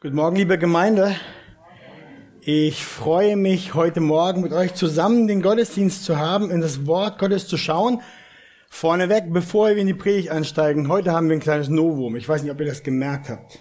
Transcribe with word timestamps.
Guten 0.00 0.16
Morgen, 0.16 0.36
liebe 0.36 0.58
Gemeinde. 0.58 1.16
Ich 2.42 2.84
freue 2.84 3.36
mich, 3.36 3.72
heute 3.72 4.00
Morgen 4.00 4.42
mit 4.42 4.52
euch 4.52 4.74
zusammen 4.74 5.26
den 5.26 5.40
Gottesdienst 5.40 6.04
zu 6.04 6.18
haben, 6.18 6.50
in 6.50 6.60
das 6.60 6.86
Wort 6.86 7.18
Gottes 7.18 7.48
zu 7.48 7.56
schauen. 7.56 8.02
Vorneweg, 8.68 9.32
bevor 9.32 9.68
wir 9.68 9.78
in 9.78 9.86
die 9.86 9.94
Predigt 9.94 10.30
einsteigen, 10.30 10.88
heute 10.88 11.12
haben 11.12 11.30
wir 11.30 11.36
ein 11.36 11.40
kleines 11.40 11.70
Novum. 11.70 12.16
Ich 12.16 12.28
weiß 12.28 12.42
nicht, 12.42 12.52
ob 12.52 12.60
ihr 12.60 12.66
das 12.66 12.82
gemerkt 12.82 13.30
habt. 13.30 13.60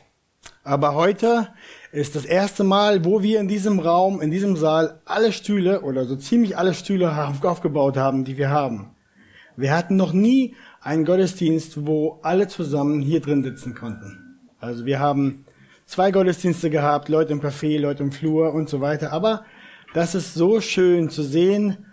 Aber 0.65 0.95
heute 0.95 1.47
ist 1.93 2.15
das 2.15 2.25
erste 2.25 2.65
Mal, 2.65 3.05
wo 3.05 3.21
wir 3.21 3.39
in 3.39 3.47
diesem 3.47 3.79
Raum, 3.79 4.19
in 4.19 4.31
diesem 4.31 4.57
Saal 4.57 5.01
alle 5.05 5.31
Stühle 5.31 5.81
oder 5.81 6.03
so 6.03 6.17
ziemlich 6.17 6.57
alle 6.57 6.73
Stühle 6.73 7.15
aufgebaut 7.41 7.95
haben, 7.95 8.25
die 8.25 8.37
wir 8.37 8.49
haben. 8.49 8.95
Wir 9.55 9.73
hatten 9.73 9.95
noch 9.95 10.11
nie 10.11 10.55
einen 10.81 11.05
Gottesdienst, 11.05 11.85
wo 11.85 12.19
alle 12.21 12.49
zusammen 12.49 13.01
hier 13.01 13.21
drin 13.21 13.43
sitzen 13.43 13.75
konnten. 13.75 14.39
Also 14.59 14.85
wir 14.85 14.99
haben 14.99 15.45
zwei 15.93 16.09
Gottesdienste 16.09 16.71
gehabt, 16.71 17.07
Leute 17.07 17.33
im 17.33 17.39
Café, 17.39 17.79
Leute 17.79 18.01
im 18.01 18.11
Flur 18.11 18.51
und 18.51 18.67
so 18.67 18.81
weiter. 18.81 19.13
Aber 19.13 19.45
das 19.93 20.15
ist 20.15 20.33
so 20.33 20.59
schön 20.59 21.11
zu 21.11 21.21
sehen, 21.21 21.85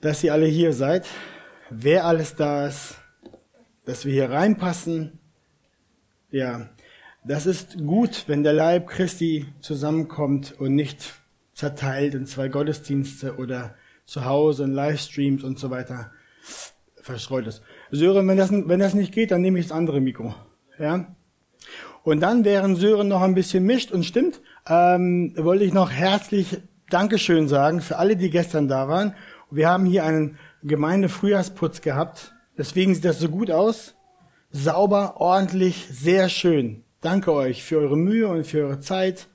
dass 0.00 0.24
ihr 0.24 0.32
alle 0.32 0.46
hier 0.46 0.72
seid, 0.72 1.06
wer 1.68 2.06
alles 2.06 2.34
da 2.34 2.66
ist, 2.66 2.96
dass 3.84 4.06
wir 4.06 4.12
hier 4.14 4.30
reinpassen. 4.30 5.18
Ja, 6.30 6.70
das 7.24 7.44
ist 7.44 7.76
gut, 7.76 8.24
wenn 8.26 8.42
der 8.42 8.54
Leib 8.54 8.88
Christi 8.88 9.52
zusammenkommt 9.60 10.58
und 10.58 10.74
nicht 10.74 11.12
zerteilt 11.52 12.14
in 12.14 12.24
zwei 12.24 12.48
Gottesdienste 12.48 13.36
oder 13.36 13.74
zu 14.06 14.24
Hause 14.24 14.64
in 14.64 14.72
Livestreams 14.72 15.44
und 15.44 15.58
so 15.58 15.68
weiter 15.68 16.10
verstreut 17.02 17.46
ist. 17.46 17.60
Sören, 17.90 18.26
wenn 18.28 18.38
das, 18.38 18.50
wenn 18.50 18.80
das 18.80 18.94
nicht 18.94 19.12
geht, 19.12 19.30
dann 19.30 19.42
nehme 19.42 19.58
ich 19.58 19.66
das 19.66 19.76
andere 19.76 20.00
Mikro. 20.00 20.34
Ja? 20.78 21.14
Und 22.04 22.20
dann, 22.20 22.44
während 22.44 22.78
Sören 22.78 23.08
noch 23.08 23.22
ein 23.22 23.34
bisschen 23.34 23.64
mischt 23.64 23.90
und 23.90 24.04
stimmt, 24.04 24.40
ähm, 24.68 25.32
wollte 25.36 25.64
ich 25.64 25.72
noch 25.72 25.90
herzlich 25.90 26.58
Dankeschön 26.90 27.48
sagen 27.48 27.80
für 27.80 27.96
alle, 27.96 28.14
die 28.16 28.28
gestern 28.28 28.68
da 28.68 28.88
waren. 28.88 29.14
Wir 29.50 29.70
haben 29.70 29.86
hier 29.86 30.04
einen 30.04 30.38
Gemeindefrühjahrsputz 30.62 31.80
gehabt. 31.80 32.34
Deswegen 32.58 32.94
sieht 32.94 33.06
das 33.06 33.20
so 33.20 33.30
gut 33.30 33.50
aus. 33.50 33.94
Sauber, 34.50 35.16
ordentlich, 35.16 35.88
sehr 35.90 36.28
schön. 36.28 36.84
Danke 37.00 37.32
euch 37.32 37.64
für 37.64 37.78
eure 37.78 37.96
Mühe 37.96 38.28
und 38.28 38.46
für 38.46 38.66
eure 38.66 38.80
Zeit. 38.80 39.28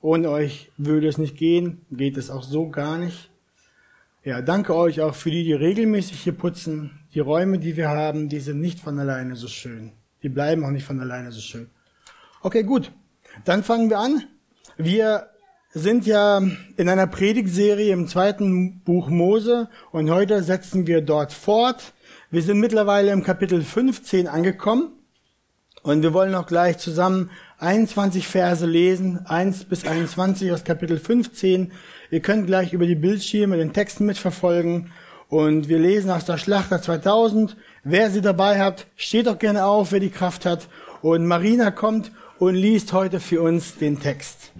Ohne 0.00 0.28
euch 0.30 0.72
würde 0.76 1.06
es 1.06 1.18
nicht 1.18 1.36
gehen, 1.36 1.86
geht 1.92 2.16
es 2.16 2.28
auch 2.28 2.42
so 2.42 2.68
gar 2.68 2.98
nicht. 2.98 3.30
Ja, 4.24 4.42
danke 4.42 4.74
euch 4.74 5.00
auch 5.00 5.14
für 5.14 5.30
die, 5.30 5.44
die 5.44 5.52
regelmäßig 5.52 6.20
hier 6.20 6.32
putzen. 6.32 6.98
Die 7.14 7.20
Räume, 7.20 7.60
die 7.60 7.76
wir 7.76 7.88
haben, 7.88 8.28
die 8.28 8.40
sind 8.40 8.60
nicht 8.60 8.80
von 8.80 8.98
alleine 8.98 9.36
so 9.36 9.46
schön. 9.46 9.92
Die 10.24 10.28
bleiben 10.28 10.64
auch 10.64 10.70
nicht 10.70 10.84
von 10.84 11.00
alleine 11.00 11.30
so 11.30 11.40
schön. 11.40 11.70
Okay, 12.46 12.62
gut. 12.62 12.92
Dann 13.44 13.64
fangen 13.64 13.90
wir 13.90 13.98
an. 13.98 14.22
Wir 14.76 15.30
sind 15.70 16.06
ja 16.06 16.40
in 16.76 16.88
einer 16.88 17.08
Predigtserie 17.08 17.92
im 17.92 18.06
zweiten 18.06 18.84
Buch 18.84 19.08
Mose 19.08 19.68
und 19.90 20.10
heute 20.10 20.44
setzen 20.44 20.86
wir 20.86 21.00
dort 21.00 21.32
fort. 21.32 21.92
Wir 22.30 22.42
sind 22.42 22.60
mittlerweile 22.60 23.10
im 23.10 23.24
Kapitel 23.24 23.62
15 23.62 24.28
angekommen 24.28 24.92
und 25.82 26.04
wir 26.04 26.14
wollen 26.14 26.36
auch 26.36 26.46
gleich 26.46 26.78
zusammen 26.78 27.30
21 27.58 28.28
Verse 28.28 28.64
lesen, 28.64 29.26
1 29.26 29.64
bis 29.64 29.84
21 29.84 30.52
aus 30.52 30.62
Kapitel 30.62 31.00
15. 31.00 31.72
Ihr 32.12 32.20
könnt 32.20 32.46
gleich 32.46 32.72
über 32.72 32.86
die 32.86 32.94
Bildschirme 32.94 33.56
den 33.56 33.72
Text 33.72 33.98
mitverfolgen 33.98 34.92
und 35.28 35.68
wir 35.68 35.80
lesen 35.80 36.12
aus 36.12 36.26
der 36.26 36.38
Schlachter 36.38 36.80
2000. 36.80 37.56
Wer 37.82 38.12
sie 38.12 38.20
dabei 38.20 38.60
habt, 38.60 38.86
steht 38.94 39.26
doch 39.26 39.40
gerne 39.40 39.64
auf, 39.64 39.90
wer 39.90 39.98
die 39.98 40.10
Kraft 40.10 40.46
hat. 40.46 40.68
Und 41.02 41.26
Marina 41.26 41.70
kommt 41.70 42.12
und 42.38 42.54
liest 42.54 42.92
heute 42.92 43.20
für 43.20 43.42
uns 43.42 43.76
den 43.76 43.98
Text. 44.00 44.52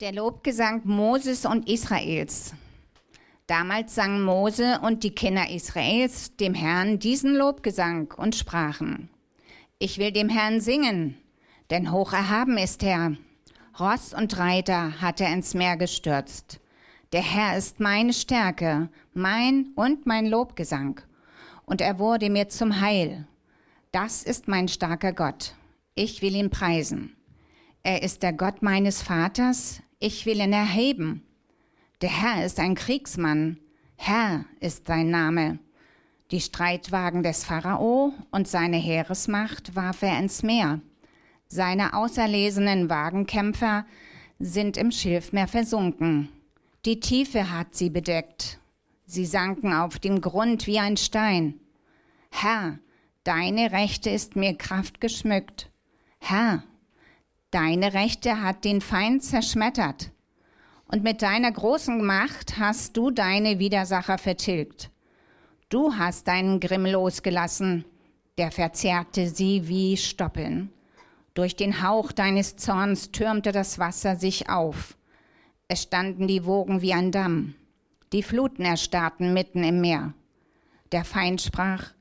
Der 0.00 0.12
Lobgesang 0.12 0.82
Moses 0.84 1.44
und 1.44 1.68
Israels. 1.68 2.54
Damals 3.46 3.94
sangen 3.94 4.22
Mose 4.22 4.78
und 4.82 5.04
die 5.04 5.14
Kinder 5.14 5.50
Israels 5.50 6.36
dem 6.36 6.54
Herrn 6.54 6.98
diesen 6.98 7.34
Lobgesang 7.34 8.12
und 8.16 8.36
sprachen, 8.36 9.08
Ich 9.78 9.98
will 9.98 10.12
dem 10.12 10.28
Herrn 10.28 10.60
singen, 10.60 11.16
denn 11.70 11.90
hoch 11.90 12.12
erhaben 12.12 12.58
ist 12.58 12.82
er. 12.82 13.16
Ross 13.80 14.12
und 14.12 14.36
Reiter 14.38 15.00
hat 15.00 15.20
er 15.20 15.32
ins 15.32 15.54
Meer 15.54 15.76
gestürzt. 15.76 16.60
Der 17.12 17.22
Herr 17.22 17.56
ist 17.56 17.80
meine 17.80 18.12
Stärke, 18.12 18.90
mein 19.14 19.70
und 19.76 20.04
mein 20.04 20.26
Lobgesang. 20.26 21.00
Und 21.64 21.80
er 21.80 21.98
wurde 21.98 22.28
mir 22.28 22.48
zum 22.48 22.80
Heil. 22.80 23.26
Das 23.92 24.22
ist 24.22 24.46
mein 24.46 24.68
starker 24.68 25.12
Gott. 25.14 25.54
Ich 26.00 26.22
will 26.22 26.36
ihn 26.36 26.48
preisen. 26.48 27.16
Er 27.82 28.04
ist 28.04 28.22
der 28.22 28.32
Gott 28.32 28.62
meines 28.62 29.02
Vaters, 29.02 29.82
ich 29.98 30.26
will 30.26 30.40
ihn 30.40 30.52
erheben. 30.52 31.24
Der 32.02 32.22
Herr 32.22 32.46
ist 32.46 32.60
ein 32.60 32.76
Kriegsmann, 32.76 33.58
Herr 33.96 34.44
ist 34.60 34.86
sein 34.86 35.10
Name. 35.10 35.58
Die 36.30 36.40
Streitwagen 36.40 37.24
des 37.24 37.42
Pharao 37.44 38.12
und 38.30 38.46
seine 38.46 38.76
Heeresmacht 38.76 39.74
warf 39.74 40.02
er 40.02 40.20
ins 40.20 40.44
Meer. 40.44 40.80
Seine 41.48 41.94
auserlesenen 41.94 42.88
Wagenkämpfer 42.88 43.84
sind 44.38 44.76
im 44.76 44.92
Schilfmeer 44.92 45.48
versunken. 45.48 46.28
Die 46.84 47.00
Tiefe 47.00 47.50
hat 47.50 47.74
sie 47.74 47.90
bedeckt. 47.90 48.60
Sie 49.04 49.26
sanken 49.26 49.72
auf 49.72 49.98
dem 49.98 50.20
Grund 50.20 50.68
wie 50.68 50.78
ein 50.78 50.96
Stein. 50.96 51.54
Herr, 52.30 52.78
deine 53.24 53.72
Rechte 53.72 54.10
ist 54.10 54.36
mir 54.36 54.54
Kraft 54.56 55.00
geschmückt. 55.00 55.72
Herr, 56.18 56.62
deine 57.50 57.94
Rechte 57.94 58.42
hat 58.42 58.64
den 58.64 58.80
Feind 58.80 59.22
zerschmettert, 59.22 60.10
und 60.86 61.02
mit 61.02 61.22
deiner 61.22 61.52
großen 61.52 62.04
Macht 62.04 62.58
hast 62.58 62.96
du 62.96 63.10
deine 63.10 63.58
Widersacher 63.58 64.18
vertilgt. 64.18 64.90
Du 65.68 65.94
hast 65.94 66.28
deinen 66.28 66.60
Grimm 66.60 66.86
losgelassen, 66.86 67.84
der 68.38 68.50
verzehrte 68.50 69.28
sie 69.28 69.68
wie 69.68 69.96
Stoppeln. 69.96 70.70
Durch 71.34 71.56
den 71.56 71.82
Hauch 71.82 72.10
deines 72.10 72.56
Zorns 72.56 73.12
türmte 73.12 73.52
das 73.52 73.78
Wasser 73.78 74.16
sich 74.16 74.48
auf. 74.48 74.96
Es 75.68 75.82
standen 75.82 76.26
die 76.26 76.44
Wogen 76.46 76.80
wie 76.80 76.94
ein 76.94 77.12
Damm. 77.12 77.54
Die 78.12 78.22
Fluten 78.22 78.62
erstarrten 78.62 79.34
mitten 79.34 79.62
im 79.62 79.80
Meer. 79.80 80.14
Der 80.92 81.04
Feind 81.04 81.42
sprach, 81.42 81.92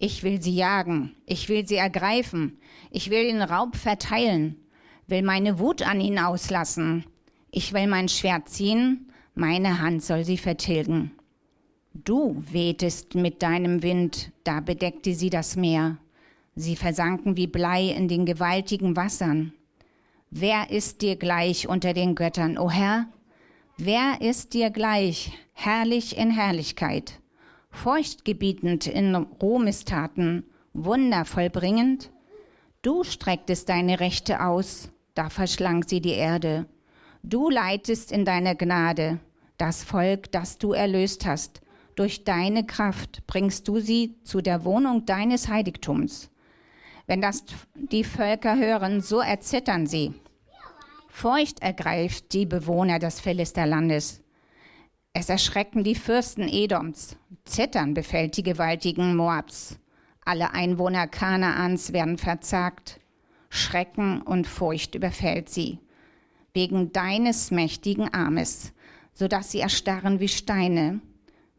ich 0.00 0.24
will 0.24 0.42
sie 0.42 0.54
jagen, 0.54 1.14
ich 1.26 1.50
will 1.50 1.68
sie 1.68 1.76
ergreifen, 1.76 2.58
ich 2.90 3.10
will 3.10 3.24
den 3.24 3.42
Raub 3.42 3.76
verteilen, 3.76 4.56
will 5.06 5.22
meine 5.22 5.58
Wut 5.58 5.82
an 5.82 6.00
ihnen 6.00 6.18
auslassen, 6.18 7.04
ich 7.50 7.74
will 7.74 7.86
mein 7.86 8.08
Schwert 8.08 8.48
ziehen, 8.48 9.12
meine 9.34 9.80
Hand 9.80 10.02
soll 10.02 10.24
sie 10.24 10.38
vertilgen. 10.38 11.12
Du 11.92 12.42
wehtest 12.50 13.14
mit 13.14 13.42
deinem 13.42 13.82
Wind, 13.82 14.32
da 14.42 14.60
bedeckte 14.60 15.14
sie 15.14 15.28
das 15.28 15.56
Meer. 15.56 15.98
Sie 16.56 16.76
versanken 16.76 17.36
wie 17.36 17.46
Blei 17.46 17.90
in 17.90 18.08
den 18.08 18.24
gewaltigen 18.24 18.96
Wassern. 18.96 19.52
Wer 20.30 20.70
ist 20.70 21.02
dir 21.02 21.16
gleich 21.16 21.68
unter 21.68 21.92
den 21.92 22.14
Göttern, 22.14 22.56
o 22.56 22.70
Herr? 22.70 23.06
Wer 23.76 24.22
ist 24.22 24.54
dir 24.54 24.70
gleich, 24.70 25.32
herrlich 25.52 26.16
in 26.16 26.30
Herrlichkeit? 26.30 27.19
Feuchtgebietend 27.70 28.86
in 28.86 29.14
Ruhmestaten, 29.14 30.44
Wunder 30.72 31.24
vollbringend? 31.24 32.10
Du 32.82 33.04
strecktest 33.04 33.68
deine 33.68 34.00
Rechte 34.00 34.44
aus, 34.44 34.90
da 35.14 35.28
verschlang 35.30 35.82
sie 35.86 36.00
die 36.00 36.12
Erde. 36.12 36.66
Du 37.22 37.50
leitest 37.50 38.12
in 38.12 38.24
deiner 38.24 38.54
Gnade 38.54 39.20
das 39.60 39.84
Volk, 39.84 40.32
das 40.32 40.58
du 40.58 40.72
erlöst 40.72 41.26
hast. 41.26 41.60
Durch 41.94 42.24
deine 42.24 42.64
Kraft 42.64 43.26
bringst 43.26 43.68
du 43.68 43.78
sie 43.78 44.16
zu 44.24 44.40
der 44.40 44.64
Wohnung 44.64 45.04
deines 45.04 45.48
Heiligtums. 45.48 46.30
Wenn 47.06 47.20
das 47.20 47.44
die 47.74 48.04
Völker 48.04 48.56
hören, 48.56 49.02
so 49.02 49.20
erzittern 49.20 49.86
sie. 49.86 50.14
Furcht 51.08 51.60
ergreift 51.60 52.32
die 52.32 52.46
Bewohner 52.46 52.98
des 52.98 53.20
Philisterlandes. 53.20 54.22
Es 55.12 55.28
erschrecken 55.28 55.82
die 55.82 55.96
Fürsten 55.96 56.48
Edoms, 56.48 57.16
Zittern 57.44 57.94
befällt 57.94 58.36
die 58.36 58.44
gewaltigen 58.44 59.16
Moabs. 59.16 59.78
Alle 60.24 60.52
Einwohner 60.54 61.08
Kanaans 61.08 61.92
werden 61.92 62.16
verzagt. 62.16 63.00
Schrecken 63.48 64.22
und 64.22 64.46
Furcht 64.46 64.94
überfällt 64.94 65.48
sie, 65.48 65.80
wegen 66.54 66.92
deines 66.92 67.50
mächtigen 67.50 68.14
Armes, 68.14 68.72
so 69.12 69.26
dass 69.26 69.50
sie 69.50 69.58
erstarren 69.58 70.20
wie 70.20 70.28
Steine, 70.28 71.00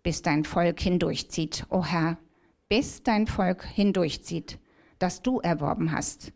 bis 0.01 0.21
dein 0.21 0.45
Volk 0.45 0.79
hindurchzieht, 0.79 1.65
o 1.69 1.79
oh 1.79 1.85
Herr, 1.85 2.17
bis 2.69 3.03
dein 3.03 3.27
Volk 3.27 3.65
hindurchzieht, 3.65 4.57
das 4.99 5.21
du 5.21 5.41
erworben 5.41 5.91
hast. 5.91 6.31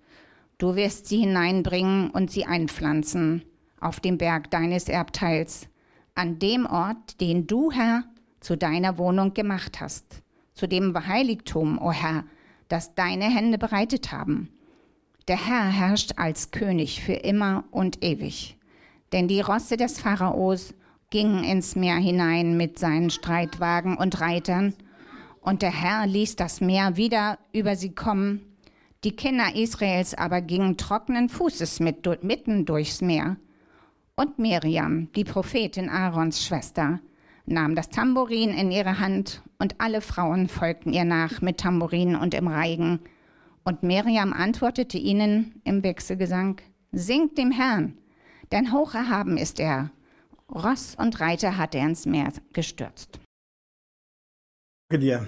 Du 0.58 0.76
wirst 0.76 1.08
sie 1.08 1.20
hineinbringen 1.20 2.10
und 2.10 2.30
sie 2.30 2.46
einpflanzen 2.46 3.46
auf 3.80 4.02
dem 4.02 4.18
Berg 4.18 4.52
deines 4.52 4.90
Erbteils 4.90 5.70
an 6.16 6.40
dem 6.40 6.66
Ort, 6.66 7.20
den 7.22 7.46
du, 7.46 7.72
Herr, 7.72 8.06
zu 8.40 8.58
deiner 8.58 8.98
Wohnung 8.98 9.34
gemacht 9.34 9.82
hast, 9.82 10.24
zu 10.54 10.68
dem 10.68 10.96
Heiligtum, 11.08 11.78
o 11.78 11.90
oh 11.90 11.92
Herr, 11.92 12.24
das 12.70 12.96
deine 12.96 13.26
Hände 13.26 13.58
bereitet 13.58 14.12
haben. 14.12 14.50
Der 15.28 15.46
Herr 15.46 15.70
herrscht 15.70 16.14
als 16.18 16.52
König 16.52 17.04
für 17.04 17.14
immer 17.14 17.66
und 17.72 18.04
ewig. 18.04 18.58
Denn 19.12 19.28
die 19.28 19.42
Rosse 19.42 19.78
des 19.78 20.00
Pharaos 20.00 20.74
gingen 21.10 21.44
ins 21.44 21.76
Meer 21.76 21.98
hinein 21.98 22.58
mit 22.58 22.80
seinen 22.80 23.10
Streitwagen 23.10 23.98
und 23.98 24.20
Reitern, 24.22 24.74
und 25.42 25.62
der 25.62 25.72
Herr 25.72 26.08
ließ 26.08 26.38
das 26.38 26.60
Meer 26.60 26.98
wieder 26.98 27.38
über 27.54 27.76
sie 27.76 27.94
kommen. 27.94 28.42
Die 29.04 29.16
Kinder 29.16 29.56
Israels 29.56 30.16
aber 30.16 30.42
gingen 30.42 30.78
trockenen 30.78 31.30
Fußes 31.30 31.80
mit, 31.80 32.24
mitten 32.24 32.66
durchs 32.66 33.02
Meer. 33.02 33.38
Und 34.18 34.40
Miriam, 34.40 35.12
die 35.12 35.26
Prophetin 35.26 35.90
Aarons 35.90 36.46
Schwester, 36.46 37.02
nahm 37.46 37.76
das 37.76 37.90
Tambourin 37.90 38.52
in 38.52 38.72
ihre 38.72 39.00
Hand, 39.00 39.44
und 39.60 39.82
alle 39.82 40.00
Frauen 40.00 40.48
folgten 40.48 40.94
ihr 40.94 41.04
nach 41.04 41.42
mit 41.42 41.60
Tambourin 41.60 42.16
und 42.16 42.34
im 42.34 42.48
Reigen. 42.48 43.02
Und 43.66 43.84
Miriam 43.84 44.32
antwortete 44.32 44.98
ihnen 44.98 45.60
im 45.66 45.84
Wechselgesang, 45.84 46.62
Singt 46.94 47.38
dem 47.38 47.52
Herrn, 47.52 47.98
denn 48.54 48.72
hoch 48.72 48.94
erhaben 48.94 49.38
ist 49.38 49.60
er. 49.60 49.92
Ross 50.50 50.96
und 50.96 51.20
Reiter 51.20 51.58
hat 51.58 51.76
er 51.76 51.86
ins 51.86 52.06
Meer 52.06 52.32
gestürzt. 52.54 53.20
Danke 54.88 55.04
dir. 55.04 55.28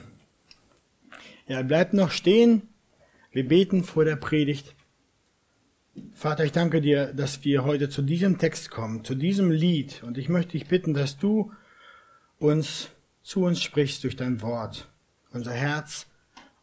Ja, 1.47 1.61
bleibt 1.61 1.93
noch 1.93 2.11
stehen. 2.11 2.69
Wir 3.31 3.45
beten 3.45 3.83
vor 3.83 4.05
der 4.05 4.15
Predigt. 4.15 4.76
Vater, 6.13 6.45
ich 6.45 6.51
danke 6.51 6.81
dir, 6.81 7.13
dass 7.13 7.43
wir 7.43 7.63
heute 7.63 7.89
zu 7.89 8.01
diesem 8.01 8.37
Text 8.37 8.71
kommen, 8.71 9.03
zu 9.03 9.15
diesem 9.15 9.51
Lied. 9.51 10.03
Und 10.03 10.17
ich 10.17 10.29
möchte 10.29 10.53
dich 10.53 10.67
bitten, 10.67 10.93
dass 10.93 11.17
du 11.17 11.51
uns 12.39 12.89
zu 13.23 13.43
uns 13.43 13.61
sprichst 13.61 14.03
durch 14.03 14.15
dein 14.15 14.41
Wort, 14.41 14.87
unser 15.31 15.51
Herz 15.51 16.07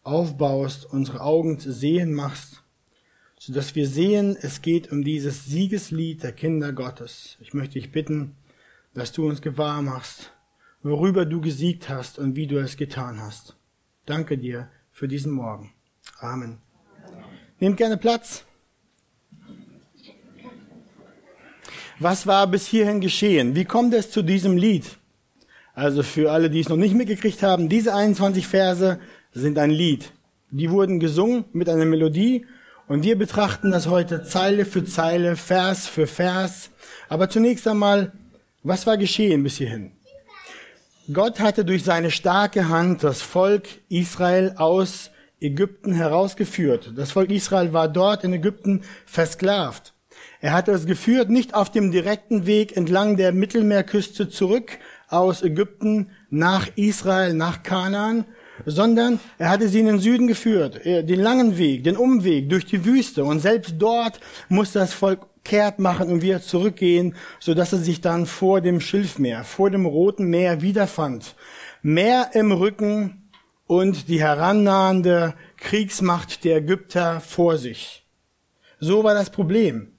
aufbaust, 0.02 0.86
unsere 0.86 1.20
Augen 1.20 1.58
sehen 1.58 2.14
machst, 2.14 2.62
so 3.38 3.52
dass 3.52 3.74
wir 3.74 3.86
sehen, 3.86 4.36
es 4.40 4.62
geht 4.62 4.90
um 4.90 5.04
dieses 5.04 5.44
Siegeslied 5.44 6.22
der 6.22 6.32
Kinder 6.32 6.72
Gottes. 6.72 7.36
Ich 7.40 7.52
möchte 7.54 7.74
dich 7.74 7.92
bitten, 7.92 8.36
dass 8.94 9.12
du 9.12 9.28
uns 9.28 9.42
gewahr 9.42 9.82
machst, 9.82 10.32
worüber 10.82 11.26
du 11.26 11.40
gesiegt 11.40 11.88
hast 11.88 12.18
und 12.18 12.36
wie 12.36 12.46
du 12.46 12.58
es 12.58 12.76
getan 12.76 13.20
hast. 13.20 13.56
Danke 14.06 14.38
dir 14.38 14.68
für 14.92 15.08
diesen 15.08 15.32
Morgen. 15.32 15.72
Amen. 16.18 16.58
Nehmt 17.58 17.76
gerne 17.76 17.96
Platz. 17.96 18.44
Was 22.00 22.26
war 22.26 22.46
bis 22.48 22.66
hierhin 22.66 23.00
geschehen? 23.00 23.54
Wie 23.54 23.64
kommt 23.64 23.94
es 23.94 24.10
zu 24.10 24.22
diesem 24.22 24.56
Lied? 24.56 24.84
Also 25.74 26.02
für 26.02 26.32
alle, 26.32 26.50
die 26.50 26.60
es 26.60 26.68
noch 26.68 26.76
nicht 26.76 26.94
mitgekriegt 26.94 27.42
haben, 27.42 27.68
diese 27.68 27.94
21 27.94 28.46
Verse 28.46 28.98
sind 29.32 29.58
ein 29.58 29.70
Lied. 29.70 30.12
Die 30.50 30.70
wurden 30.70 31.00
gesungen 31.00 31.44
mit 31.52 31.68
einer 31.68 31.84
Melodie 31.84 32.46
und 32.88 33.02
wir 33.02 33.16
betrachten 33.16 33.70
das 33.70 33.88
heute 33.88 34.24
Zeile 34.24 34.64
für 34.64 34.84
Zeile, 34.84 35.36
Vers 35.36 35.86
für 35.86 36.06
Vers. 36.06 36.70
Aber 37.08 37.30
zunächst 37.30 37.66
einmal, 37.66 38.12
was 38.62 38.86
war 38.86 38.96
geschehen 38.96 39.42
bis 39.42 39.56
hierhin? 39.56 39.92
Gott 41.12 41.38
hatte 41.40 41.64
durch 41.64 41.84
seine 41.84 42.10
starke 42.10 42.68
Hand 42.68 43.04
das 43.04 43.22
Volk 43.22 43.68
Israel 43.88 44.54
aus 44.56 45.10
Ägypten 45.40 45.92
herausgeführt. 45.92 46.92
Das 46.96 47.12
Volk 47.12 47.30
Israel 47.30 47.72
war 47.72 47.88
dort 47.88 48.24
in 48.24 48.32
Ägypten 48.32 48.82
versklavt. 49.06 49.93
Er 50.44 50.52
hatte 50.52 50.72
es 50.72 50.84
geführt 50.84 51.30
nicht 51.30 51.54
auf 51.54 51.70
dem 51.70 51.90
direkten 51.90 52.44
Weg 52.44 52.76
entlang 52.76 53.16
der 53.16 53.32
Mittelmeerküste 53.32 54.28
zurück 54.28 54.76
aus 55.08 55.42
Ägypten 55.42 56.10
nach 56.28 56.68
Israel, 56.76 57.32
nach 57.32 57.62
Kanaan, 57.62 58.26
sondern 58.66 59.20
er 59.38 59.48
hatte 59.48 59.70
sie 59.70 59.80
in 59.80 59.86
den 59.86 60.00
Süden 60.00 60.26
geführt, 60.26 60.84
äh, 60.84 61.02
den 61.02 61.20
langen 61.20 61.56
Weg, 61.56 61.84
den 61.84 61.96
Umweg 61.96 62.50
durch 62.50 62.66
die 62.66 62.84
Wüste. 62.84 63.24
Und 63.24 63.40
selbst 63.40 63.76
dort 63.78 64.20
musste 64.50 64.80
das 64.80 64.92
Volk 64.92 65.20
kehrt 65.44 65.78
machen 65.78 66.10
und 66.10 66.20
wieder 66.20 66.42
zurückgehen, 66.42 67.14
so 67.40 67.54
dass 67.54 67.72
er 67.72 67.78
sich 67.78 68.02
dann 68.02 68.26
vor 68.26 68.60
dem 68.60 68.82
Schilfmeer, 68.82 69.44
vor 69.44 69.70
dem 69.70 69.86
Roten 69.86 70.26
Meer 70.26 70.60
wiederfand. 70.60 71.36
Meer 71.80 72.32
im 72.34 72.52
Rücken 72.52 73.30
und 73.66 74.10
die 74.10 74.20
herannahende 74.20 75.32
Kriegsmacht 75.56 76.44
der 76.44 76.58
Ägypter 76.58 77.22
vor 77.22 77.56
sich. 77.56 78.04
So 78.78 79.04
war 79.04 79.14
das 79.14 79.30
Problem. 79.30 79.93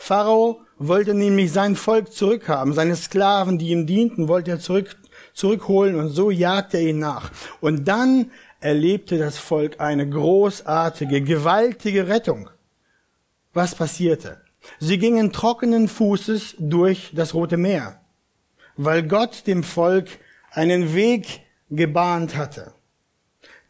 Pharao 0.00 0.62
wollte 0.78 1.12
nämlich 1.12 1.52
sein 1.52 1.76
Volk 1.76 2.10
zurückhaben, 2.10 2.72
seine 2.72 2.96
Sklaven, 2.96 3.58
die 3.58 3.68
ihm 3.68 3.86
dienten, 3.86 4.28
wollte 4.28 4.52
er 4.52 4.58
zurück 4.58 4.96
zurückholen 5.34 5.94
und 5.96 6.08
so 6.08 6.30
jagt 6.30 6.72
er 6.72 6.80
ihn 6.80 6.98
nach. 6.98 7.30
Und 7.60 7.86
dann 7.86 8.30
erlebte 8.60 9.18
das 9.18 9.36
Volk 9.36 9.78
eine 9.78 10.08
großartige, 10.08 11.20
gewaltige 11.20 12.08
Rettung. 12.08 12.48
Was 13.52 13.74
passierte? 13.74 14.40
Sie 14.78 14.96
gingen 14.96 15.32
trockenen 15.32 15.86
Fußes 15.86 16.56
durch 16.58 17.12
das 17.14 17.34
Rote 17.34 17.58
Meer, 17.58 18.00
weil 18.76 19.02
Gott 19.02 19.46
dem 19.46 19.62
Volk 19.62 20.08
einen 20.50 20.94
Weg 20.94 21.42
gebahnt 21.68 22.36
hatte. 22.36 22.72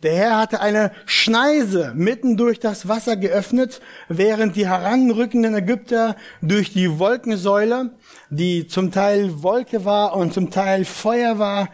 Der 0.03 0.15
Herr 0.15 0.39
hatte 0.39 0.61
eine 0.63 0.93
Schneise 1.05 1.93
mitten 1.95 2.39
durch 2.39 2.59
das 2.59 2.89
Wasser 2.89 3.17
geöffnet, 3.17 3.83
während 4.09 4.57
die 4.57 4.67
heranrückenden 4.67 5.55
Ägypter 5.55 6.17
durch 6.41 6.73
die 6.73 6.99
Wolkensäule, 6.99 7.91
die 8.31 8.67
zum 8.67 8.93
Teil 8.93 9.43
Wolke 9.43 9.85
war 9.85 10.17
und 10.17 10.33
zum 10.33 10.51
Teil 10.51 10.87
Feuer 10.87 11.39
war, 11.39 11.69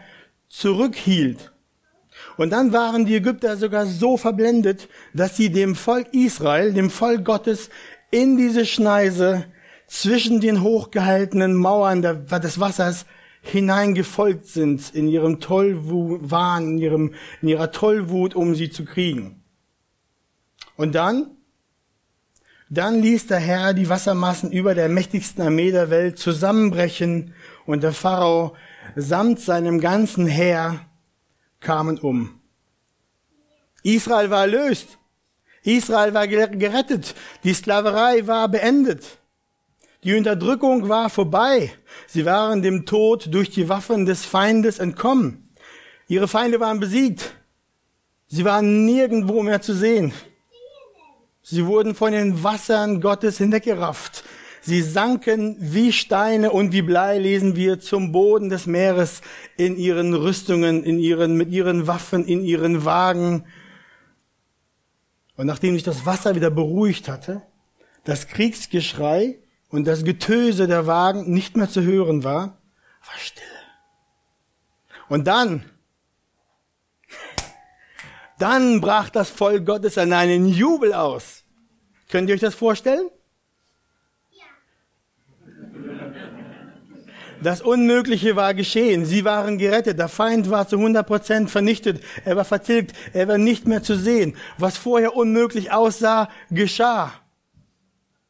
zurückhielt. 0.49 1.53
Und 2.35 2.49
dann 2.51 2.73
waren 2.73 3.05
die 3.05 3.15
Ägypter 3.15 3.55
sogar 3.55 3.85
so 3.85 4.17
verblendet, 4.17 4.89
dass 5.13 5.37
sie 5.37 5.49
dem 5.49 5.75
Volk 5.75 6.13
Israel, 6.13 6.73
dem 6.73 6.89
Volk 6.89 7.23
Gottes, 7.23 7.69
in 8.11 8.35
diese 8.35 8.65
Schneise 8.65 9.45
zwischen 9.87 10.41
den 10.41 10.61
hochgehaltenen 10.63 11.55
Mauern 11.55 12.01
des 12.01 12.59
Wassers 12.59 13.05
hineingefolgt 13.47 14.47
sind 14.47 14.93
in 14.93 15.07
ihrem 15.07 15.39
Tollwahn, 15.39 16.71
in, 16.71 16.77
ihrem, 16.77 17.13
in 17.41 17.49
ihrer 17.49 17.71
Tollwut, 17.71 18.35
um 18.35 18.55
sie 18.55 18.69
zu 18.69 18.85
kriegen. 18.85 19.43
Und 20.75 20.95
dann, 20.95 21.31
dann 22.69 23.01
ließ 23.01 23.27
der 23.27 23.39
Herr 23.39 23.73
die 23.73 23.89
Wassermassen 23.89 24.51
über 24.51 24.75
der 24.75 24.89
mächtigsten 24.89 25.41
Armee 25.41 25.71
der 25.71 25.89
Welt 25.89 26.19
zusammenbrechen 26.19 27.33
und 27.65 27.83
der 27.83 27.93
Pharao 27.93 28.55
samt 28.95 29.39
seinem 29.39 29.79
ganzen 29.79 30.27
Heer 30.27 30.81
kamen 31.59 31.97
um. 31.97 32.39
Israel 33.83 34.29
war 34.29 34.41
erlöst. 34.41 34.97
Israel 35.63 36.13
war 36.13 36.27
gerettet. 36.27 37.15
Die 37.43 37.53
Sklaverei 37.53 38.27
war 38.27 38.47
beendet. 38.49 39.17
Die 40.07 40.15
Unterdrückung 40.15 40.87
war 40.87 41.09
vorbei. 41.09 41.73
Sie 42.07 42.23
waren 42.23 42.61
dem 42.61 42.85
Tod 42.85 43.27
durch 43.33 43.49
die 43.49 43.67
Waffen 43.67 44.05
des 44.05 44.23
Feindes 44.23 44.79
entkommen. 44.79 45.49
Ihre 46.07 46.29
Feinde 46.29 46.61
waren 46.61 46.79
besiegt. 46.79 47.35
Sie 48.27 48.45
waren 48.45 48.85
nirgendwo 48.85 49.43
mehr 49.43 49.61
zu 49.61 49.73
sehen. 49.73 50.13
Sie 51.41 51.65
wurden 51.65 51.93
von 51.93 52.13
den 52.13 52.41
Wassern 52.41 53.01
Gottes 53.01 53.39
hinweggerafft. 53.39 54.23
Sie 54.61 54.81
sanken 54.81 55.57
wie 55.59 55.91
Steine 55.91 56.51
und 56.51 56.71
wie 56.71 56.83
Blei, 56.83 57.19
lesen 57.19 57.57
wir, 57.57 57.81
zum 57.81 58.13
Boden 58.13 58.47
des 58.47 58.65
Meeres 58.65 59.19
in 59.57 59.75
ihren 59.75 60.13
Rüstungen, 60.13 60.85
in 60.85 60.99
ihren, 60.99 61.35
mit 61.35 61.51
ihren 61.51 61.85
Waffen, 61.85 62.23
in 62.25 62.45
ihren 62.45 62.85
Wagen. 62.85 63.43
Und 65.35 65.47
nachdem 65.47 65.73
sich 65.73 65.83
das 65.83 66.05
Wasser 66.05 66.33
wieder 66.33 66.49
beruhigt 66.49 67.09
hatte, 67.09 67.41
das 68.05 68.29
Kriegsgeschrei 68.29 69.39
und 69.69 69.85
das 69.85 70.03
Getöse 70.03 70.67
der 70.67 70.87
Wagen 70.87 71.31
nicht 71.31 71.57
mehr 71.57 71.69
zu 71.69 71.81
hören 71.81 72.23
war, 72.23 72.57
war 73.05 73.17
Stille. 73.17 73.45
Und 75.09 75.27
dann, 75.27 75.63
dann 78.39 78.81
brach 78.81 79.09
das 79.09 79.29
Volk 79.29 79.65
Gottes 79.65 79.97
an 79.97 80.13
einen 80.13 80.47
Jubel 80.47 80.93
aus. 80.93 81.43
Könnt 82.09 82.29
ihr 82.29 82.35
euch 82.35 82.41
das 82.41 82.55
vorstellen? 82.55 83.09
Das 87.41 87.61
Unmögliche 87.61 88.35
war 88.35 88.53
geschehen. 88.53 89.05
Sie 89.05 89.23
waren 89.23 89.57
gerettet. 89.59 89.99
Der 89.99 90.07
Feind 90.07 90.49
war 90.49 90.67
zu 90.67 90.77
100 90.77 91.05
Prozent 91.05 91.51
vernichtet. 91.51 92.03
Er 92.25 92.35
war 92.35 92.45
vertilgt. 92.45 92.95
Er 93.13 93.27
war 93.27 93.37
nicht 93.37 93.67
mehr 93.67 93.83
zu 93.83 93.95
sehen. 93.95 94.35
Was 94.57 94.77
vorher 94.77 95.15
unmöglich 95.15 95.71
aussah, 95.71 96.29
geschah. 96.49 97.13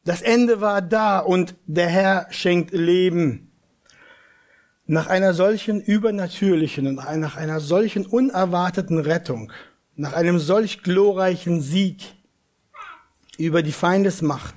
Das 0.08 0.22
Ende 0.22 0.62
war 0.62 0.80
da 0.80 1.18
und 1.18 1.54
der 1.66 1.90
Herr 1.90 2.28
schenkt 2.30 2.72
Leben. 2.72 3.52
Nach 4.86 5.06
einer 5.06 5.34
solchen 5.34 5.82
übernatürlichen 5.82 6.86
und 6.86 6.94
nach 6.94 7.36
einer 7.36 7.60
solchen 7.60 8.06
unerwarteten 8.06 9.00
Rettung, 9.00 9.52
nach 9.96 10.14
einem 10.14 10.38
solch 10.38 10.82
glorreichen 10.82 11.60
Sieg 11.60 12.14
über 13.36 13.62
die 13.62 13.72
Feindesmacht, 13.72 14.54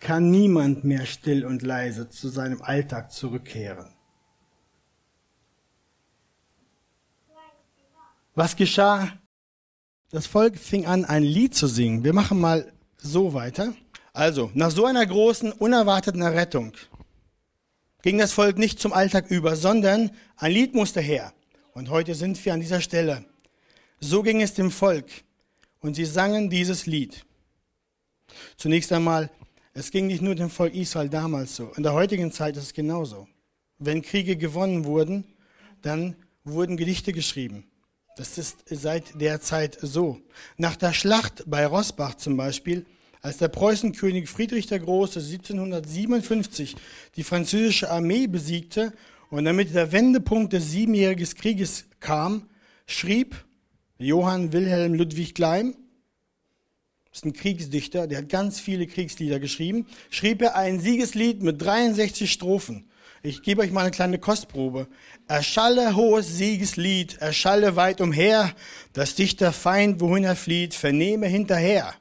kann 0.00 0.30
niemand 0.30 0.82
mehr 0.82 1.04
still 1.04 1.44
und 1.44 1.60
leise 1.60 2.08
zu 2.08 2.30
seinem 2.30 2.62
Alltag 2.62 3.12
zurückkehren. 3.12 3.92
Was 8.34 8.56
geschah? 8.56 9.12
Das 10.10 10.26
Volk 10.26 10.56
fing 10.56 10.86
an, 10.86 11.04
ein 11.04 11.22
Lied 11.22 11.54
zu 11.54 11.66
singen. 11.66 12.02
Wir 12.02 12.14
machen 12.14 12.40
mal 12.40 12.72
so 12.96 13.34
weiter. 13.34 13.74
Also, 14.18 14.50
nach 14.52 14.72
so 14.72 14.84
einer 14.84 15.06
großen, 15.06 15.52
unerwarteten 15.52 16.22
Errettung 16.22 16.72
ging 18.02 18.18
das 18.18 18.32
Volk 18.32 18.58
nicht 18.58 18.80
zum 18.80 18.92
Alltag 18.92 19.30
über, 19.30 19.54
sondern 19.54 20.10
ein 20.36 20.50
Lied 20.50 20.74
musste 20.74 21.00
her. 21.00 21.32
Und 21.72 21.88
heute 21.88 22.16
sind 22.16 22.44
wir 22.44 22.52
an 22.52 22.58
dieser 22.58 22.80
Stelle. 22.80 23.24
So 24.00 24.24
ging 24.24 24.42
es 24.42 24.54
dem 24.54 24.72
Volk. 24.72 25.06
Und 25.78 25.94
sie 25.94 26.04
sangen 26.04 26.50
dieses 26.50 26.86
Lied. 26.86 27.24
Zunächst 28.56 28.90
einmal, 28.90 29.30
es 29.72 29.92
ging 29.92 30.08
nicht 30.08 30.20
nur 30.20 30.34
dem 30.34 30.50
Volk 30.50 30.74
Israel 30.74 31.08
damals 31.08 31.54
so. 31.54 31.70
In 31.76 31.84
der 31.84 31.92
heutigen 31.92 32.32
Zeit 32.32 32.56
ist 32.56 32.64
es 32.64 32.74
genauso. 32.74 33.28
Wenn 33.78 34.02
Kriege 34.02 34.36
gewonnen 34.36 34.84
wurden, 34.84 35.32
dann 35.82 36.16
wurden 36.42 36.76
Gedichte 36.76 37.12
geschrieben. 37.12 37.70
Das 38.16 38.36
ist 38.36 38.64
seit 38.68 39.20
der 39.20 39.40
Zeit 39.40 39.78
so. 39.80 40.20
Nach 40.56 40.74
der 40.74 40.92
Schlacht 40.92 41.44
bei 41.46 41.64
Rossbach 41.64 42.16
zum 42.16 42.36
Beispiel, 42.36 42.84
als 43.28 43.36
der 43.36 43.48
Preußenkönig 43.48 44.26
Friedrich 44.26 44.68
der 44.68 44.78
Große 44.78 45.20
1757 45.20 46.76
die 47.14 47.22
französische 47.22 47.90
Armee 47.90 48.26
besiegte 48.26 48.94
und 49.28 49.44
damit 49.44 49.74
der 49.74 49.92
Wendepunkt 49.92 50.54
des 50.54 50.70
Siebenjährigen 50.70 51.28
Krieges 51.34 51.84
kam, 52.00 52.48
schrieb 52.86 53.44
Johann 53.98 54.54
Wilhelm 54.54 54.94
Ludwig 54.94 55.34
das 55.34 55.74
ist 57.12 57.24
ein 57.26 57.34
Kriegsdichter, 57.34 58.06
der 58.06 58.18
hat 58.18 58.30
ganz 58.30 58.60
viele 58.60 58.86
Kriegslieder 58.86 59.38
geschrieben, 59.40 59.86
schrieb 60.08 60.40
er 60.40 60.56
ein 60.56 60.80
Siegeslied 60.80 61.42
mit 61.42 61.60
63 61.60 62.32
Strophen. 62.32 62.88
Ich 63.22 63.42
gebe 63.42 63.60
euch 63.60 63.72
mal 63.72 63.82
eine 63.82 63.90
kleine 63.90 64.18
Kostprobe. 64.18 64.88
Erschalle 65.26 65.96
hohes 65.96 66.38
Siegeslied, 66.38 67.18
erschalle 67.18 67.76
weit 67.76 68.00
umher, 68.00 68.54
dass 68.94 69.16
dich 69.16 69.36
der 69.36 69.52
Feind, 69.52 70.00
wohin 70.00 70.24
er 70.24 70.36
flieht, 70.36 70.72
vernehme 70.72 71.26
hinterher. 71.26 71.94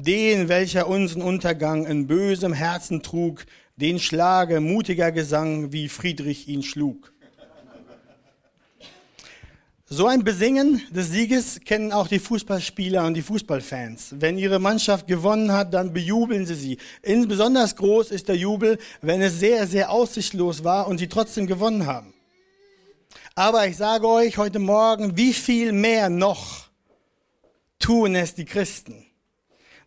Den, 0.00 0.48
welcher 0.48 0.86
unseren 0.86 1.22
Untergang 1.22 1.84
in 1.84 2.06
bösem 2.06 2.52
Herzen 2.52 3.02
trug, 3.02 3.44
den 3.74 3.98
schlage 3.98 4.60
mutiger 4.60 5.10
Gesang, 5.10 5.72
wie 5.72 5.88
Friedrich 5.88 6.46
ihn 6.46 6.62
schlug. 6.62 7.12
So 9.86 10.06
ein 10.06 10.22
Besingen 10.22 10.80
des 10.90 11.10
Sieges 11.10 11.58
kennen 11.64 11.90
auch 11.90 12.06
die 12.06 12.20
Fußballspieler 12.20 13.04
und 13.06 13.14
die 13.14 13.22
Fußballfans. 13.22 14.14
Wenn 14.20 14.38
ihre 14.38 14.60
Mannschaft 14.60 15.08
gewonnen 15.08 15.50
hat, 15.50 15.74
dann 15.74 15.92
bejubeln 15.92 16.46
sie 16.46 16.54
sie. 16.54 16.78
Insbesondere 17.02 17.66
groß 17.66 18.12
ist 18.12 18.28
der 18.28 18.36
Jubel, 18.36 18.78
wenn 19.02 19.20
es 19.20 19.40
sehr, 19.40 19.66
sehr 19.66 19.90
aussichtslos 19.90 20.62
war 20.62 20.86
und 20.86 20.98
sie 20.98 21.08
trotzdem 21.08 21.48
gewonnen 21.48 21.86
haben. 21.86 22.14
Aber 23.34 23.66
ich 23.66 23.76
sage 23.76 24.06
euch 24.06 24.38
heute 24.38 24.60
Morgen, 24.60 25.16
wie 25.16 25.32
viel 25.32 25.72
mehr 25.72 26.08
noch 26.08 26.68
tun 27.80 28.14
es 28.14 28.36
die 28.36 28.44
Christen, 28.44 29.07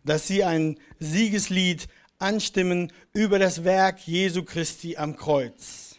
dass 0.04 0.26
sie 0.26 0.44
ein 0.44 0.78
Siegeslied 0.98 1.88
anstimmen 2.18 2.92
über 3.12 3.38
das 3.38 3.64
Werk 3.64 4.06
Jesu 4.06 4.42
Christi 4.42 4.96
am 4.96 5.16
Kreuz. 5.16 5.96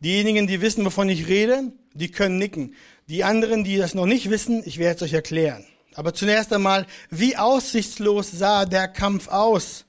Diejenigen, 0.00 0.46
die 0.46 0.60
wissen, 0.60 0.84
wovon 0.84 1.08
ich 1.08 1.28
rede, 1.28 1.72
die 1.94 2.10
können 2.10 2.38
nicken. 2.38 2.74
Die 3.08 3.24
anderen, 3.24 3.62
die 3.62 3.76
das 3.76 3.94
noch 3.94 4.06
nicht 4.06 4.30
wissen, 4.30 4.62
ich 4.64 4.78
werde 4.78 4.96
es 4.96 5.02
euch 5.02 5.12
erklären. 5.12 5.64
Aber 5.94 6.14
zunächst 6.14 6.52
einmal, 6.52 6.86
wie 7.10 7.36
aussichtslos 7.36 8.30
sah 8.30 8.64
der 8.64 8.88
Kampf 8.88 9.28
aus, 9.28 9.84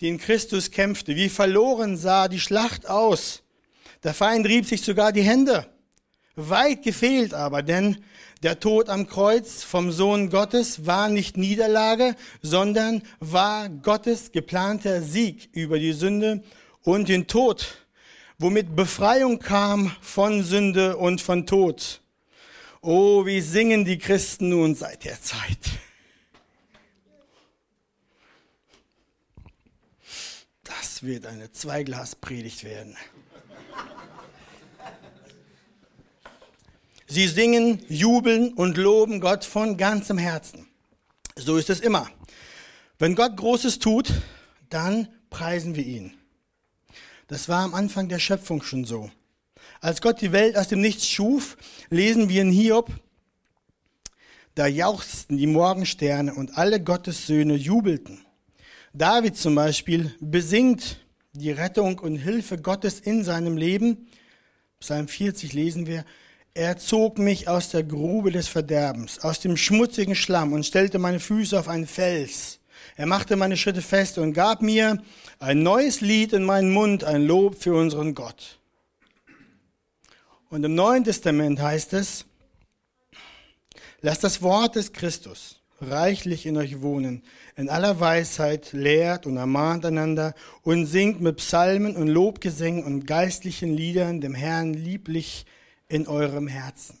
den 0.00 0.18
Christus 0.18 0.70
kämpfte? 0.70 1.16
Wie 1.16 1.28
verloren 1.28 1.96
sah 1.96 2.28
die 2.28 2.40
Schlacht 2.40 2.88
aus? 2.88 3.42
Der 4.02 4.14
Feind 4.14 4.46
rieb 4.46 4.66
sich 4.66 4.82
sogar 4.82 5.12
die 5.12 5.22
Hände. 5.22 5.66
Weit 6.34 6.82
gefehlt 6.82 7.34
aber, 7.34 7.62
denn 7.62 7.98
der 8.42 8.60
Tod 8.60 8.88
am 8.88 9.06
Kreuz 9.06 9.62
vom 9.62 9.92
Sohn 9.92 10.30
Gottes 10.30 10.86
war 10.86 11.08
nicht 11.08 11.36
Niederlage, 11.36 12.16
sondern 12.40 13.02
war 13.20 13.68
Gottes 13.68 14.32
geplanter 14.32 15.02
Sieg 15.02 15.48
über 15.52 15.78
die 15.78 15.92
Sünde 15.92 16.42
und 16.82 17.08
den 17.08 17.26
Tod 17.26 17.82
womit 18.42 18.74
Befreiung 18.74 19.38
kam 19.38 19.94
von 20.00 20.42
Sünde 20.42 20.96
und 20.96 21.20
von 21.20 21.46
Tod. 21.46 22.00
Oh, 22.80 23.24
wie 23.24 23.40
singen 23.40 23.84
die 23.84 23.98
Christen 23.98 24.48
nun 24.48 24.74
seit 24.74 25.04
der 25.04 25.20
Zeit. 25.22 25.58
Das 30.64 31.04
wird 31.04 31.26
eine 31.26 31.52
Zweiglaspredigt 31.52 32.64
werden. 32.64 32.96
Sie 37.12 37.28
singen, 37.28 37.84
jubeln 37.90 38.54
und 38.54 38.78
loben 38.78 39.20
Gott 39.20 39.44
von 39.44 39.76
ganzem 39.76 40.16
Herzen. 40.16 40.66
So 41.36 41.58
ist 41.58 41.68
es 41.68 41.80
immer. 41.80 42.08
Wenn 42.98 43.14
Gott 43.14 43.36
Großes 43.36 43.80
tut, 43.80 44.10
dann 44.70 45.08
preisen 45.28 45.76
wir 45.76 45.84
ihn. 45.84 46.14
Das 47.26 47.50
war 47.50 47.64
am 47.64 47.74
Anfang 47.74 48.08
der 48.08 48.18
Schöpfung 48.18 48.62
schon 48.62 48.86
so. 48.86 49.10
Als 49.82 50.00
Gott 50.00 50.22
die 50.22 50.32
Welt 50.32 50.56
aus 50.56 50.68
dem 50.68 50.80
Nichts 50.80 51.06
schuf, 51.06 51.58
lesen 51.90 52.30
wir 52.30 52.40
in 52.40 52.50
Hiob, 52.50 52.90
da 54.54 54.66
jauchzten 54.66 55.36
die 55.36 55.46
Morgensterne 55.46 56.32
und 56.32 56.56
alle 56.56 56.82
Gottes 56.82 57.26
Söhne 57.26 57.56
jubelten. 57.56 58.24
David 58.94 59.36
zum 59.36 59.54
Beispiel 59.54 60.14
besingt 60.18 60.96
die 61.34 61.50
Rettung 61.50 61.98
und 61.98 62.16
Hilfe 62.16 62.56
Gottes 62.56 63.00
in 63.00 63.22
seinem 63.22 63.58
Leben. 63.58 64.08
Psalm 64.80 65.08
40 65.08 65.52
lesen 65.52 65.86
wir, 65.86 66.06
er 66.54 66.76
zog 66.76 67.18
mich 67.18 67.48
aus 67.48 67.70
der 67.70 67.82
Grube 67.82 68.30
des 68.30 68.48
Verderbens, 68.48 69.20
aus 69.20 69.40
dem 69.40 69.56
schmutzigen 69.56 70.14
Schlamm 70.14 70.52
und 70.52 70.66
stellte 70.66 70.98
meine 70.98 71.20
Füße 71.20 71.58
auf 71.58 71.68
einen 71.68 71.86
Fels. 71.86 72.60
Er 72.96 73.06
machte 73.06 73.36
meine 73.36 73.56
Schritte 73.56 73.80
fest 73.80 74.18
und 74.18 74.34
gab 74.34 74.60
mir 74.60 75.02
ein 75.38 75.62
neues 75.62 76.00
Lied 76.00 76.32
in 76.32 76.44
meinen 76.44 76.70
Mund, 76.70 77.04
ein 77.04 77.22
Lob 77.22 77.62
für 77.62 77.74
unseren 77.74 78.14
Gott. 78.14 78.58
Und 80.50 80.64
im 80.64 80.74
Neuen 80.74 81.04
Testament 81.04 81.60
heißt 81.60 81.94
es, 81.94 82.26
lasst 84.02 84.24
das 84.24 84.42
Wort 84.42 84.76
des 84.76 84.92
Christus 84.92 85.62
reichlich 85.80 86.46
in 86.46 86.56
euch 86.56 86.80
wohnen, 86.82 87.22
in 87.56 87.68
aller 87.68 87.98
Weisheit 87.98 88.72
lehrt 88.72 89.26
und 89.26 89.36
ermahnt 89.36 89.84
einander 89.84 90.34
und 90.62 90.86
singt 90.86 91.20
mit 91.20 91.38
Psalmen 91.38 91.96
und 91.96 92.08
Lobgesängen 92.08 92.84
und 92.84 93.06
geistlichen 93.06 93.74
Liedern 93.74 94.20
dem 94.20 94.34
Herrn 94.34 94.74
lieblich 94.74 95.44
in 95.92 96.08
eurem 96.08 96.48
Herzen. 96.48 96.98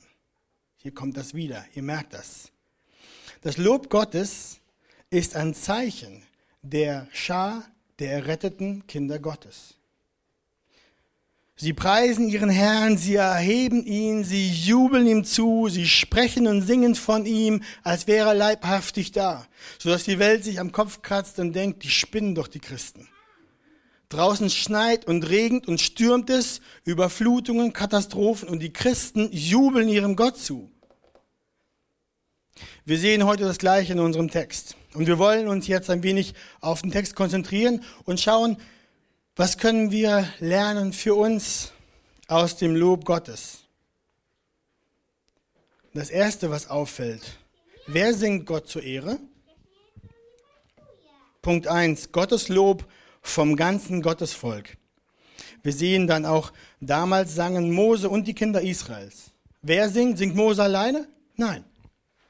Hier 0.76 0.92
kommt 0.92 1.16
das 1.16 1.32
wieder, 1.32 1.64
ihr 1.74 1.82
merkt 1.82 2.12
das. 2.12 2.52
Das 3.40 3.56
Lob 3.56 3.88
Gottes 3.88 4.60
ist 5.08 5.34
ein 5.34 5.54
Zeichen 5.54 6.22
der 6.60 7.08
Schar 7.10 7.64
der 7.98 8.12
erretteten 8.12 8.86
Kinder 8.86 9.18
Gottes. 9.18 9.76
Sie 11.56 11.72
preisen 11.72 12.28
ihren 12.28 12.50
Herrn, 12.50 12.98
sie 12.98 13.14
erheben 13.14 13.86
ihn, 13.86 14.24
sie 14.24 14.50
jubeln 14.50 15.06
ihm 15.06 15.24
zu, 15.24 15.68
sie 15.70 15.86
sprechen 15.86 16.46
und 16.46 16.60
singen 16.60 16.94
von 16.94 17.24
ihm, 17.24 17.62
als 17.82 18.06
wäre 18.06 18.28
er 18.28 18.34
leibhaftig 18.34 19.12
da, 19.12 19.46
sodass 19.78 20.04
die 20.04 20.18
Welt 20.18 20.44
sich 20.44 20.60
am 20.60 20.70
Kopf 20.70 21.00
kratzt 21.00 21.38
und 21.38 21.54
denkt, 21.54 21.82
die 21.84 21.90
spinnen 21.90 22.34
doch 22.34 22.48
die 22.48 22.60
Christen. 22.60 23.08
Draußen 24.12 24.50
schneit 24.50 25.06
und 25.06 25.28
regnet 25.28 25.66
und 25.68 25.80
stürmt 25.80 26.28
es, 26.28 26.60
Überflutungen, 26.84 27.72
Katastrophen 27.72 28.48
und 28.48 28.60
die 28.60 28.72
Christen 28.72 29.30
jubeln 29.32 29.88
ihrem 29.88 30.16
Gott 30.16 30.36
zu. 30.36 30.70
Wir 32.84 32.98
sehen 32.98 33.24
heute 33.24 33.44
das 33.44 33.56
Gleiche 33.56 33.94
in 33.94 34.00
unserem 34.00 34.30
Text. 34.30 34.76
Und 34.92 35.06
wir 35.06 35.18
wollen 35.18 35.48
uns 35.48 35.66
jetzt 35.66 35.88
ein 35.88 36.02
wenig 36.02 36.34
auf 36.60 36.82
den 36.82 36.90
Text 36.90 37.16
konzentrieren 37.16 37.82
und 38.04 38.20
schauen, 38.20 38.58
was 39.34 39.56
können 39.56 39.90
wir 39.90 40.28
lernen 40.40 40.92
für 40.92 41.14
uns 41.14 41.72
aus 42.28 42.56
dem 42.56 42.76
Lob 42.76 43.06
Gottes. 43.06 43.60
Das 45.94 46.10
Erste, 46.10 46.50
was 46.50 46.68
auffällt, 46.68 47.38
wer 47.86 48.12
singt 48.12 48.44
Gott 48.44 48.68
zur 48.68 48.82
Ehre? 48.82 49.18
Punkt 51.40 51.66
1, 51.66 52.12
Gottes 52.12 52.48
Lob 52.48 52.86
vom 53.22 53.56
ganzen 53.56 54.02
Gottesvolk. 54.02 54.76
Wir 55.62 55.72
sehen 55.72 56.06
dann 56.06 56.26
auch, 56.26 56.52
damals 56.80 57.34
sangen 57.34 57.70
Mose 57.70 58.10
und 58.10 58.26
die 58.26 58.34
Kinder 58.34 58.60
Israels. 58.60 59.30
Wer 59.62 59.88
singt? 59.88 60.18
Singt 60.18 60.34
Mose 60.34 60.62
alleine? 60.62 61.06
Nein. 61.36 61.64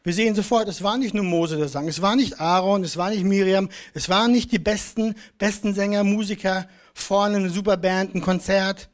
Wir 0.04 0.12
sehen 0.12 0.34
sofort, 0.34 0.68
es 0.68 0.82
war 0.82 0.98
nicht 0.98 1.14
nur 1.14 1.24
Mose, 1.24 1.56
der 1.56 1.68
sang, 1.68 1.86
es 1.86 2.02
war 2.02 2.16
nicht 2.16 2.40
Aaron, 2.40 2.82
es 2.82 2.96
war 2.96 3.10
nicht 3.10 3.24
Miriam, 3.24 3.68
es 3.94 4.08
waren 4.08 4.32
nicht 4.32 4.50
die 4.50 4.58
besten, 4.58 5.14
besten 5.38 5.74
Sänger, 5.74 6.02
Musiker, 6.02 6.68
vorne 6.92 7.36
eine 7.36 7.50
Superband, 7.50 8.14
ein 8.14 8.20
Konzert. 8.20 8.88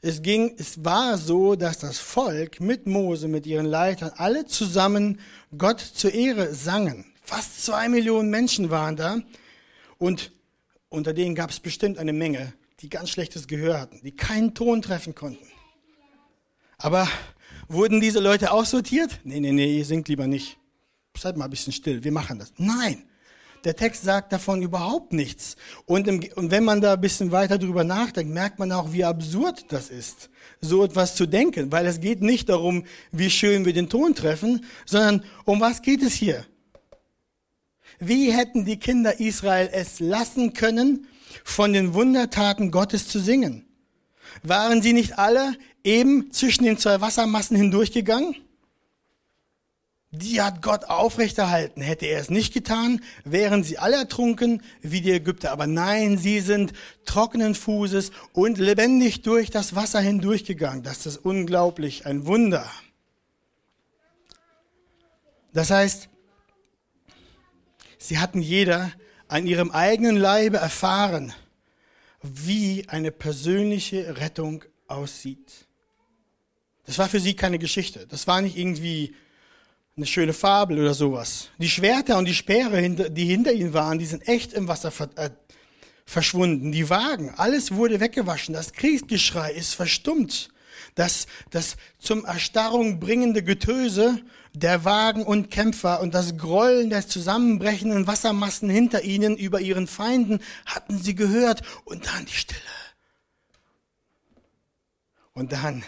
Es 0.00 0.22
ging, 0.22 0.54
es 0.58 0.84
war 0.84 1.18
so, 1.18 1.54
dass 1.54 1.78
das 1.78 1.98
Volk 1.98 2.60
mit 2.60 2.86
Mose, 2.86 3.28
mit 3.28 3.46
ihren 3.46 3.66
Leitern, 3.66 4.10
alle 4.16 4.46
zusammen 4.46 5.20
Gott 5.56 5.80
zur 5.80 6.14
Ehre 6.14 6.54
sangen. 6.54 7.04
Fast 7.22 7.62
zwei 7.64 7.90
Millionen 7.90 8.30
Menschen 8.30 8.70
waren 8.70 8.96
da 8.96 9.18
und 9.98 10.32
unter 10.88 11.12
denen 11.12 11.34
gab 11.34 11.50
es 11.50 11.60
bestimmt 11.60 11.98
eine 11.98 12.12
Menge, 12.12 12.52
die 12.80 12.88
ganz 12.88 13.10
schlechtes 13.10 13.46
Gehör 13.46 13.80
hatten, 13.80 14.00
die 14.02 14.14
keinen 14.14 14.54
Ton 14.54 14.82
treffen 14.82 15.14
konnten. 15.14 15.46
Aber 16.78 17.08
Wurden 17.68 18.00
diese 18.00 18.20
Leute 18.20 18.50
aussortiert? 18.50 19.20
Nee, 19.24 19.40
nee, 19.40 19.52
nee, 19.52 19.76
ihr 19.76 19.84
singt 19.84 20.08
lieber 20.08 20.26
nicht. 20.26 20.56
seid 21.18 21.36
mal 21.36 21.44
ein 21.44 21.50
bisschen 21.50 21.72
still, 21.72 22.02
wir 22.02 22.12
machen 22.12 22.38
das. 22.38 22.54
Nein, 22.56 23.02
der 23.64 23.76
Text 23.76 24.04
sagt 24.04 24.32
davon 24.32 24.62
überhaupt 24.62 25.12
nichts. 25.12 25.56
Und, 25.84 26.08
im, 26.08 26.24
und 26.36 26.50
wenn 26.50 26.64
man 26.64 26.80
da 26.80 26.94
ein 26.94 27.00
bisschen 27.00 27.30
weiter 27.30 27.58
drüber 27.58 27.84
nachdenkt, 27.84 28.32
merkt 28.32 28.58
man 28.58 28.72
auch, 28.72 28.92
wie 28.92 29.04
absurd 29.04 29.66
das 29.68 29.90
ist, 29.90 30.30
so 30.62 30.82
etwas 30.82 31.14
zu 31.14 31.26
denken. 31.26 31.70
Weil 31.70 31.84
es 31.84 32.00
geht 32.00 32.22
nicht 32.22 32.48
darum, 32.48 32.84
wie 33.12 33.28
schön 33.28 33.66
wir 33.66 33.74
den 33.74 33.90
Ton 33.90 34.14
treffen, 34.14 34.64
sondern 34.86 35.24
um 35.44 35.60
was 35.60 35.82
geht 35.82 36.02
es 36.02 36.14
hier? 36.14 36.46
Wie 37.98 38.32
hätten 38.32 38.64
die 38.64 38.78
Kinder 38.78 39.18
Israel 39.20 39.68
es 39.72 40.00
lassen 40.00 40.52
können, 40.52 41.06
von 41.44 41.72
den 41.72 41.94
Wundertaten 41.94 42.70
Gottes 42.70 43.08
zu 43.08 43.18
singen? 43.18 43.66
Waren 44.42 44.82
sie 44.82 44.92
nicht 44.92 45.18
alle 45.18 45.56
eben 45.82 46.30
zwischen 46.32 46.64
den 46.64 46.78
zwei 46.78 47.00
Wassermassen 47.00 47.56
hindurchgegangen? 47.56 48.36
Die 50.10 50.40
hat 50.40 50.62
Gott 50.62 50.84
aufrechterhalten. 50.84 51.82
Hätte 51.82 52.06
er 52.06 52.20
es 52.20 52.30
nicht 52.30 52.54
getan, 52.54 53.02
wären 53.24 53.62
sie 53.62 53.78
alle 53.78 53.96
ertrunken 53.96 54.62
wie 54.80 55.02
die 55.02 55.12
Ägypter. 55.12 55.52
Aber 55.52 55.66
nein, 55.66 56.16
sie 56.16 56.40
sind 56.40 56.72
trockenen 57.04 57.54
Fußes 57.54 58.12
und 58.32 58.56
lebendig 58.58 59.22
durch 59.22 59.50
das 59.50 59.74
Wasser 59.74 60.00
hindurchgegangen. 60.00 60.82
Das 60.82 61.04
ist 61.04 61.18
unglaublich, 61.18 62.06
ein 62.06 62.26
Wunder. 62.26 62.70
Das 65.52 65.70
heißt, 65.70 66.08
sie 67.98 68.18
hatten 68.18 68.40
jeder 68.40 68.92
an 69.28 69.46
ihrem 69.46 69.70
eigenen 69.70 70.16
Leibe 70.16 70.56
erfahren, 70.56 71.34
wie 72.22 72.84
eine 72.88 73.10
persönliche 73.10 74.16
Rettung 74.16 74.64
aussieht. 74.86 75.66
Das 76.86 76.98
war 76.98 77.08
für 77.08 77.20
sie 77.20 77.34
keine 77.34 77.58
Geschichte. 77.58 78.06
Das 78.06 78.26
war 78.26 78.40
nicht 78.40 78.56
irgendwie 78.56 79.14
eine 79.96 80.06
schöne 80.06 80.32
Fabel 80.32 80.78
oder 80.78 80.94
sowas. 80.94 81.50
Die 81.58 81.68
Schwerter 81.68 82.16
und 82.16 82.24
die 82.24 82.34
Speere, 82.34 82.88
die 83.10 83.24
hinter 83.26 83.52
ihnen 83.52 83.74
waren, 83.74 83.98
die 83.98 84.06
sind 84.06 84.26
echt 84.26 84.52
im 84.54 84.68
Wasser 84.68 84.92
äh, 85.16 85.30
verschwunden. 86.06 86.72
Die 86.72 86.88
Wagen, 86.88 87.34
alles 87.36 87.72
wurde 87.72 88.00
weggewaschen. 88.00 88.54
Das 88.54 88.72
Kriegsgeschrei 88.72 89.52
ist 89.52 89.74
verstummt. 89.74 90.48
Das, 90.98 91.28
das 91.50 91.76
zum 92.00 92.24
Erstarrung 92.24 92.98
bringende 92.98 93.44
Getöse 93.44 94.20
der 94.52 94.84
Wagen 94.84 95.22
und 95.22 95.48
Kämpfer 95.48 96.00
und 96.00 96.12
das 96.12 96.36
Grollen 96.36 96.90
der 96.90 97.06
zusammenbrechenden 97.06 98.08
Wassermassen 98.08 98.68
hinter 98.68 99.04
ihnen 99.04 99.36
über 99.36 99.60
ihren 99.60 99.86
Feinden 99.86 100.40
hatten 100.66 100.98
sie 100.98 101.14
gehört 101.14 101.62
und 101.84 102.04
dann 102.08 102.26
die 102.26 102.32
Stille. 102.32 102.60
Und 105.34 105.52
dann 105.52 105.84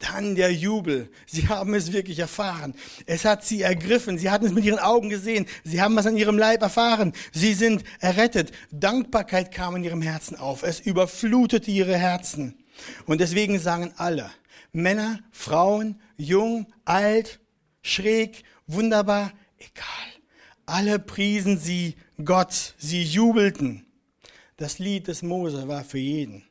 dann 0.00 0.34
der 0.34 0.52
Jubel. 0.52 1.08
Sie 1.26 1.48
haben 1.48 1.72
es 1.72 1.92
wirklich 1.92 2.18
erfahren. 2.18 2.74
Es 3.06 3.24
hat 3.24 3.44
sie 3.44 3.62
ergriffen. 3.62 4.18
Sie 4.18 4.30
hatten 4.30 4.46
es 4.46 4.52
mit 4.52 4.64
ihren 4.64 4.80
Augen 4.80 5.08
gesehen. 5.08 5.46
Sie 5.62 5.80
haben 5.80 5.96
es 5.96 6.06
an 6.06 6.16
ihrem 6.16 6.38
Leib 6.38 6.60
erfahren. 6.60 7.12
Sie 7.32 7.54
sind 7.54 7.84
errettet. 8.00 8.50
Dankbarkeit 8.72 9.52
kam 9.52 9.76
in 9.76 9.84
ihrem 9.84 10.02
Herzen 10.02 10.36
auf. 10.36 10.64
Es 10.64 10.80
überflutete 10.80 11.70
ihre 11.70 11.96
Herzen. 11.96 12.58
Und 13.06 13.20
deswegen 13.20 13.58
sagen 13.58 13.92
alle, 13.96 14.30
Männer, 14.72 15.20
Frauen, 15.30 16.00
jung, 16.16 16.66
alt, 16.84 17.40
schräg, 17.82 18.44
wunderbar, 18.66 19.32
egal. 19.58 19.86
Alle 20.66 20.98
priesen 20.98 21.58
sie 21.58 21.94
Gott. 22.24 22.74
Sie 22.78 23.02
jubelten. 23.02 23.86
Das 24.56 24.78
Lied 24.78 25.08
des 25.08 25.22
Mose 25.22 25.68
war 25.68 25.84
für 25.84 25.98
jeden. 25.98 26.42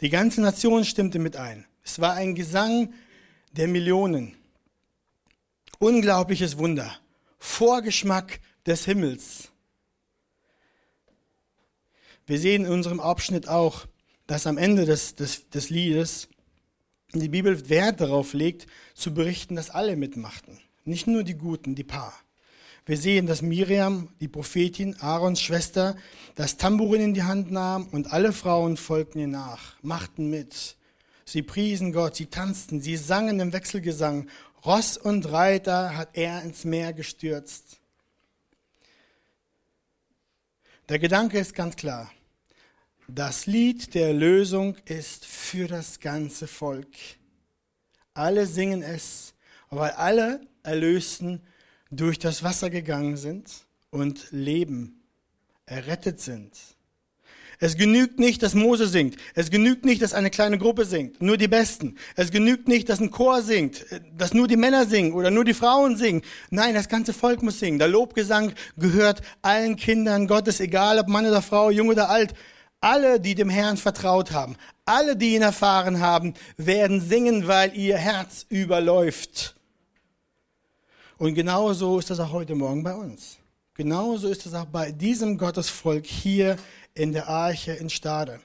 Die 0.00 0.10
ganze 0.10 0.40
Nation 0.40 0.84
stimmte 0.84 1.18
mit 1.18 1.36
ein. 1.36 1.64
Es 1.84 2.00
war 2.00 2.14
ein 2.14 2.34
Gesang 2.34 2.92
der 3.52 3.68
Millionen. 3.68 4.36
Unglaubliches 5.78 6.58
Wunder. 6.58 6.98
Vorgeschmack 7.38 8.40
des 8.66 8.84
Himmels. 8.84 9.50
Wir 12.26 12.38
sehen 12.38 12.66
in 12.66 12.72
unserem 12.72 13.00
Abschnitt 13.00 13.48
auch, 13.48 13.86
dass 14.28 14.46
am 14.46 14.58
Ende 14.58 14.84
des, 14.84 15.16
des, 15.16 15.48
des 15.48 15.70
Liedes 15.70 16.28
die 17.14 17.30
Bibel 17.30 17.68
Wert 17.70 18.00
darauf 18.00 18.34
legt, 18.34 18.66
zu 18.94 19.14
berichten, 19.14 19.56
dass 19.56 19.70
alle 19.70 19.96
mitmachten. 19.96 20.60
Nicht 20.84 21.06
nur 21.06 21.24
die 21.24 21.34
Guten, 21.34 21.74
die 21.74 21.84
Paar. 21.84 22.14
Wir 22.84 22.98
sehen, 22.98 23.26
dass 23.26 23.42
Miriam, 23.42 24.10
die 24.20 24.28
Prophetin, 24.28 24.96
Aarons 25.00 25.40
Schwester, 25.40 25.96
das 26.34 26.58
Tambourin 26.58 27.00
in 27.00 27.14
die 27.14 27.22
Hand 27.22 27.50
nahm 27.50 27.88
und 27.88 28.12
alle 28.12 28.32
Frauen 28.32 28.76
folgten 28.76 29.18
ihr 29.18 29.28
nach, 29.28 29.76
machten 29.82 30.28
mit. 30.28 30.76
Sie 31.24 31.42
priesen 31.42 31.92
Gott, 31.92 32.16
sie 32.16 32.26
tanzten, 32.26 32.80
sie 32.82 32.96
sangen 32.96 33.40
im 33.40 33.52
Wechselgesang. 33.54 34.28
Ross 34.64 34.98
und 34.98 35.30
Reiter 35.32 35.96
hat 35.96 36.10
er 36.12 36.42
ins 36.42 36.64
Meer 36.64 36.92
gestürzt. 36.92 37.78
Der 40.90 40.98
Gedanke 40.98 41.38
ist 41.38 41.54
ganz 41.54 41.76
klar. 41.76 42.10
Das 43.10 43.46
Lied 43.46 43.94
der 43.94 44.08
Erlösung 44.08 44.76
ist 44.84 45.24
für 45.24 45.66
das 45.66 45.98
ganze 45.98 46.46
Volk. 46.46 46.94
Alle 48.12 48.46
singen 48.46 48.82
es, 48.82 49.32
weil 49.70 49.92
alle 49.92 50.42
Erlösten 50.62 51.40
durch 51.90 52.18
das 52.18 52.42
Wasser 52.42 52.68
gegangen 52.68 53.16
sind 53.16 53.50
und 53.90 54.26
leben, 54.30 55.00
errettet 55.64 56.20
sind. 56.20 56.52
Es 57.60 57.78
genügt 57.78 58.20
nicht, 58.20 58.42
dass 58.42 58.54
Mose 58.54 58.86
singt. 58.86 59.16
Es 59.34 59.50
genügt 59.50 59.86
nicht, 59.86 60.02
dass 60.02 60.12
eine 60.12 60.28
kleine 60.28 60.58
Gruppe 60.58 60.84
singt. 60.84 61.22
Nur 61.22 61.38
die 61.38 61.48
Besten. 61.48 61.96
Es 62.14 62.30
genügt 62.30 62.68
nicht, 62.68 62.90
dass 62.90 63.00
ein 63.00 63.10
Chor 63.10 63.40
singt, 63.40 63.86
dass 64.18 64.34
nur 64.34 64.46
die 64.46 64.56
Männer 64.56 64.84
singen 64.84 65.14
oder 65.14 65.30
nur 65.30 65.46
die 65.46 65.54
Frauen 65.54 65.96
singen. 65.96 66.20
Nein, 66.50 66.74
das 66.74 66.90
ganze 66.90 67.14
Volk 67.14 67.42
muss 67.42 67.58
singen. 67.58 67.78
Der 67.78 67.88
Lobgesang 67.88 68.52
gehört 68.76 69.22
allen 69.40 69.76
Kindern 69.76 70.26
Gottes, 70.26 70.60
egal 70.60 70.98
ob 70.98 71.08
Mann 71.08 71.26
oder 71.26 71.40
Frau, 71.40 71.70
jung 71.70 71.88
oder 71.88 72.10
alt. 72.10 72.34
Alle, 72.80 73.18
die 73.18 73.34
dem 73.34 73.50
Herrn 73.50 73.76
vertraut 73.76 74.30
haben, 74.30 74.56
alle, 74.84 75.16
die 75.16 75.34
ihn 75.34 75.42
erfahren 75.42 76.00
haben, 76.00 76.34
werden 76.56 77.00
singen, 77.00 77.48
weil 77.48 77.76
ihr 77.76 77.98
Herz 77.98 78.46
überläuft. 78.48 79.56
Und 81.16 81.34
genauso 81.34 81.98
ist 81.98 82.10
das 82.10 82.20
auch 82.20 82.32
heute 82.32 82.54
Morgen 82.54 82.84
bei 82.84 82.94
uns. 82.94 83.38
Genauso 83.74 84.28
ist 84.28 84.46
es 84.46 84.54
auch 84.54 84.66
bei 84.66 84.92
diesem 84.92 85.38
Gottesvolk 85.38 86.06
hier 86.06 86.56
in 86.94 87.12
der 87.12 87.28
Arche 87.28 87.72
in 87.72 87.90
Stade. 87.90 88.40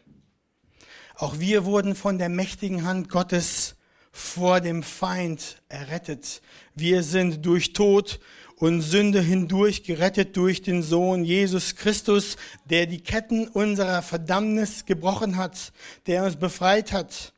Auch 1.15 1.39
wir 1.39 1.65
wurden 1.65 1.95
von 1.95 2.17
der 2.17 2.29
mächtigen 2.29 2.85
Hand 2.85 3.09
Gottes 3.09 3.75
vor 4.11 4.61
dem 4.61 4.83
Feind 4.83 5.61
errettet. 5.69 6.41
Wir 6.75 7.03
sind 7.03 7.45
durch 7.45 7.73
Tod 7.73 8.19
und 8.63 8.79
Sünde 8.79 9.19
hindurch 9.19 9.83
gerettet 9.83 10.37
durch 10.37 10.61
den 10.61 10.83
Sohn 10.83 11.25
Jesus 11.25 11.75
Christus, 11.75 12.37
der 12.63 12.85
die 12.85 13.01
Ketten 13.01 13.49
unserer 13.49 14.01
Verdammnis 14.01 14.85
gebrochen 14.85 15.35
hat, 15.35 15.73
der 16.07 16.23
uns 16.23 16.37
befreit 16.37 16.93
hat. 16.93 17.33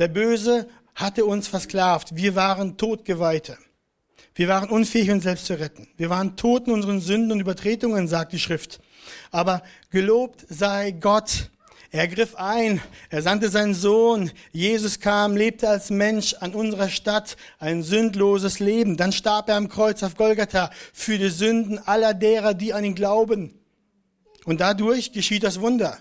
Der 0.00 0.08
Böse 0.08 0.66
hatte 0.96 1.24
uns 1.24 1.46
versklavt. 1.46 2.16
Wir 2.16 2.34
waren 2.34 2.76
Todgeweihte. 2.76 3.56
Wir 4.34 4.48
waren 4.48 4.68
unfähig, 4.68 5.12
uns 5.12 5.22
selbst 5.22 5.46
zu 5.46 5.60
retten. 5.60 5.86
Wir 5.96 6.10
waren 6.10 6.36
tot 6.36 6.66
in 6.66 6.72
unseren 6.72 7.00
Sünden 7.00 7.30
und 7.30 7.38
Übertretungen, 7.38 8.08
sagt 8.08 8.32
die 8.32 8.40
Schrift. 8.40 8.80
Aber 9.30 9.62
gelobt 9.90 10.44
sei 10.48 10.90
Gott. 10.90 11.50
Er 11.92 12.06
griff 12.06 12.36
ein, 12.36 12.80
er 13.08 13.20
sandte 13.20 13.48
seinen 13.48 13.74
Sohn, 13.74 14.30
Jesus 14.52 15.00
kam, 15.00 15.36
lebte 15.36 15.68
als 15.68 15.90
Mensch 15.90 16.34
an 16.34 16.54
unserer 16.54 16.88
Stadt 16.88 17.36
ein 17.58 17.82
sündloses 17.82 18.60
Leben. 18.60 18.96
Dann 18.96 19.10
starb 19.10 19.48
er 19.48 19.56
am 19.56 19.68
Kreuz 19.68 20.04
auf 20.04 20.14
Golgatha 20.14 20.70
für 20.92 21.18
die 21.18 21.30
Sünden 21.30 21.80
aller 21.80 22.14
derer, 22.14 22.54
die 22.54 22.74
an 22.74 22.84
ihn 22.84 22.94
glauben. 22.94 23.58
Und 24.44 24.60
dadurch 24.60 25.10
geschieht 25.10 25.42
das 25.42 25.60
Wunder. 25.60 25.98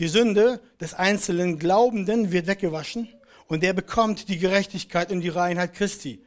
Die 0.00 0.08
Sünde 0.08 0.60
des 0.80 0.94
einzelnen 0.94 1.60
Glaubenden 1.60 2.32
wird 2.32 2.48
weggewaschen 2.48 3.08
und 3.46 3.62
er 3.62 3.72
bekommt 3.72 4.28
die 4.28 4.38
Gerechtigkeit 4.38 5.12
und 5.12 5.20
die 5.20 5.28
Reinheit 5.28 5.74
Christi. 5.74 6.24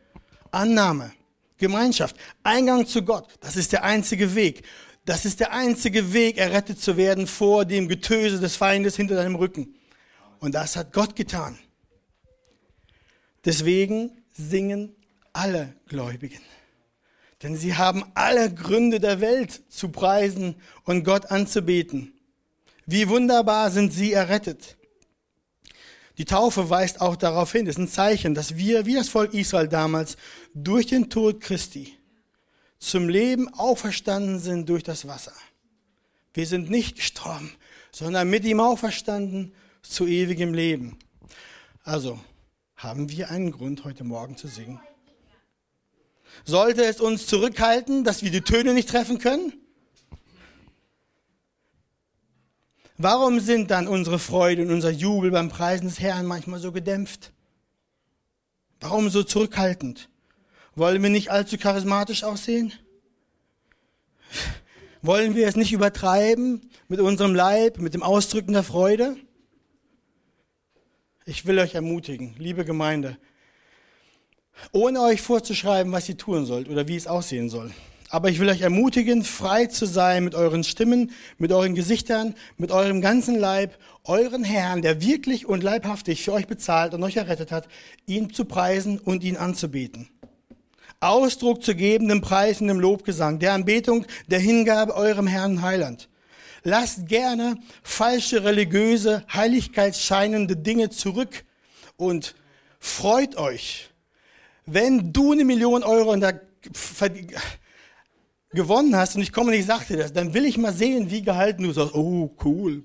Annahme, 0.52 1.12
Gemeinschaft, 1.58 2.16
Eingang 2.44 2.86
zu 2.86 3.04
Gott, 3.04 3.28
das 3.42 3.58
ist 3.58 3.74
der 3.74 3.84
einzige 3.84 4.36
Weg. 4.36 4.64
Das 5.06 5.26
ist 5.26 5.42
der 5.42 5.52
einzige 5.52 6.14
Weg, 6.14 6.38
errettet 6.38 6.80
zu 6.80 6.96
werden 6.96 7.28
vor 7.28 7.66
dem 7.66 7.88
Getöse 7.88 8.40
des 8.40 8.56
Feindes 8.56 8.96
hinter 8.96 9.16
deinem 9.16 9.36
Rücken. 9.36 9.76
Und 10.40 10.56
das 10.56 10.76
hat 10.76 10.94
Gott 10.94 11.16
getan. 11.16 11.60
Deswegen 13.44 14.24
singen 14.32 14.96
alle 15.34 15.76
Gläubigen. 15.88 16.42
Denn 17.42 17.58
sie 17.58 17.76
haben 17.76 18.06
alle 18.14 18.54
Gründe 18.54 19.02
der 19.02 19.20
Welt 19.20 19.64
zu 19.70 19.90
preisen 19.90 20.56
und 20.86 21.04
Gott 21.04 21.26
anzubeten. 21.32 22.14
Wie 22.86 23.10
wunderbar 23.10 23.72
sind 23.72 23.92
sie 23.92 24.14
errettet. 24.14 24.78
Die 26.18 26.26
Taufe 26.26 26.70
weist 26.70 27.02
auch 27.02 27.16
darauf 27.16 27.52
hin, 27.52 27.68
es 27.68 27.76
ist 27.76 27.80
ein 27.80 27.88
Zeichen, 27.88 28.36
dass 28.36 28.56
wir, 28.56 28.86
wie 28.86 28.94
das 28.94 29.10
Volk 29.10 29.34
Israel 29.34 29.68
damals, 29.68 30.16
durch 30.54 30.86
den 30.86 31.10
Tod 31.10 31.42
Christi 31.42 31.98
zum 32.84 33.08
Leben 33.08 33.54
auferstanden 33.54 34.40
sind 34.40 34.70
durch 34.70 34.84
das 34.84 35.08
Wasser. 35.08 35.34
Wir 36.34 36.46
sind 36.46 36.70
nicht 36.70 36.98
gestorben, 36.98 37.52
sondern 37.92 38.30
mit 38.30 38.44
ihm 38.44 38.60
auferstanden 38.60 39.54
zu 39.82 40.06
ewigem 40.06 40.54
Leben. 40.54 40.98
Also 41.84 42.20
haben 42.76 43.10
wir 43.10 43.30
einen 43.30 43.52
Grund, 43.52 43.86
heute 43.86 44.04
Morgen 44.04 44.36
zu 44.36 44.48
singen. 44.48 44.80
Sollte 46.44 46.84
es 46.84 47.00
uns 47.00 47.28
zurückhalten, 47.28 48.04
dass 48.04 48.24
wir 48.24 48.32
die 48.32 48.42
Töne 48.42 48.74
nicht 48.74 48.90
treffen 48.90 49.20
können? 49.20 49.54
Warum 52.98 53.40
sind 53.40 53.72
dann 53.72 53.88
unsere 53.88 54.20
Freude 54.20 54.64
und 54.64 54.72
unser 54.72 54.92
Jubel 54.92 55.32
beim 55.32 55.50
Preisen 55.50 55.88
des 55.88 56.00
Herrn 56.00 56.26
manchmal 56.26 56.60
so 56.60 56.72
gedämpft? 56.72 57.32
Warum 58.80 59.10
so 59.10 59.24
zurückhaltend? 59.24 60.10
Wollen 60.76 61.04
wir 61.04 61.12
nicht 61.12 61.30
allzu 61.30 61.58
charismatisch 61.58 62.24
aussehen? 62.24 62.74
Wollen 65.04 65.36
wir 65.36 65.48
es 65.48 65.56
nicht 65.56 65.72
übertreiben 65.72 66.62
mit 66.88 67.00
unserem 67.00 67.36
Leib, 67.36 67.78
mit 67.78 67.94
dem 67.94 68.02
Ausdrücken 68.02 68.54
der 68.54 68.64
Freude? 68.64 69.16
Ich 71.26 71.46
will 71.46 71.60
euch 71.60 71.76
ermutigen, 71.76 72.36
liebe 72.40 72.66
Gemeinde, 72.66 73.18
ohne 74.72 75.02
euch 75.02 75.22
vorzuschreiben, 75.22 75.92
was 75.92 76.10
ihr 76.10 76.18
tun 76.18 76.46
sollt 76.46 76.68
oder 76.68 76.88
wie 76.88 76.96
es 76.96 77.08
aussehen 77.08 77.50
soll. 77.50 77.72
Aber 78.10 78.30
ich 78.30 78.40
will 78.40 78.50
euch 78.50 78.62
ermutigen, 78.62 79.24
frei 79.24 79.68
zu 79.68 79.86
sein 79.86 80.24
mit 80.24 80.36
euren 80.36 80.64
Stimmen, 80.64 81.12
mit 81.38 81.52
euren 81.52 81.76
Gesichtern, 81.76 82.36
mit 82.58 82.72
eurem 82.72 83.02
ganzen 83.02 83.38
Leib, 83.38 83.78
euren 84.04 84.44
Herrn, 84.44 84.82
der 84.82 85.02
wirklich 85.02 85.46
und 85.46 85.64
leibhaftig 85.64 86.24
für 86.24 86.34
euch 86.34 86.48
bezahlt 86.48 86.94
und 86.94 87.04
euch 87.04 87.18
errettet 87.18 87.52
hat, 87.52 87.68
ihn 88.06 88.34
zu 88.34 88.46
preisen 88.46 89.00
und 89.00 89.24
ihn 89.24 89.38
anzubeten. 89.38 90.10
Ausdruck 91.04 91.64
zu 91.64 91.76
geben 91.76 92.08
dem 92.08 92.22
Preis 92.22 92.62
und 92.62 92.68
dem 92.68 92.80
Lobgesang, 92.80 93.40
der 93.40 93.54
Anbetung, 93.54 94.06
der 94.28 94.40
Hingabe 94.40 94.96
eurem 94.96 95.28
Herrn 95.28 95.62
Heiland. 95.62 96.10
Lasst 96.64 97.08
gerne 97.08 97.58
falsche 97.84 98.44
religiöse, 98.44 99.26
heiligkeitsscheinende 99.32 100.56
Dinge 100.56 100.90
zurück 100.90 101.44
und 101.98 102.36
freut 102.80 103.36
euch. 103.38 103.90
Wenn 104.66 105.12
du 105.12 105.34
eine 105.34 105.44
Million 105.44 105.84
Euro 105.84 106.14
in 106.14 106.22
der 106.22 106.42
gewonnen 108.52 108.96
hast 108.96 109.16
und 109.16 109.22
ich 109.22 109.34
komme 109.34 109.52
und 109.52 109.58
ich 109.58 109.66
dir 109.66 109.98
das, 109.98 110.14
dann 110.14 110.34
will 110.34 110.46
ich 110.46 110.58
mal 110.58 110.74
sehen, 110.74 111.12
wie 111.12 111.22
gehalten 111.22 111.64
du 111.64 111.72
sagst, 111.74 111.94
oh, 111.96 112.34
cool. 112.46 112.84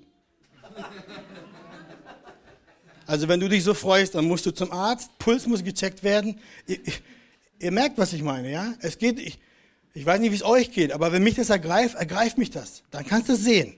Also 3.07 3.29
wenn 3.29 3.41
du 3.41 3.49
dich 3.49 3.65
so 3.65 3.75
freust, 3.75 4.15
dann 4.15 4.27
musst 4.27 4.45
du 4.45 4.51
zum 4.51 4.73
Arzt, 4.73 5.11
Puls 5.19 5.47
muss 5.47 5.63
gecheckt 5.63 6.03
werden. 6.03 6.41
Ihr, 6.67 6.79
ihr 7.59 7.73
merkt, 7.73 7.99
was 7.99 8.12
ich 8.12 8.23
meine, 8.23 8.51
ja? 8.51 8.75
Es 8.81 8.99
geht, 8.99 9.18
ich, 9.18 9.38
ich 9.94 10.07
weiß 10.07 10.21
nicht, 10.21 10.31
wie 10.31 10.37
es 10.37 10.42
euch 10.42 10.71
geht, 10.71 10.92
aber 10.92 11.12
wenn 11.12 11.23
mich 11.23 11.35
das 11.35 11.51
ergreift, 11.51 11.94
ergreift 11.94 12.38
mich 12.38 12.51
das. 12.51 12.83
Dann 12.90 13.07
kannst 13.07 13.29
du 13.29 13.33
es 13.33 13.40
sehen. 13.40 13.75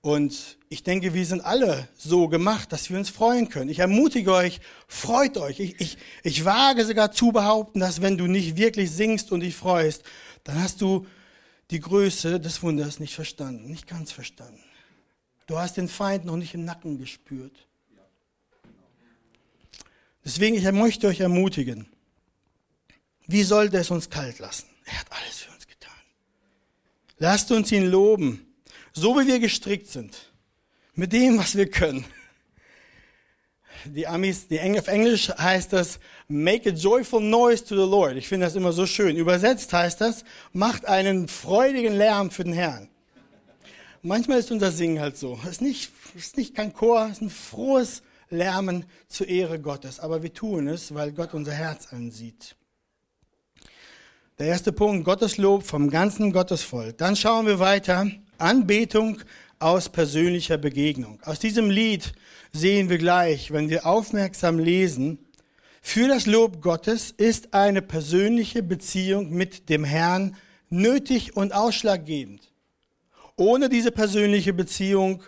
Und 0.00 0.58
ich 0.68 0.82
denke, 0.82 1.14
wir 1.14 1.24
sind 1.24 1.40
alle 1.40 1.88
so 1.96 2.28
gemacht, 2.28 2.70
dass 2.72 2.90
wir 2.90 2.98
uns 2.98 3.08
freuen 3.08 3.48
können. 3.48 3.70
Ich 3.70 3.78
ermutige 3.78 4.34
euch, 4.34 4.60
freut 4.86 5.38
euch. 5.38 5.60
Ich, 5.60 5.80
ich, 5.80 5.98
ich 6.22 6.44
wage 6.44 6.84
sogar 6.84 7.10
zu 7.10 7.32
behaupten, 7.32 7.80
dass 7.80 8.02
wenn 8.02 8.18
du 8.18 8.26
nicht 8.26 8.58
wirklich 8.58 8.90
singst 8.90 9.32
und 9.32 9.40
dich 9.40 9.56
freust, 9.56 10.02
dann 10.44 10.62
hast 10.62 10.82
du 10.82 11.06
die 11.70 11.80
Größe 11.80 12.38
des 12.38 12.62
Wunders 12.62 13.00
nicht 13.00 13.14
verstanden, 13.14 13.70
nicht 13.70 13.86
ganz 13.86 14.12
verstanden. 14.12 14.62
Du 15.46 15.58
hast 15.58 15.78
den 15.78 15.88
Feind 15.88 16.26
noch 16.26 16.36
nicht 16.36 16.52
im 16.52 16.66
Nacken 16.66 16.98
gespürt. 16.98 17.66
Deswegen, 20.22 20.54
ich 20.54 20.70
möchte 20.70 21.06
euch 21.06 21.20
ermutigen. 21.20 21.86
Wie 23.26 23.42
sollte 23.42 23.78
es 23.78 23.90
uns 23.90 24.10
kalt 24.10 24.38
lassen? 24.38 24.66
Er 24.84 25.00
hat 25.00 25.06
alles 25.10 25.38
für 25.38 25.52
uns 25.52 25.66
getan. 25.66 25.92
Lasst 27.18 27.50
uns 27.50 27.72
ihn 27.72 27.86
loben 27.86 28.54
so 28.94 29.18
wie 29.18 29.26
wir 29.26 29.40
gestrickt 29.40 29.88
sind, 29.88 30.32
mit 30.94 31.12
dem, 31.12 31.38
was 31.38 31.56
wir 31.56 31.68
können. 31.68 32.04
Die 33.84 34.06
Amis, 34.06 34.48
die 34.48 34.56
Engl 34.56 34.78
auf 34.78 34.88
Englisch 34.88 35.28
heißt 35.28 35.72
das, 35.74 35.98
make 36.28 36.70
a 36.70 36.72
joyful 36.72 37.20
noise 37.20 37.62
to 37.62 37.74
the 37.74 37.90
Lord. 37.90 38.16
Ich 38.16 38.28
finde 38.28 38.46
das 38.46 38.54
immer 38.54 38.72
so 38.72 38.86
schön. 38.86 39.16
Übersetzt 39.16 39.72
heißt 39.74 40.00
das, 40.00 40.24
macht 40.52 40.86
einen 40.86 41.28
freudigen 41.28 41.94
Lärm 41.94 42.30
für 42.30 42.44
den 42.44 42.54
Herrn. 42.54 42.88
Manchmal 44.00 44.38
ist 44.38 44.50
unser 44.50 44.70
Singen 44.70 45.00
halt 45.00 45.18
so. 45.18 45.38
Es 45.42 45.50
ist 45.50 45.60
nicht, 45.60 45.90
ist 46.14 46.38
nicht 46.38 46.54
kein 46.54 46.72
Chor, 46.72 47.06
es 47.06 47.18
ist 47.18 47.22
ein 47.22 47.30
frohes 47.30 48.02
Lärmen 48.30 48.86
zur 49.08 49.28
Ehre 49.28 49.60
Gottes. 49.60 50.00
Aber 50.00 50.22
wir 50.22 50.32
tun 50.32 50.68
es, 50.68 50.94
weil 50.94 51.12
Gott 51.12 51.34
unser 51.34 51.52
Herz 51.52 51.92
ansieht. 51.92 52.56
Der 54.40 54.48
erste 54.48 54.72
Punkt, 54.72 55.04
Gottes 55.04 55.36
Lob 55.36 55.62
vom 55.62 55.90
ganzen 55.90 56.32
Gottesvolk. 56.32 56.98
Dann 56.98 57.14
schauen 57.14 57.46
wir 57.46 57.60
weiter. 57.60 58.10
Anbetung 58.36 59.18
aus 59.60 59.88
persönlicher 59.88 60.58
Begegnung. 60.58 61.20
Aus 61.22 61.38
diesem 61.38 61.70
Lied 61.70 62.12
sehen 62.52 62.90
wir 62.90 62.98
gleich, 62.98 63.52
wenn 63.52 63.70
wir 63.70 63.86
aufmerksam 63.86 64.58
lesen, 64.58 65.20
für 65.80 66.08
das 66.08 66.26
Lob 66.26 66.60
Gottes 66.62 67.12
ist 67.12 67.54
eine 67.54 67.80
persönliche 67.80 68.64
Beziehung 68.64 69.30
mit 69.30 69.68
dem 69.68 69.84
Herrn 69.84 70.34
nötig 70.68 71.36
und 71.36 71.54
ausschlaggebend. 71.54 72.50
Ohne 73.36 73.68
diese 73.68 73.92
persönliche 73.92 74.52
Beziehung 74.52 75.22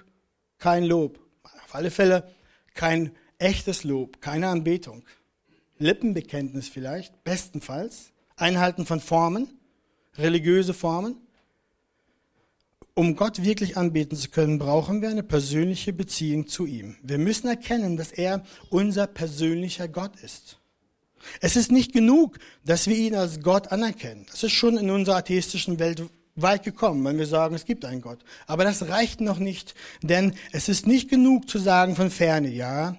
kein 0.58 0.82
Lob. 0.82 1.20
Auf 1.44 1.76
alle 1.76 1.92
Fälle 1.92 2.28
kein 2.74 3.12
echtes 3.38 3.84
Lob, 3.84 4.20
keine 4.20 4.48
Anbetung. 4.48 5.04
Lippenbekenntnis 5.78 6.68
vielleicht, 6.68 7.22
bestenfalls. 7.22 8.10
Einhalten 8.36 8.86
von 8.86 9.00
Formen, 9.00 9.48
religiöse 10.16 10.74
Formen. 10.74 11.16
Um 12.94 13.16
Gott 13.16 13.42
wirklich 13.42 13.76
anbeten 13.76 14.16
zu 14.16 14.30
können, 14.30 14.58
brauchen 14.58 15.02
wir 15.02 15.10
eine 15.10 15.22
persönliche 15.22 15.92
Beziehung 15.92 16.46
zu 16.46 16.64
ihm. 16.64 16.96
Wir 17.02 17.18
müssen 17.18 17.48
erkennen, 17.48 17.96
dass 17.96 18.12
er 18.12 18.42
unser 18.70 19.06
persönlicher 19.06 19.88
Gott 19.88 20.16
ist. 20.20 20.58
Es 21.40 21.56
ist 21.56 21.72
nicht 21.72 21.92
genug, 21.92 22.38
dass 22.64 22.86
wir 22.86 22.96
ihn 22.96 23.14
als 23.14 23.42
Gott 23.42 23.72
anerkennen. 23.72 24.26
Das 24.30 24.42
ist 24.42 24.52
schon 24.52 24.78
in 24.78 24.90
unserer 24.90 25.16
atheistischen 25.16 25.78
Welt 25.78 26.02
weit 26.36 26.62
gekommen, 26.62 27.04
wenn 27.04 27.18
wir 27.18 27.26
sagen, 27.26 27.54
es 27.54 27.64
gibt 27.64 27.84
einen 27.84 28.02
Gott. 28.02 28.18
Aber 28.46 28.64
das 28.64 28.88
reicht 28.88 29.20
noch 29.20 29.38
nicht, 29.38 29.74
denn 30.02 30.34
es 30.52 30.68
ist 30.68 30.86
nicht 30.86 31.08
genug 31.08 31.48
zu 31.48 31.58
sagen 31.58 31.96
von 31.96 32.10
ferne, 32.10 32.48
ja, 32.48 32.96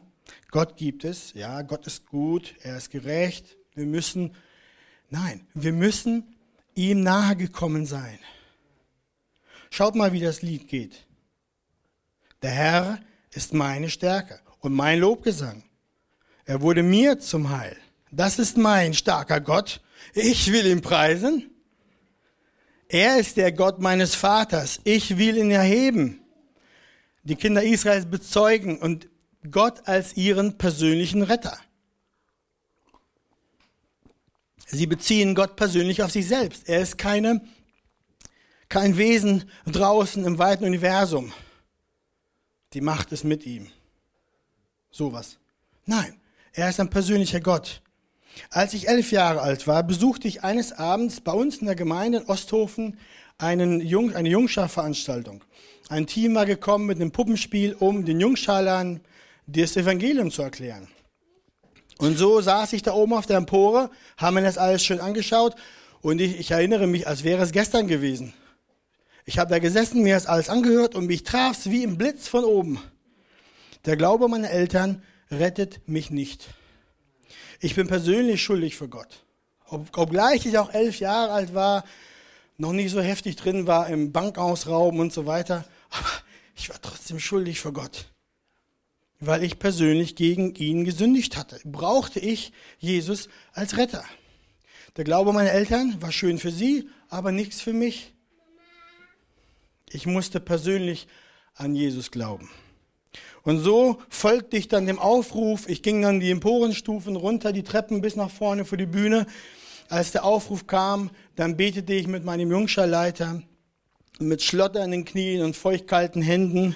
Gott 0.52 0.78
gibt 0.78 1.04
es, 1.04 1.34
ja, 1.34 1.62
Gott 1.62 1.86
ist 1.88 2.08
gut, 2.08 2.56
er 2.63 2.78
ist 2.78 2.89
gerecht. 2.89 3.58
Wir 3.76 3.86
müssen, 3.86 4.32
nein, 5.09 5.47
wir 5.53 5.73
müssen 5.73 6.35
ihm 6.75 7.01
nahe 7.01 7.35
gekommen 7.35 7.85
sein. 7.85 8.19
Schaut 9.69 9.95
mal, 9.95 10.13
wie 10.13 10.19
das 10.19 10.41
Lied 10.41 10.67
geht. 10.67 11.05
Der 12.41 12.51
Herr 12.51 12.99
ist 13.31 13.53
meine 13.53 13.89
Stärke 13.89 14.39
und 14.59 14.73
mein 14.73 14.99
Lobgesang. 14.99 15.63
Er 16.45 16.61
wurde 16.61 16.83
mir 16.83 17.19
zum 17.19 17.49
Heil. 17.49 17.75
Das 18.11 18.39
ist 18.39 18.57
mein 18.57 18.93
starker 18.93 19.41
Gott. 19.41 19.81
Ich 20.13 20.51
will 20.51 20.65
ihn 20.65 20.81
preisen. 20.81 21.49
Er 22.87 23.17
ist 23.17 23.35
der 23.35 23.51
Gott 23.51 23.79
meines 23.79 24.15
Vaters. 24.15 24.79
Ich 24.85 25.17
will 25.17 25.37
ihn 25.37 25.51
erheben. 25.51 26.21
Die 27.23 27.35
Kinder 27.35 27.61
Israels 27.61 28.05
bezeugen 28.05 28.79
und 28.79 29.09
Gott 29.51 29.87
als 29.87 30.15
ihren 30.15 30.57
persönlichen 30.57 31.21
Retter. 31.21 31.57
Sie 34.67 34.86
beziehen 34.86 35.34
Gott 35.34 35.56
persönlich 35.56 36.03
auf 36.03 36.12
sich 36.12 36.27
selbst. 36.27 36.67
Er 36.67 36.82
ist 36.82 36.97
keine 36.97 37.41
kein 38.69 38.97
Wesen 38.97 39.49
draußen 39.65 40.25
im 40.25 40.38
weiten 40.39 40.65
Universum. 40.65 41.34
Die 42.73 42.82
Macht 42.82 43.12
ist 43.12 43.23
mit 43.23 43.45
ihm. 43.45 43.67
Sowas. 44.91 45.38
Nein, 45.86 46.19
er 46.53 46.69
ist 46.69 46.80
ein 46.80 46.89
persönlicher 46.89 47.39
Gott. 47.39 47.82
Als 48.49 48.73
ich 48.73 48.88
elf 48.88 49.12
Jahre 49.12 49.41
alt 49.41 49.67
war, 49.67 49.84
besuchte 49.84 50.27
ich 50.27 50.43
eines 50.43 50.73
Abends 50.73 51.21
bei 51.21 51.32
uns 51.32 51.58
in 51.58 51.65
der 51.65 51.75
Gemeinde 51.75 52.19
in 52.19 52.25
Osthofen 52.25 52.99
einen 53.38 53.80
Jung, 53.80 54.13
eine 54.13 54.30
Jungscharveranstaltung. 54.30 55.43
Ein 55.89 56.08
Team 56.08 56.36
war 56.36 56.45
gekommen 56.45 56.86
mit 56.86 56.97
einem 56.97 57.12
Puppenspiel, 57.12 57.73
um 57.73 58.06
den 58.06 58.19
Jungschalern 58.19 58.99
das 59.47 59.77
Evangelium 59.77 60.30
zu 60.30 60.41
erklären. 60.41 60.89
Und 61.99 62.17
so 62.17 62.41
saß 62.41 62.73
ich 62.73 62.83
da 62.83 62.93
oben 62.93 63.13
auf 63.13 63.25
der 63.25 63.38
Empore, 63.38 63.89
haben 64.17 64.36
mir 64.36 64.43
das 64.43 64.57
alles 64.57 64.83
schön 64.83 64.99
angeschaut 64.99 65.55
und 66.01 66.21
ich, 66.21 66.39
ich 66.39 66.51
erinnere 66.51 66.88
mich, 66.88 67.07
als 67.07 67.23
wäre 67.23 67.41
es 67.41 67.51
gestern 67.51 67.88
gewesen. 67.88 68.33
Ich 69.25 69.39
habe 69.39 69.49
da 69.49 69.60
gesessen, 69.60 70.03
mir 70.03 70.15
das 70.15 70.25
alles 70.25 70.49
angehört 70.49 70.95
und 70.95 71.07
mich 71.07 71.23
traf's 71.23 71.69
wie 71.69 71.83
im 71.83 71.97
Blitz 71.97 72.27
von 72.27 72.45
oben. 72.45 72.79
Der 73.86 73.97
Glaube 73.97 74.27
meiner 74.27 74.51
Eltern 74.51 75.01
rettet 75.31 75.88
mich 75.88 76.12
nicht. 76.12 76.47
Ich 77.60 77.75
bin 77.75 77.88
persönlich 77.88 78.43
schuldig 78.43 78.75
für 78.75 78.88
Gott. 78.88 79.23
Ob, 79.65 79.97
obgleich 79.97 80.45
ich 80.45 80.57
auch 80.57 80.73
elf 80.73 80.99
Jahre 80.99 81.33
alt 81.33 81.53
war, 81.53 81.83
noch 82.57 82.73
nicht 82.73 82.91
so 82.91 83.01
heftig 83.01 83.36
drin 83.36 83.67
war 83.67 83.89
im 83.89 84.12
Bankausrauben 84.12 84.99
und 84.99 85.13
so 85.13 85.25
weiter, 85.25 85.65
aber 85.89 86.10
ich 86.55 86.69
war 86.69 86.81
trotzdem 86.81 87.19
schuldig 87.19 87.60
für 87.60 87.73
Gott. 87.73 88.05
Weil 89.19 89.43
ich 89.43 89.60
persönlich 89.60 90.15
gegen 90.15 90.53
ihn 90.56 90.86
gesündigt 90.86 91.38
hatte, 91.38 91.60
brauchte 91.63 92.19
ich 92.19 92.51
Jesus 92.80 93.30
als 93.53 93.77
Retter. 93.77 94.03
Der 94.95 95.03
Glaube 95.03 95.34
meiner 95.34 95.51
Eltern 95.51 96.01
war 96.01 96.12
schön 96.12 96.38
für 96.38 96.51
sie, 96.51 96.89
aber 97.10 97.32
nichts 97.32 97.62
für 97.62 97.73
mich. 97.73 98.13
Ich 99.89 100.06
musste 100.06 100.39
persönlich 100.39 101.08
an 101.56 101.75
Jesus 101.75 102.12
glauben. 102.12 102.49
Und 103.43 103.60
so 103.60 104.01
folgte 104.10 104.58
ich 104.58 104.67
dann 104.67 104.86
dem 104.86 104.99
Aufruf. 104.99 105.69
Ich 105.69 105.82
ging 105.82 106.01
dann 106.01 106.19
die 106.19 106.32
Emporenstufen 106.32 107.15
runter, 107.15 107.53
die 107.53 107.63
Treppen 107.63 108.01
bis 108.01 108.15
nach 108.15 108.30
vorne 108.30 108.65
für 108.65 108.77
die 108.77 108.86
Bühne. 108.86 109.25
Als 109.89 110.12
der 110.12 110.25
Aufruf 110.25 110.67
kam, 110.67 111.12
dann 111.36 111.56
betete 111.56 111.93
ich 111.93 112.08
mit 112.08 112.25
meinem 112.25 112.51
Jungscharleiter 112.51 113.41
mit 114.19 114.41
schlotternden 114.41 115.06
Knien 115.06 115.43
und 115.43 115.56
feuchtkalten 115.56 116.21
Händen 116.21 116.75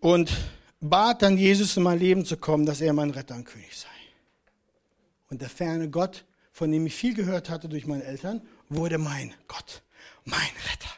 und 0.00 0.32
bat 0.88 1.22
dann 1.22 1.38
Jesus 1.38 1.76
in 1.76 1.82
mein 1.82 1.98
Leben 1.98 2.24
zu 2.24 2.36
kommen, 2.36 2.66
dass 2.66 2.80
er 2.80 2.92
mein 2.92 3.10
Retter 3.10 3.34
und 3.34 3.44
König 3.44 3.76
sei. 3.76 3.88
Und 5.30 5.40
der 5.40 5.48
ferne 5.48 5.88
Gott, 5.88 6.24
von 6.52 6.70
dem 6.70 6.86
ich 6.86 6.94
viel 6.94 7.14
gehört 7.14 7.48
hatte 7.48 7.68
durch 7.68 7.86
meine 7.86 8.04
Eltern, 8.04 8.42
wurde 8.68 8.98
mein 8.98 9.34
Gott, 9.48 9.82
mein 10.24 10.40
Retter. 10.40 10.90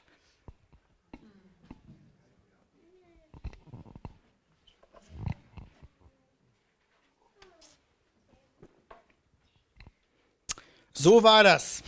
So 10.92 11.22
war 11.22 11.44
das. 11.44 11.82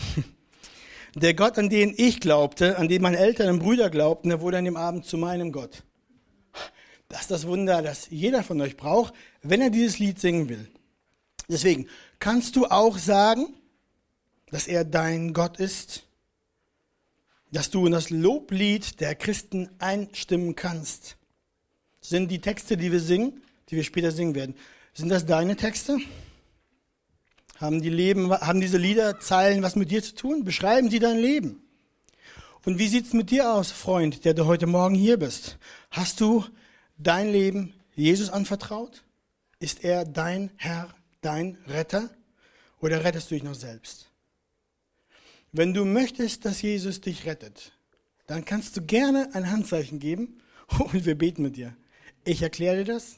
Der 1.14 1.34
Gott, 1.34 1.58
an 1.58 1.68
den 1.68 1.94
ich 1.96 2.20
glaubte, 2.20 2.78
an 2.78 2.86
den 2.86 3.02
meine 3.02 3.16
Eltern 3.16 3.48
und 3.48 3.58
Brüder 3.58 3.90
glaubten, 3.90 4.28
der 4.28 4.40
wurde 4.40 4.58
an 4.58 4.64
dem 4.66 4.76
Abend 4.76 5.04
zu 5.04 5.16
meinem 5.16 5.50
Gott. 5.50 5.82
Das 7.08 7.22
ist 7.22 7.30
das 7.30 7.46
Wunder, 7.46 7.82
das 7.82 8.08
jeder 8.10 8.42
von 8.42 8.60
euch 8.60 8.76
braucht, 8.76 9.14
wenn 9.42 9.60
er 9.60 9.70
dieses 9.70 9.98
Lied 9.98 10.20
singen 10.20 10.48
will. 10.48 10.68
Deswegen 11.48 11.88
kannst 12.18 12.56
du 12.56 12.66
auch 12.66 12.98
sagen, 12.98 13.54
dass 14.50 14.66
er 14.66 14.84
dein 14.84 15.32
Gott 15.32 15.58
ist, 15.58 16.04
dass 17.50 17.70
du 17.70 17.86
in 17.86 17.92
das 17.92 18.10
Loblied 18.10 19.00
der 19.00 19.14
Christen 19.14 19.70
einstimmen 19.78 20.54
kannst. 20.54 21.16
Sind 22.00 22.30
die 22.30 22.40
Texte, 22.40 22.76
die 22.76 22.92
wir 22.92 23.00
singen, 23.00 23.42
die 23.70 23.76
wir 23.76 23.84
später 23.84 24.12
singen 24.12 24.34
werden, 24.34 24.54
sind 24.92 25.08
das 25.08 25.24
deine 25.24 25.56
Texte? 25.56 25.98
Haben, 27.56 27.82
die 27.82 27.90
Leben, 27.90 28.30
haben 28.30 28.60
diese 28.60 28.78
Liederzeilen 28.78 29.62
was 29.62 29.76
mit 29.76 29.90
dir 29.90 30.02
zu 30.02 30.14
tun? 30.14 30.44
Beschreiben 30.44 30.90
sie 30.90 30.98
dein 30.98 31.18
Leben? 31.18 31.62
Und 32.64 32.78
wie 32.78 32.88
sieht's 32.88 33.12
mit 33.14 33.30
dir 33.30 33.52
aus, 33.52 33.70
Freund, 33.70 34.24
der 34.24 34.34
du 34.34 34.44
heute 34.46 34.66
Morgen 34.66 34.94
hier 34.94 35.18
bist? 35.18 35.58
Hast 35.90 36.20
du 36.20 36.44
dein 36.98 37.30
Leben 37.30 37.74
Jesus 37.94 38.30
anvertraut? 38.30 39.04
Ist 39.60 39.82
er 39.84 40.04
dein 40.04 40.50
Herr, 40.56 40.94
dein 41.20 41.56
Retter? 41.66 42.10
Oder 42.80 43.04
rettest 43.04 43.30
du 43.30 43.34
dich 43.34 43.42
noch 43.42 43.54
selbst? 43.54 44.10
Wenn 45.50 45.74
du 45.74 45.84
möchtest, 45.84 46.44
dass 46.44 46.62
Jesus 46.62 47.00
dich 47.00 47.24
rettet, 47.24 47.72
dann 48.26 48.44
kannst 48.44 48.76
du 48.76 48.82
gerne 48.82 49.30
ein 49.34 49.50
Handzeichen 49.50 49.98
geben 49.98 50.40
und 50.78 51.04
wir 51.06 51.16
beten 51.16 51.42
mit 51.42 51.56
dir. 51.56 51.76
Ich 52.24 52.42
erkläre 52.42 52.84
dir 52.84 52.92
das. 52.92 53.16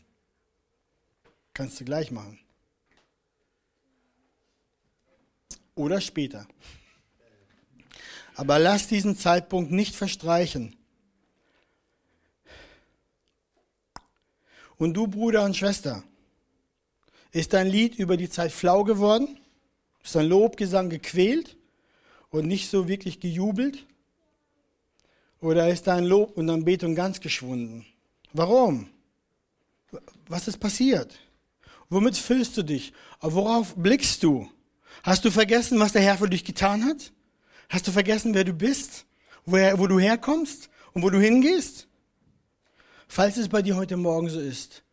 Kannst 1.52 1.80
du 1.80 1.84
gleich 1.84 2.10
machen. 2.10 2.38
Oder 5.74 6.00
später. 6.00 6.46
Aber 8.34 8.58
lass 8.58 8.86
diesen 8.86 9.16
Zeitpunkt 9.16 9.72
nicht 9.72 9.94
verstreichen. 9.94 10.76
Und 14.80 14.94
du, 14.94 15.06
Bruder 15.06 15.44
und 15.44 15.54
Schwester, 15.54 16.02
ist 17.32 17.52
dein 17.52 17.66
Lied 17.66 17.96
über 17.96 18.16
die 18.16 18.30
Zeit 18.30 18.50
flau 18.50 18.82
geworden? 18.82 19.38
Ist 20.02 20.14
dein 20.14 20.26
Lobgesang 20.26 20.88
gequält 20.88 21.58
und 22.30 22.46
nicht 22.46 22.70
so 22.70 22.88
wirklich 22.88 23.20
gejubelt? 23.20 23.84
Oder 25.42 25.68
ist 25.68 25.86
dein 25.86 26.04
Lob 26.04 26.38
und 26.38 26.48
Anbetung 26.48 26.94
ganz 26.94 27.20
geschwunden? 27.20 27.84
Warum? 28.32 28.88
Was 30.28 30.48
ist 30.48 30.56
passiert? 30.56 31.14
Womit 31.90 32.16
füllst 32.16 32.56
du 32.56 32.62
dich? 32.62 32.94
Worauf 33.20 33.74
blickst 33.76 34.22
du? 34.22 34.50
Hast 35.02 35.26
du 35.26 35.30
vergessen, 35.30 35.78
was 35.78 35.92
der 35.92 36.00
Herr 36.00 36.16
für 36.16 36.30
dich 36.30 36.42
getan 36.42 36.86
hat? 36.86 37.12
Hast 37.68 37.86
du 37.86 37.92
vergessen, 37.92 38.32
wer 38.32 38.44
du 38.44 38.54
bist? 38.54 39.04
Woher, 39.44 39.78
wo 39.78 39.86
du 39.86 40.00
herkommst 40.00 40.70
und 40.94 41.02
wo 41.02 41.10
du 41.10 41.20
hingehst? 41.20 41.86
Falls 43.12 43.36
es 43.38 43.48
bei 43.48 43.60
dir 43.60 43.74
heute 43.74 43.96
Morgen 43.96 44.30
so 44.30 44.38
ist, 44.38 44.84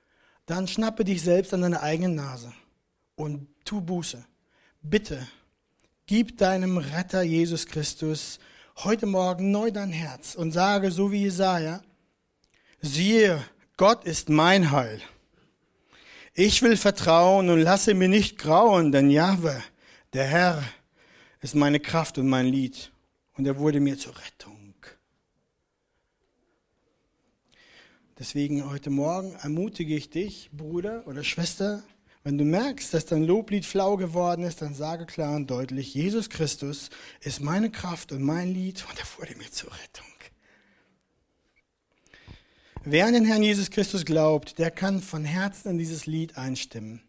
dann 0.48 0.68
schnappe 0.68 1.06
dich 1.06 1.22
selbst 1.22 1.54
an 1.54 1.62
deine 1.62 1.84
eigene 1.84 2.10
Nase 2.10 2.52
und 3.14 3.48
tu 3.64 3.80
Buße. 3.80 4.26
Bitte, 4.82 5.28
gib 6.08 6.36
deinem 6.40 6.80
Retter 6.80 7.22
Jesus 7.22 7.68
Christus 7.68 8.40
heute 8.78 9.06
Morgen 9.06 9.52
neu 9.52 9.70
dein 9.70 9.92
Herz 9.92 10.34
und 10.34 10.52
sage 10.52 10.90
so 10.90 11.12
wie 11.12 11.22
Jesaja, 11.22 11.84
siehe, 12.82 13.40
Gott 13.78 14.04
ist 14.04 14.30
mein 14.30 14.72
Heil. 14.72 15.00
Ich 16.34 16.64
will 16.64 16.76
vertrauen 16.76 17.52
und 17.52 17.62
lasse 17.62 17.94
mir 17.94 18.10
nicht 18.10 18.40
grauen, 18.40 18.92
denn 18.92 19.12
Jahwe, 19.12 19.64
der 20.14 20.26
Herr, 20.26 20.64
ist 21.40 21.54
meine 21.54 21.80
Kraft 21.80 22.18
und 22.18 22.28
mein 22.28 22.48
Lied 22.48 22.92
und 23.38 23.46
er 23.46 23.60
wurde 23.60 23.80
mir 23.80 23.96
zur 23.96 24.18
Rettung. 24.18 24.57
Deswegen 28.20 28.70
heute 28.70 28.90
Morgen 28.90 29.36
ermutige 29.42 29.96
ich 29.96 30.10
dich, 30.10 30.50
Bruder 30.52 31.04
oder 31.08 31.24
Schwester, 31.24 31.84
wenn 32.24 32.38
du 32.38 32.44
merkst, 32.44 32.94
dass 32.94 33.06
dein 33.06 33.24
Loblied 33.24 33.66
flau 33.66 33.96
geworden 33.96 34.44
ist, 34.44 34.62
dann 34.62 34.74
sage 34.74 35.06
klar 35.06 35.36
und 35.36 35.50
deutlich, 35.50 35.94
Jesus 35.94 36.30
Christus 36.30 36.90
ist 37.22 37.42
meine 37.42 37.70
Kraft 37.70 38.12
und 38.12 38.22
mein 38.22 38.54
Lied 38.54 38.86
und 38.90 39.00
er 39.00 39.06
wurde 39.18 39.38
mir 39.38 39.50
zur 39.52 39.72
Rettung. 39.72 40.06
Wer 42.90 43.06
an 43.06 43.14
den 43.14 43.26
Herrn 43.26 43.44
Jesus 43.44 43.70
Christus 43.70 44.06
glaubt, 44.06 44.60
der 44.60 44.72
kann 44.72 45.02
von 45.02 45.26
Herzen 45.26 45.72
in 45.72 45.78
dieses 45.78 46.06
Lied 46.06 46.38
einstimmen. 46.38 47.02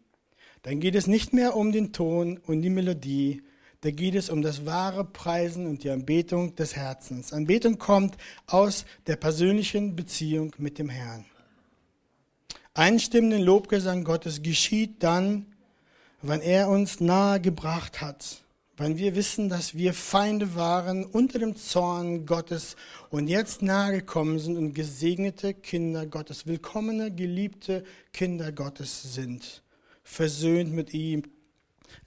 Dann 0.61 0.81
geht 0.81 0.93
es 0.93 1.07
nicht 1.07 1.31
mehr 1.31 1.55
um 1.55 1.71
den 1.71 1.93
Ton 1.93 2.37
und 2.37 2.61
die 2.61 2.69
Melodie, 2.69 3.41
da 3.81 3.91
geht 3.91 4.15
es 4.15 4.29
um 4.29 4.41
das 4.41 4.65
wahre 4.65 5.05
Preisen 5.05 5.65
und 5.65 5.83
die 5.83 5.89
Anbetung 5.89 6.55
des 6.55 6.75
Herzens. 6.75 7.31
Anbetung 7.31 7.77
kommt 7.77 8.17
aus 8.47 8.85
der 9.07 9.15
persönlichen 9.15 9.95
Beziehung 9.95 10.53
mit 10.57 10.79
dem 10.79 10.89
Herrn. 10.89 11.25
Einstimmenden 12.73 13.41
Lobgesang 13.41 14.03
Gottes 14.03 14.41
geschieht 14.41 15.01
dann, 15.01 15.45
wenn 16.21 16.41
er 16.41 16.69
uns 16.69 16.99
nahe 16.99 17.39
gebracht 17.39 18.01
hat, 18.01 18.41
wenn 18.75 18.97
wir 18.97 19.15
wissen, 19.15 19.49
dass 19.49 19.75
wir 19.75 19.93
Feinde 19.93 20.55
waren 20.55 21.05
unter 21.05 21.39
dem 21.39 21.55
Zorn 21.55 22.25
Gottes 22.25 22.75
und 23.09 23.27
jetzt 23.27 23.61
nahe 23.61 23.93
gekommen 23.93 24.39
sind 24.39 24.57
und 24.57 24.73
gesegnete 24.73 25.53
Kinder 25.53 26.05
Gottes, 26.05 26.47
willkommene, 26.47 27.11
geliebte 27.11 27.83
Kinder 28.13 28.51
Gottes 28.51 29.13
sind, 29.13 29.63
versöhnt 30.03 30.73
mit 30.73 30.93
ihm, 30.93 31.23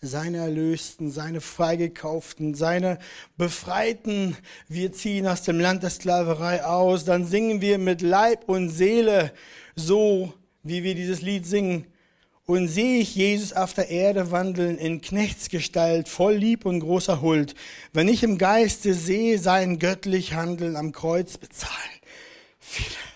seine 0.05 0.39
Erlösten, 0.39 1.13
seine 1.13 1.41
Freigekauften, 1.41 2.55
seine 2.55 2.99
Befreiten. 3.37 4.37
Wir 4.69 4.93
ziehen 4.93 5.29
aus 5.29 5.43
dem 5.43 5.61
Land 5.61 5.85
der 5.85 5.91
Sklaverei 5.91 6.65
aus, 6.65 7.05
dann 7.05 7.25
singen 7.25 7.61
wir 7.61 7.79
mit 7.79 8.03
Leib 8.03 8.49
und 8.49 8.69
Seele 8.69 9.33
so, 9.77 10.35
wie 10.65 10.83
wir 10.83 10.97
dieses 10.97 11.23
Lied 11.23 11.47
singen. 11.47 11.87
Und 12.47 12.67
sehe 12.67 12.99
ich 12.99 13.15
Jesus 13.15 13.53
auf 13.53 13.73
der 13.75 13.91
Erde 13.91 14.33
wandeln 14.33 14.77
in 14.77 15.01
Knechtsgestalt, 15.01 16.09
voll 16.09 16.35
Lieb 16.35 16.67
und 16.67 16.81
großer 16.81 17.23
Huld. 17.23 17.55
Wenn 17.93 18.09
ich 18.09 18.25
im 18.25 18.37
Geiste 18.37 18.95
sehe 18.95 19.39
sein 19.39 19.79
göttlich 19.79 20.35
Handeln 20.35 20.75
am 20.75 20.91
Kreuz 20.91 21.39
bezahlen. 21.39 21.71
Viele 22.59 23.12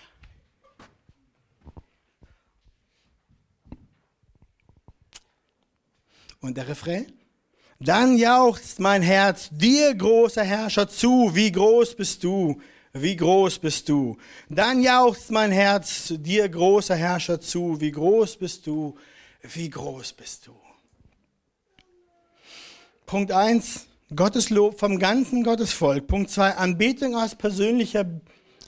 Und 6.47 6.55
der 6.55 6.69
Refrain? 6.69 7.11
Dann 7.81 8.17
jauchzt 8.17 8.79
mein 8.79 9.01
Herz 9.01 9.49
dir, 9.51 9.93
großer 9.93 10.45
Herrscher, 10.45 10.87
zu. 10.87 11.31
Wie 11.33 11.51
groß 11.51 11.95
bist 11.95 12.23
du? 12.23 12.61
Wie 12.93 13.17
groß 13.17 13.59
bist 13.59 13.89
du? 13.89 14.15
Dann 14.47 14.81
jauchzt 14.81 15.29
mein 15.29 15.51
Herz 15.51 16.13
dir, 16.15 16.47
großer 16.47 16.95
Herrscher, 16.95 17.41
zu. 17.41 17.81
Wie 17.81 17.91
groß 17.91 18.37
bist 18.37 18.65
du? 18.65 18.95
Wie 19.41 19.69
groß 19.69 20.13
bist 20.13 20.47
du? 20.47 20.53
Punkt 23.05 23.33
eins: 23.33 23.87
Gottes 24.15 24.49
Lob 24.49 24.79
vom 24.79 24.99
ganzen 24.99 25.43
Gottesvolk. 25.43 26.07
Punkt 26.07 26.31
zwei: 26.31 26.55
Anbetung 26.55 27.13
aus 27.17 27.35
persönlicher 27.35 28.05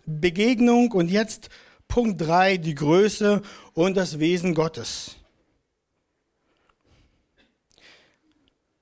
Begegnung. 0.06 0.92
Und 0.92 1.10
jetzt 1.10 1.50
Punkt 1.88 2.20
drei: 2.20 2.58
die 2.58 2.76
Größe 2.76 3.42
und 3.74 3.96
das 3.96 4.20
Wesen 4.20 4.54
Gottes. 4.54 5.16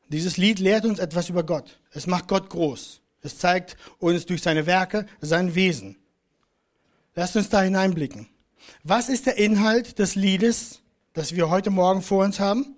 Dieses 0.09 0.37
Lied 0.37 0.59
lehrt 0.59 0.85
uns 0.85 0.99
etwas 0.99 1.29
über 1.29 1.43
Gott. 1.43 1.79
Es 1.91 2.07
macht 2.07 2.27
Gott 2.27 2.49
groß. 2.49 3.01
Es 3.21 3.37
zeigt 3.37 3.75
uns 3.99 4.25
durch 4.25 4.41
seine 4.41 4.65
Werke 4.65 5.05
sein 5.21 5.55
Wesen. 5.55 5.97
Lasst 7.15 7.35
uns 7.35 7.49
da 7.49 7.61
hineinblicken. 7.61 8.29
Was 8.83 9.09
ist 9.09 9.25
der 9.25 9.37
Inhalt 9.37 9.99
des 9.99 10.15
Liedes, 10.15 10.81
das 11.13 11.35
wir 11.35 11.49
heute 11.49 11.69
Morgen 11.69 12.01
vor 12.01 12.23
uns 12.23 12.39
haben? 12.39 12.75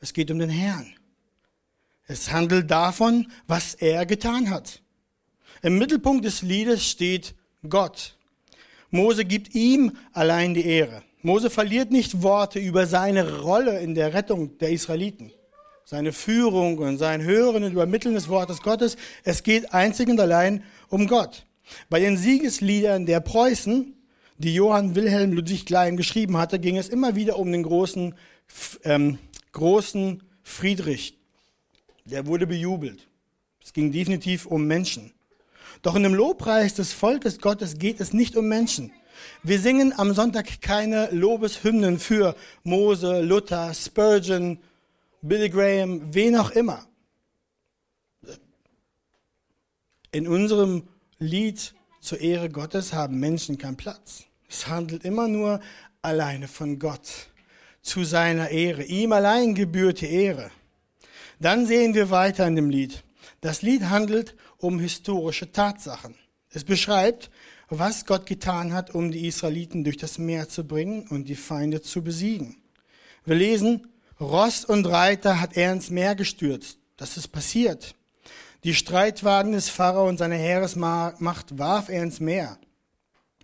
Es 0.00 0.12
geht 0.12 0.30
um 0.30 0.38
den 0.38 0.50
Herrn. 0.50 0.94
Es 2.06 2.32
handelt 2.32 2.70
davon, 2.70 3.30
was 3.46 3.74
er 3.74 4.04
getan 4.04 4.50
hat. 4.50 4.82
Im 5.62 5.78
Mittelpunkt 5.78 6.24
des 6.24 6.42
Liedes 6.42 6.84
steht 6.84 7.34
Gott. 7.68 8.16
Mose 8.90 9.24
gibt 9.24 9.54
ihm 9.54 9.92
allein 10.12 10.54
die 10.54 10.66
Ehre. 10.66 11.02
Mose 11.22 11.50
verliert 11.50 11.90
nicht 11.90 12.22
Worte 12.22 12.58
über 12.58 12.86
seine 12.86 13.40
Rolle 13.40 13.78
in 13.80 13.94
der 13.94 14.14
Rettung 14.14 14.58
der 14.58 14.70
Israeliten, 14.70 15.32
seine 15.90 16.12
Führung 16.12 16.78
und 16.78 16.98
sein 16.98 17.20
Hören 17.20 17.64
und 17.64 17.72
Übermitteln 17.72 18.14
des 18.14 18.28
Wortes 18.28 18.62
Gottes. 18.62 18.96
Es 19.24 19.42
geht 19.42 19.74
einzig 19.74 20.08
und 20.08 20.20
allein 20.20 20.62
um 20.88 21.08
Gott. 21.08 21.46
Bei 21.88 21.98
den 21.98 22.16
Siegesliedern 22.16 23.06
der 23.06 23.18
Preußen, 23.18 23.92
die 24.38 24.54
Johann 24.54 24.94
Wilhelm 24.94 25.32
Ludwig 25.32 25.66
Klein 25.66 25.96
geschrieben 25.96 26.36
hatte, 26.36 26.60
ging 26.60 26.76
es 26.76 26.88
immer 26.88 27.16
wieder 27.16 27.40
um 27.40 27.50
den 27.50 27.64
großen, 27.64 28.14
ähm, 28.84 29.18
großen 29.50 30.22
Friedrich. 30.44 31.18
Der 32.04 32.24
wurde 32.24 32.46
bejubelt. 32.46 33.08
Es 33.60 33.72
ging 33.72 33.90
definitiv 33.90 34.46
um 34.46 34.68
Menschen. 34.68 35.12
Doch 35.82 35.96
in 35.96 36.04
dem 36.04 36.14
Lobpreis 36.14 36.74
des 36.74 36.92
Volkes 36.92 37.40
Gottes 37.40 37.78
geht 37.80 38.00
es 38.00 38.12
nicht 38.12 38.36
um 38.36 38.46
Menschen. 38.46 38.92
Wir 39.42 39.58
singen 39.58 39.92
am 39.96 40.14
Sonntag 40.14 40.60
keine 40.62 41.08
Lobeshymnen 41.10 41.98
für 41.98 42.36
Mose, 42.62 43.22
Luther, 43.22 43.74
Spurgeon, 43.74 44.60
Billy 45.22 45.50
Graham, 45.50 46.14
wen 46.14 46.36
auch 46.36 46.50
immer. 46.50 46.86
In 50.12 50.26
unserem 50.26 50.88
Lied 51.18 51.74
zur 52.00 52.20
Ehre 52.20 52.48
Gottes 52.48 52.92
haben 52.92 53.20
Menschen 53.20 53.58
keinen 53.58 53.76
Platz. 53.76 54.24
Es 54.48 54.66
handelt 54.66 55.04
immer 55.04 55.28
nur 55.28 55.60
alleine 56.02 56.48
von 56.48 56.78
Gott, 56.78 57.28
zu 57.82 58.04
seiner 58.04 58.48
Ehre. 58.48 58.82
Ihm 58.84 59.12
allein 59.12 59.54
gebührt 59.54 60.00
die 60.00 60.10
Ehre. 60.10 60.50
Dann 61.38 61.66
sehen 61.66 61.94
wir 61.94 62.10
weiter 62.10 62.46
in 62.46 62.56
dem 62.56 62.70
Lied. 62.70 63.04
Das 63.40 63.62
Lied 63.62 63.84
handelt 63.84 64.34
um 64.56 64.80
historische 64.80 65.52
Tatsachen. 65.52 66.14
Es 66.48 66.64
beschreibt, 66.64 67.30
was 67.68 68.06
Gott 68.06 68.26
getan 68.26 68.72
hat, 68.72 68.94
um 68.94 69.10
die 69.10 69.26
Israeliten 69.26 69.84
durch 69.84 69.96
das 69.96 70.18
Meer 70.18 70.48
zu 70.48 70.66
bringen 70.66 71.06
und 71.08 71.28
die 71.28 71.36
Feinde 71.36 71.80
zu 71.82 72.02
besiegen. 72.02 72.56
Wir 73.24 73.36
lesen, 73.36 73.86
Ross 74.20 74.66
und 74.66 74.86
Reiter 74.86 75.40
hat 75.40 75.56
er 75.56 75.72
ins 75.72 75.90
Meer 75.90 76.14
gestürzt. 76.14 76.78
Das 76.96 77.16
ist 77.16 77.28
passiert. 77.28 77.94
Die 78.64 78.74
Streitwagen 78.74 79.52
des 79.52 79.70
Pharao 79.70 80.06
und 80.06 80.18
seine 80.18 80.34
Heeresmacht 80.34 81.58
warf 81.58 81.88
er 81.88 82.02
ins 82.02 82.20
Meer. 82.20 82.58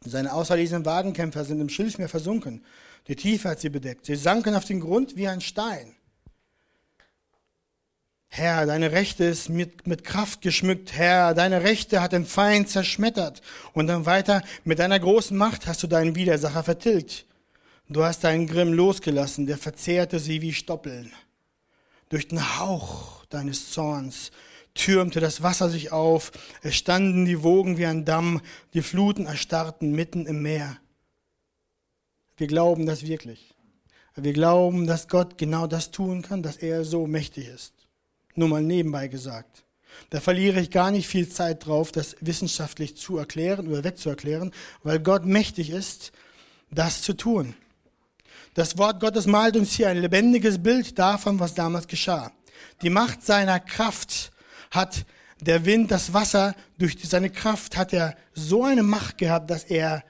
Seine 0.04 0.34
auserlesenen 0.34 0.84
Wagenkämpfer 0.84 1.44
sind 1.44 1.60
im 1.60 1.70
Schilfmeer 1.70 2.10
versunken. 2.10 2.62
Die 3.08 3.16
Tiefe 3.16 3.48
hat 3.48 3.60
sie 3.60 3.70
bedeckt. 3.70 4.04
Sie 4.04 4.16
sanken 4.16 4.54
auf 4.54 4.66
den 4.66 4.80
Grund 4.80 5.16
wie 5.16 5.28
ein 5.28 5.40
Stein. 5.40 5.94
Herr, 8.28 8.66
deine 8.66 8.92
Rechte 8.92 9.24
ist 9.24 9.48
mit, 9.48 9.86
mit 9.86 10.04
Kraft 10.04 10.42
geschmückt. 10.42 10.92
Herr, 10.92 11.32
deine 11.32 11.62
Rechte 11.62 12.02
hat 12.02 12.12
den 12.12 12.26
Feind 12.26 12.68
zerschmettert. 12.68 13.40
Und 13.72 13.86
dann 13.86 14.04
weiter, 14.04 14.42
mit 14.64 14.78
deiner 14.78 15.00
großen 15.00 15.36
Macht 15.36 15.66
hast 15.66 15.82
du 15.82 15.86
deinen 15.86 16.16
Widersacher 16.16 16.62
vertilgt. 16.62 17.24
Du 17.88 18.02
hast 18.02 18.24
deinen 18.24 18.48
Grimm 18.48 18.72
losgelassen, 18.72 19.46
der 19.46 19.58
verzehrte 19.58 20.18
sie 20.18 20.42
wie 20.42 20.52
Stoppeln. 20.52 21.12
Durch 22.08 22.26
den 22.26 22.58
Hauch 22.58 23.24
deines 23.26 23.70
Zorns 23.70 24.32
türmte 24.74 25.20
das 25.20 25.42
Wasser 25.42 25.70
sich 25.70 25.92
auf, 25.92 26.32
es 26.62 26.74
standen 26.74 27.24
die 27.26 27.44
Wogen 27.44 27.78
wie 27.78 27.86
ein 27.86 28.04
Damm, 28.04 28.40
die 28.74 28.82
Fluten 28.82 29.26
erstarrten 29.26 29.92
mitten 29.92 30.26
im 30.26 30.42
Meer. 30.42 30.78
Wir 32.36 32.48
glauben 32.48 32.86
das 32.86 33.06
wirklich. 33.06 33.54
Wir 34.16 34.32
glauben, 34.32 34.86
dass 34.86 35.08
Gott 35.08 35.38
genau 35.38 35.66
das 35.68 35.92
tun 35.92 36.22
kann, 36.22 36.42
dass 36.42 36.56
er 36.56 36.84
so 36.84 37.06
mächtig 37.06 37.46
ist. 37.48 37.72
Nur 38.34 38.48
mal 38.48 38.62
nebenbei 38.62 39.08
gesagt. 39.08 39.64
Da 40.10 40.20
verliere 40.20 40.60
ich 40.60 40.70
gar 40.70 40.90
nicht 40.90 41.06
viel 41.06 41.28
Zeit 41.28 41.66
drauf, 41.66 41.92
das 41.92 42.16
wissenschaftlich 42.20 42.96
zu 42.96 43.16
erklären 43.16 43.68
oder 43.68 43.84
wegzuerklären, 43.84 44.52
weil 44.82 44.98
Gott 44.98 45.24
mächtig 45.24 45.70
ist, 45.70 46.12
das 46.70 47.02
zu 47.02 47.14
tun. 47.14 47.54
Das 48.56 48.78
Wort 48.78 49.00
Gottes 49.00 49.26
malt 49.26 49.54
uns 49.54 49.72
hier 49.72 49.90
ein 49.90 49.98
lebendiges 49.98 50.62
Bild 50.62 50.98
davon, 50.98 51.38
was 51.38 51.52
damals 51.52 51.86
geschah. 51.86 52.32
Die 52.80 52.88
Macht 52.88 53.22
seiner 53.22 53.60
Kraft 53.60 54.32
hat 54.70 55.04
der 55.42 55.66
Wind, 55.66 55.90
das 55.90 56.14
Wasser, 56.14 56.54
durch 56.78 56.96
seine 57.06 57.28
Kraft 57.28 57.76
hat 57.76 57.92
er 57.92 58.16
so 58.32 58.64
eine 58.64 58.82
Macht 58.82 59.18
gehabt, 59.18 59.50
dass 59.50 59.64
er 59.64 60.02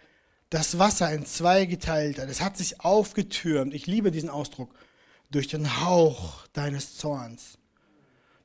das 0.48 0.78
Wasser 0.78 1.12
in 1.12 1.26
zwei 1.26 1.64
geteilt 1.64 2.20
hat. 2.20 2.28
Es 2.28 2.40
hat 2.40 2.56
sich 2.56 2.80
aufgetürmt. 2.82 3.74
Ich 3.74 3.88
liebe 3.88 4.12
diesen 4.12 4.30
Ausdruck. 4.30 4.72
Durch 5.32 5.48
den 5.48 5.84
Hauch 5.84 6.46
deines 6.52 6.96
Zorns. 6.98 7.58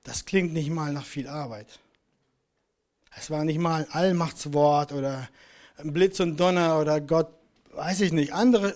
Das 0.02 0.26
klingt 0.26 0.52
nicht 0.52 0.72
mal 0.72 0.92
nach 0.94 1.06
viel 1.06 1.28
Arbeit. 1.28 1.80
Es 3.16 3.30
war 3.30 3.46
nicht 3.46 3.60
mal 3.60 3.84
ein 3.84 3.92
Allmachtswort 3.92 4.94
oder 4.94 5.30
ein 5.78 5.94
Blitz 5.94 6.20
und 6.20 6.38
Donner 6.38 6.80
oder 6.80 7.00
Gott, 7.00 7.32
weiß 7.74 8.02
ich 8.02 8.12
nicht, 8.12 8.34
andere. 8.34 8.74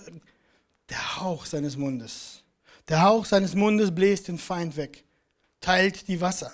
Der 0.90 1.20
Hauch 1.20 1.46
seines 1.46 1.76
Mundes. 1.76 2.42
Der 2.88 3.02
Hauch 3.02 3.24
seines 3.24 3.54
Mundes 3.54 3.94
bläst 3.94 4.28
den 4.28 4.38
Feind 4.38 4.76
weg, 4.76 5.04
teilt 5.60 6.06
die 6.08 6.20
Wasser. 6.20 6.52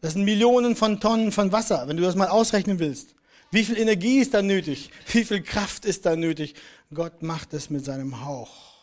Das 0.00 0.12
sind 0.12 0.24
Millionen 0.24 0.76
von 0.76 1.00
Tonnen 1.00 1.32
von 1.32 1.50
Wasser, 1.50 1.88
wenn 1.88 1.96
du 1.96 2.02
das 2.02 2.14
mal 2.14 2.28
ausrechnen 2.28 2.78
willst. 2.78 3.14
Wie 3.50 3.64
viel 3.64 3.78
Energie 3.78 4.18
ist 4.18 4.34
da 4.34 4.42
nötig? 4.42 4.90
Wie 5.12 5.24
viel 5.24 5.42
Kraft 5.42 5.84
ist 5.84 6.06
da 6.06 6.14
nötig? 6.14 6.54
Gott 6.92 7.22
macht 7.22 7.54
es 7.54 7.70
mit 7.70 7.84
seinem 7.84 8.24
Hauch. 8.24 8.74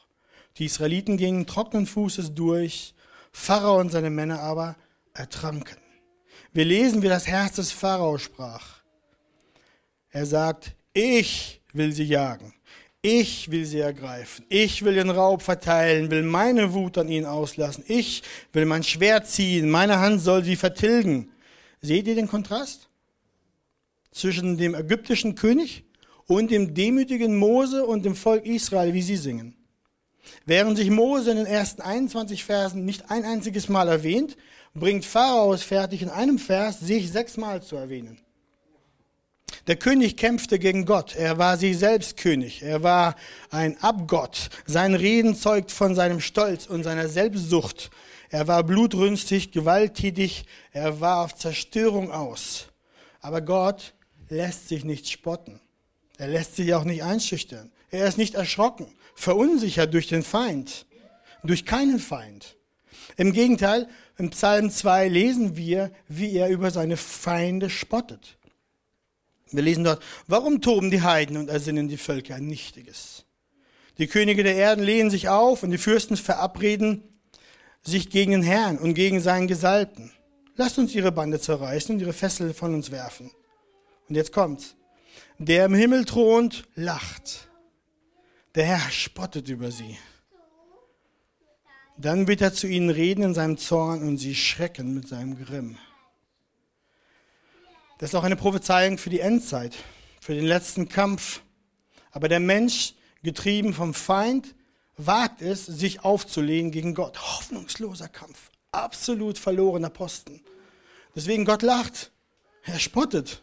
Die 0.58 0.65
Israeliten 0.65 1.17
gingen 1.17 1.47
trockenen 1.47 1.88
Fußes 1.88 2.34
durch 2.34 2.93
Pharao 3.32 3.79
und 3.79 3.91
seine 3.91 4.10
Männer 4.10 4.41
aber 4.41 4.75
ertranken. 5.13 5.77
Wir 6.51 6.65
lesen, 6.65 7.01
wie 7.01 7.08
das 7.08 7.27
Herz 7.27 7.56
des 7.56 7.71
Pharao 7.71 8.17
sprach. 8.17 8.82
Er 10.12 10.25
sagt, 10.25 10.75
ich 10.93 11.62
will 11.73 11.91
sie 11.91 12.03
jagen. 12.03 12.53
Ich 13.06 13.52
will 13.52 13.66
sie 13.66 13.80
ergreifen. 13.80 14.46
Ich 14.48 14.86
will 14.86 14.96
den 14.96 15.10
Raub 15.10 15.42
verteilen, 15.42 16.10
will 16.10 16.24
meine 16.24 16.74
Wut 16.74 16.98
an 16.98 17.10
ihnen 17.10 17.26
auslassen. 17.26 17.84
Ich 17.86 18.24
will 18.54 18.66
mein 18.66 18.82
Schwert 18.82 19.28
ziehen. 19.28 19.70
Meine 19.70 20.00
Hand 20.00 20.22
soll 20.22 20.46
sie 20.46 20.56
vertilgen. 20.56 21.30
Seht 21.82 22.08
ihr 22.08 22.16
den 22.16 22.30
Kontrast? 22.30 22.88
Zwischen 24.13 24.58
dem 24.58 24.74
ägyptischen 24.74 25.36
König 25.36 25.84
und 26.28 26.50
dem 26.50 26.74
demütigen 26.76 27.36
Mose 27.36 27.86
und 27.86 28.06
dem 28.06 28.16
Volk 28.16 28.46
Israel, 28.46 28.94
wie 28.94 29.02
sie 29.02 29.18
singen. 29.18 29.58
Während 30.46 30.78
sich 30.78 30.89
Mose 30.89 31.32
in 31.32 31.38
den 31.38 31.46
ersten 31.46 31.82
21 31.82 32.46
Versen 32.46 32.86
nicht 32.86 33.12
ein 33.12 33.26
einziges 33.26 33.68
Mal 33.68 33.89
erwähnt, 33.89 34.38
bringt 34.74 35.04
Pharao 35.04 35.54
es 35.54 35.63
fertig, 35.63 36.04
in 36.04 36.10
einem 36.10 36.39
Vers 36.39 36.80
sich 36.80 37.12
sechsmal 37.12 37.62
zu 37.62 37.76
erwähnen. 37.76 38.23
Der 39.68 39.76
König 39.76 40.18
kämpfte 40.18 40.60
gegen 40.60 40.86
Gott. 40.86 41.16
Er 41.16 41.38
war 41.38 41.58
sie 41.58 41.74
selbst 41.74 42.18
König. 42.18 42.62
Er 42.62 42.84
war 42.84 43.16
ein 43.50 43.82
Abgott. 43.82 44.50
Sein 44.66 44.96
Reden 44.96 45.36
zeugt 45.36 45.72
von 45.72 45.96
seinem 45.96 46.20
Stolz 46.20 46.66
und 46.66 46.84
seiner 46.84 47.08
Selbstsucht. 47.08 47.89
Er 48.30 48.48
war 48.48 48.63
blutrünstig, 48.63 49.52
gewalttätig. 49.52 50.46
Er 50.72 51.00
war 51.00 51.24
auf 51.24 51.36
Zerstörung 51.36 52.12
aus. 52.12 52.68
Aber 53.22 53.42
Gott 53.42 53.94
lässt 54.30 54.70
sich 54.70 54.84
nicht 54.84 55.10
spotten. 55.10 55.60
Er 56.18 56.28
lässt 56.28 56.56
sich 56.56 56.74
auch 56.74 56.84
nicht 56.84 57.04
einschüchtern. 57.04 57.72
Er 57.92 58.08
ist 58.08 58.18
nicht 58.18 58.36
erschrocken 58.36 58.88
verunsichert 59.16 59.94
durch 59.94 60.08
den 60.08 60.24
Feind, 60.24 60.86
durch 61.44 61.66
keinen 61.66 62.00
Feind. 62.00 62.56
Im 63.18 63.34
Gegenteil, 63.34 63.88
im 64.18 64.30
Psalm 64.32 64.72
2 64.72 65.08
lesen 65.08 65.56
wir, 65.56 65.92
wie 66.08 66.36
er 66.36 66.50
über 66.50 66.72
seine 66.72 66.98
Feinde 66.98 67.70
spottet. 67.70 68.38
Wir 69.54 69.63
lesen 69.63 69.84
dort, 69.84 70.04
warum 70.28 70.62
toben 70.62 70.92
die 70.92 71.02
Heiden 71.02 71.38
und 71.38 71.50
ersinnen 71.50 71.88
die 71.88 71.98
Völker 71.98 72.36
ein 72.36 72.48
Nichtiges? 72.48 73.26
Die 73.98 74.08
Könige 74.08 74.44
der 74.44 74.56
Erden 74.56 74.84
lehnen 74.84 75.12
sich 75.12 75.30
auf 75.30 75.63
und 75.63 75.72
die 75.72 75.78
Fürsten 75.78 76.18
verabreden 76.18 77.04
sich 77.84 78.10
gegen 78.10 78.32
den 78.32 78.44
Herrn 78.44 78.78
und 78.78 78.96
gegen 78.96 79.20
seinen 79.20 79.48
Gesalbten. 79.48 80.12
Lasst 80.56 80.80
uns 80.80 80.96
ihre 80.96 81.12
Bande 81.12 81.39
zerreißen 81.39 81.96
und 81.96 82.02
ihre 82.02 82.13
Fesseln 82.13 82.54
von 82.54 82.74
uns 82.74 82.92
werfen. 82.92 83.32
Und 84.10 84.16
jetzt 84.16 84.32
kommt's. 84.32 84.76
Der 85.38 85.66
im 85.66 85.74
Himmel 85.74 86.06
thront, 86.06 86.63
lacht. 86.76 87.50
Der 88.56 88.66
Herr 88.66 88.92
spottet 88.92 89.50
über 89.50 89.71
sie. 89.71 89.98
Dann 91.98 92.27
wird 92.27 92.42
er 92.42 92.54
zu 92.54 92.67
ihnen 92.67 92.90
reden 92.90 93.23
in 93.23 93.34
seinem 93.34 93.58
Zorn 93.58 94.02
und 94.02 94.17
sie 94.17 94.36
schrecken 94.36 94.94
mit 94.94 95.08
seinem 95.08 95.38
Grimm. 95.44 95.77
Das 98.04 98.12
ist 98.12 98.15
auch 98.15 98.25
eine 98.25 98.35
Prophezeiung 98.35 98.97
für 98.97 99.10
die 99.10 99.21
Endzeit, 99.21 99.77
für 100.19 100.35
den 100.35 100.43
letzten 100.43 100.89
Kampf. 100.89 101.39
Aber 102.12 102.27
der 102.27 102.41
Mensch, 102.41 102.95
getrieben 103.23 103.73
vom 103.73 103.93
Feind, 103.93 104.56
wagt 104.97 105.41
es, 105.41 105.65
sich 105.65 106.04
aufzulehnen 106.04 106.69
gegen 106.69 106.95
Gott. 106.95 107.17
Hoffnungsloser 107.17 108.10
Kampf, 108.10 108.51
absolut 108.73 109.37
verlorener 109.37 109.89
Posten. 109.89 110.41
Deswegen 111.15 111.45
Gott 111.45 111.62
lacht, 111.62 112.12
er 112.63 112.77
spottet. 112.77 113.41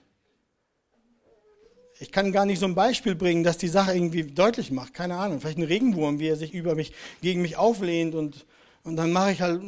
Ich 1.99 2.13
kann 2.13 2.31
gar 2.31 2.45
nicht 2.45 2.59
so 2.59 2.67
ein 2.67 2.75
Beispiel 2.75 3.15
bringen, 3.15 3.45
das 3.45 3.57
die 3.57 3.67
Sache 3.67 3.95
irgendwie 3.95 4.25
deutlich 4.25 4.71
macht. 4.71 4.93
Keine 4.93 5.17
Ahnung. 5.17 5.41
Vielleicht 5.41 5.57
ein 5.57 5.65
Regenwurm, 5.65 6.19
wie 6.19 6.29
er 6.29 6.37
sich 6.37 6.53
über 6.53 6.75
mich, 6.75 6.93
gegen 7.23 7.41
mich 7.41 7.57
auflehnt 7.57 8.15
und, 8.15 8.45
und 8.85 8.97
dann 8.97 9.11
mache 9.11 9.33
ich 9.33 9.41
halt. 9.41 9.63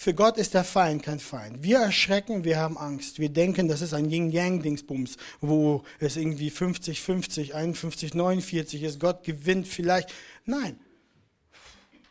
Für 0.00 0.14
Gott 0.14 0.38
ist 0.38 0.54
der 0.54 0.62
Feind 0.62 1.02
kein 1.02 1.18
Feind. 1.18 1.64
Wir 1.64 1.80
erschrecken, 1.80 2.44
wir 2.44 2.58
haben 2.60 2.78
Angst. 2.78 3.18
Wir 3.18 3.30
denken, 3.30 3.66
das 3.66 3.82
ist 3.82 3.94
ein 3.94 4.08
Yin-Yang-Dingsbums, 4.08 5.16
wo 5.40 5.82
es 5.98 6.16
irgendwie 6.16 6.50
50, 6.50 7.02
50, 7.02 7.56
51, 7.56 8.14
49 8.14 8.84
ist. 8.84 9.00
Gott 9.00 9.24
gewinnt 9.24 9.66
vielleicht. 9.66 10.14
Nein, 10.44 10.78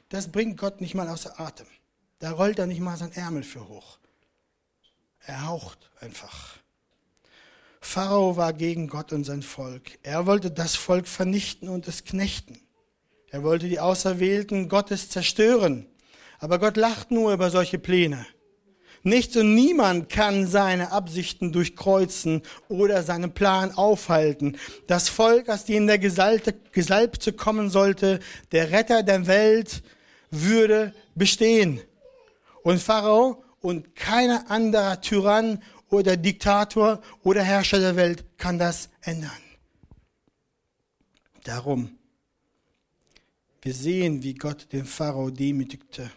das 0.09 0.29
bringt 0.33 0.57
Gott 0.57 0.81
nicht 0.81 0.95
mal 0.95 1.07
außer 1.07 1.39
Atem. 1.39 1.65
Da 2.19 2.31
rollt 2.31 2.59
er 2.59 2.67
nicht 2.67 2.81
mal 2.81 2.97
sein 2.97 3.13
Ärmel 3.13 3.43
für 3.43 3.69
hoch. 3.69 3.99
Er 5.21 5.47
haucht 5.47 5.89
einfach. 6.01 6.57
Pharao 7.79 8.35
war 8.35 8.51
gegen 8.51 8.89
Gott 8.89 9.13
und 9.13 9.23
sein 9.23 9.43
Volk. 9.43 9.97
Er 10.03 10.25
wollte 10.25 10.51
das 10.51 10.75
Volk 10.75 11.07
vernichten 11.07 11.69
und 11.69 11.88
es 11.88 12.03
knechten. 12.03 12.59
Er 13.29 13.43
wollte 13.43 13.69
die 13.69 13.79
Auserwählten 13.79 14.67
Gottes 14.67 15.09
zerstören. 15.09 15.88
Aber 16.39 16.59
Gott 16.59 16.77
lacht 16.77 17.11
nur 17.11 17.33
über 17.33 17.49
solche 17.49 17.79
Pläne. 17.79 18.25
Nichts 19.03 19.38
und 19.38 19.55
niemand 19.55 20.09
kann 20.09 20.47
seine 20.47 20.91
Absichten 20.91 21.51
durchkreuzen 21.51 22.41
oder 22.67 23.03
seinen 23.03 23.33
Plan 23.33 23.71
aufhalten. 23.71 24.57
Das 24.88 25.07
Volk, 25.07 25.49
aus 25.49 25.65
dem 25.65 25.88
der 25.88 25.99
Gesalbte, 25.99 27.33
kommen 27.33 27.69
sollte, 27.69 28.19
der 28.51 28.71
Retter 28.71 29.03
der 29.03 29.27
Welt, 29.27 29.81
würde 30.29 30.93
bestehen. 31.15 31.79
Und 32.63 32.81
Pharao 32.81 33.43
und 33.61 33.95
keiner 33.95 34.51
anderer 34.51 34.99
Tyrann 34.99 35.63
oder 35.89 36.17
Diktator 36.17 37.01
oder 37.23 37.43
Herrscher 37.43 37.79
der 37.79 37.95
Welt 37.95 38.25
kann 38.38 38.59
das 38.59 38.89
ändern. 39.01 39.31
Darum, 41.45 41.97
wir 43.61 43.73
sehen, 43.73 44.21
wie 44.21 44.33
Gott 44.33 44.67
den 44.73 44.85
Pharao 44.85 45.29
demütigte 45.29 46.11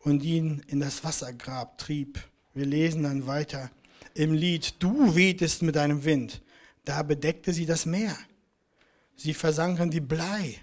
und 0.00 0.22
ihn 0.22 0.62
in 0.68 0.80
das 0.80 1.04
Wassergrab 1.04 1.78
trieb. 1.78 2.18
Wir 2.54 2.66
lesen 2.66 3.04
dann 3.04 3.26
weiter 3.26 3.70
im 4.14 4.32
Lied, 4.32 4.74
du 4.82 5.14
wehtest 5.14 5.62
mit 5.62 5.76
deinem 5.76 6.04
Wind. 6.04 6.42
Da 6.84 7.02
bedeckte 7.02 7.52
sie 7.52 7.66
das 7.66 7.86
Meer. 7.86 8.16
Sie 9.16 9.34
versanken 9.34 9.92
wie 9.92 10.00
Blei 10.00 10.56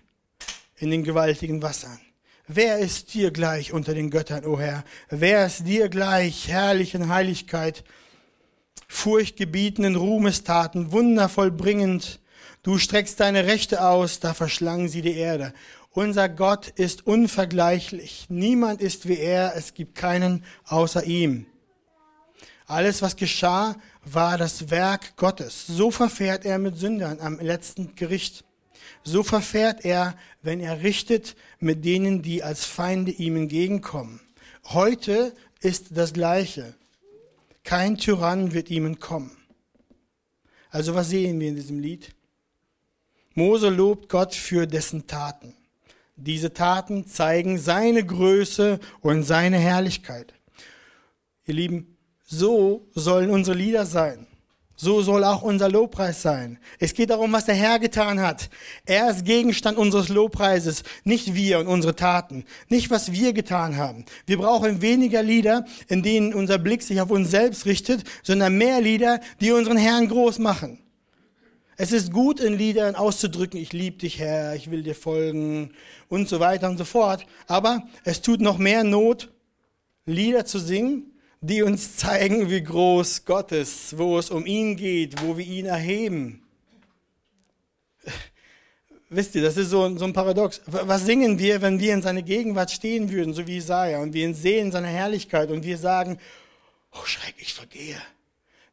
in 0.78 0.92
den 0.92 1.04
gewaltigen 1.04 1.62
Wassern. 1.62 2.00
Wer 2.48 2.80
ist 2.80 3.14
dir 3.14 3.32
gleich 3.32 3.74
unter 3.74 3.94
den 3.94 4.10
Göttern, 4.10 4.46
o 4.46 4.54
oh 4.54 4.60
Herr? 4.60 4.84
Wer 5.10 5.46
ist 5.46 5.68
dir 5.68 5.90
gleich, 5.90 6.48
herrlich 6.48 6.96
in 6.96 7.10
Heiligkeit, 7.10 7.84
furchtgebietenden 8.88 9.96
Ruhmestaten, 9.96 10.92
wundervoll 10.92 11.52
bringend? 11.52 12.20
Du 12.64 12.78
streckst 12.78 13.20
deine 13.20 13.46
Rechte 13.46 13.84
aus, 13.84 14.20
da 14.20 14.34
verschlangen 14.34 14.90
sie 14.90 15.02
die 15.02 15.16
Erde. 15.16 15.54
Unser 15.98 16.30
Gott 16.30 16.68
ist 16.68 17.08
unvergleichlich. 17.08 18.28
Niemand 18.30 18.82
ist 18.82 19.08
wie 19.08 19.18
er. 19.18 19.56
Es 19.56 19.74
gibt 19.74 19.96
keinen 19.96 20.46
außer 20.66 21.04
ihm. 21.06 21.48
Alles, 22.68 23.02
was 23.02 23.16
geschah, 23.16 23.76
war 24.06 24.38
das 24.38 24.70
Werk 24.70 25.16
Gottes. 25.16 25.66
So 25.66 25.90
verfährt 25.90 26.46
er 26.46 26.60
mit 26.60 26.78
Sündern 26.78 27.20
am 27.20 27.40
letzten 27.40 27.96
Gericht. 27.96 28.46
So 29.04 29.24
verfährt 29.24 29.86
er, 29.86 30.16
wenn 30.44 30.60
er 30.60 30.84
richtet 30.84 31.36
mit 31.60 31.84
denen, 31.84 32.22
die 32.22 32.44
als 32.44 32.64
Feinde 32.64 33.10
ihm 33.10 33.36
entgegenkommen. 33.36 34.20
Heute 34.66 35.34
ist 35.62 35.98
das 35.98 36.14
Gleiche. 36.14 36.76
Kein 37.64 37.98
Tyrann 37.98 38.54
wird 38.54 38.70
ihm 38.70 38.86
entkommen. 38.86 39.36
Also 40.70 40.94
was 40.94 41.10
sehen 41.10 41.40
wir 41.40 41.48
in 41.48 41.56
diesem 41.56 41.80
Lied? 41.80 42.14
Mose 43.34 43.70
lobt 43.70 44.10
Gott 44.10 44.36
für 44.36 44.68
dessen 44.68 45.08
Taten. 45.08 45.56
Diese 46.18 46.52
Taten 46.52 47.06
zeigen 47.06 47.60
seine 47.60 48.04
Größe 48.04 48.80
und 49.02 49.22
seine 49.22 49.60
Herrlichkeit. 49.60 50.34
Ihr 51.46 51.54
Lieben, 51.54 51.98
so 52.26 52.88
sollen 52.96 53.30
unsere 53.30 53.56
Lieder 53.56 53.86
sein. 53.86 54.26
So 54.76 55.02
soll 55.02 55.24
auch 55.24 55.44
unser 55.44 55.70
Lobpreis 55.70 56.22
sein. 56.22 56.60
Es 56.80 56.94
geht 56.94 57.12
darum, 57.12 57.34
was 57.34 57.46
der 57.46 57.56
Herr 57.56 57.80
getan 57.80 58.20
hat. 58.20 58.50
Er 58.86 59.10
ist 59.10 59.26
Gegenstand 59.26 59.78
unseres 59.78 60.10
Lobpreises, 60.10 60.84
nicht 61.04 61.36
wir 61.36 61.60
und 61.60 61.68
unsere 61.68 61.96
Taten, 61.96 62.46
nicht 62.68 62.90
was 62.90 63.12
wir 63.12 63.34
getan 63.34 63.78
haben. 63.78 64.06
Wir 64.26 64.38
brauchen 64.38 64.82
weniger 64.82 65.24
Lieder, 65.24 65.66
in 65.88 66.04
denen 66.04 66.34
unser 66.34 66.58
Blick 66.58 66.84
sich 66.84 67.00
auf 67.00 67.12
uns 67.12 67.32
selbst 67.32 67.66
richtet, 67.66 68.04
sondern 68.22 68.58
mehr 68.58 68.82
Lieder, 68.82 69.20
die 69.40 69.52
unseren 69.52 69.78
Herrn 69.78 70.10
groß 70.10 70.38
machen. 70.40 70.80
Es 71.80 71.92
ist 71.92 72.12
gut, 72.12 72.40
in 72.40 72.58
Liedern 72.58 72.96
auszudrücken, 72.96 73.60
ich 73.60 73.72
liebe 73.72 73.98
dich, 73.98 74.18
Herr, 74.18 74.56
ich 74.56 74.72
will 74.72 74.82
dir 74.82 74.96
folgen 74.96 75.74
und 76.10 76.28
so 76.28 76.40
weiter 76.40 76.70
und 76.70 76.80
so 76.80 76.86
fort. 76.86 77.28
Aber 77.46 77.88
es 78.04 78.24
tut 78.24 78.42
noch 78.42 78.58
mehr 78.58 78.84
Not, 78.84 79.32
Lieder 80.08 80.44
zu 80.46 80.58
singen, 80.58 81.12
die 81.40 81.62
uns 81.62 81.96
zeigen, 81.98 82.50
wie 82.50 82.64
groß 82.64 83.26
Gott 83.26 83.52
ist, 83.52 83.96
wo 83.96 84.18
es 84.18 84.32
um 84.32 84.48
ihn 84.48 84.76
geht, 84.76 85.22
wo 85.22 85.38
wir 85.38 85.46
ihn 85.46 85.68
erheben. 85.68 86.42
Wisst 89.10 89.36
ihr, 89.36 89.44
das 89.44 89.56
ist 89.56 89.70
so, 89.70 89.98
so 89.98 90.06
ein 90.06 90.14
Paradox. 90.14 90.62
Was 90.66 91.06
singen 91.06 91.38
wir, 91.38 91.62
wenn 91.62 91.80
wir 91.80 91.94
in 91.94 92.02
seine 92.02 92.24
Gegenwart 92.24 92.72
stehen 92.72 93.12
würden, 93.12 93.36
so 93.36 93.46
wie 93.46 93.58
Isaiah, 93.58 94.00
und 94.00 94.14
wir 94.14 94.26
ihn 94.26 94.34
sehen, 94.34 94.72
seine 94.72 94.88
Herrlichkeit, 94.88 95.52
und 95.52 95.64
wir 95.64 95.78
sagen, 95.78 96.18
oh 96.92 97.06
Schreck, 97.06 97.36
ich 97.38 97.54
vergehe. 97.54 98.02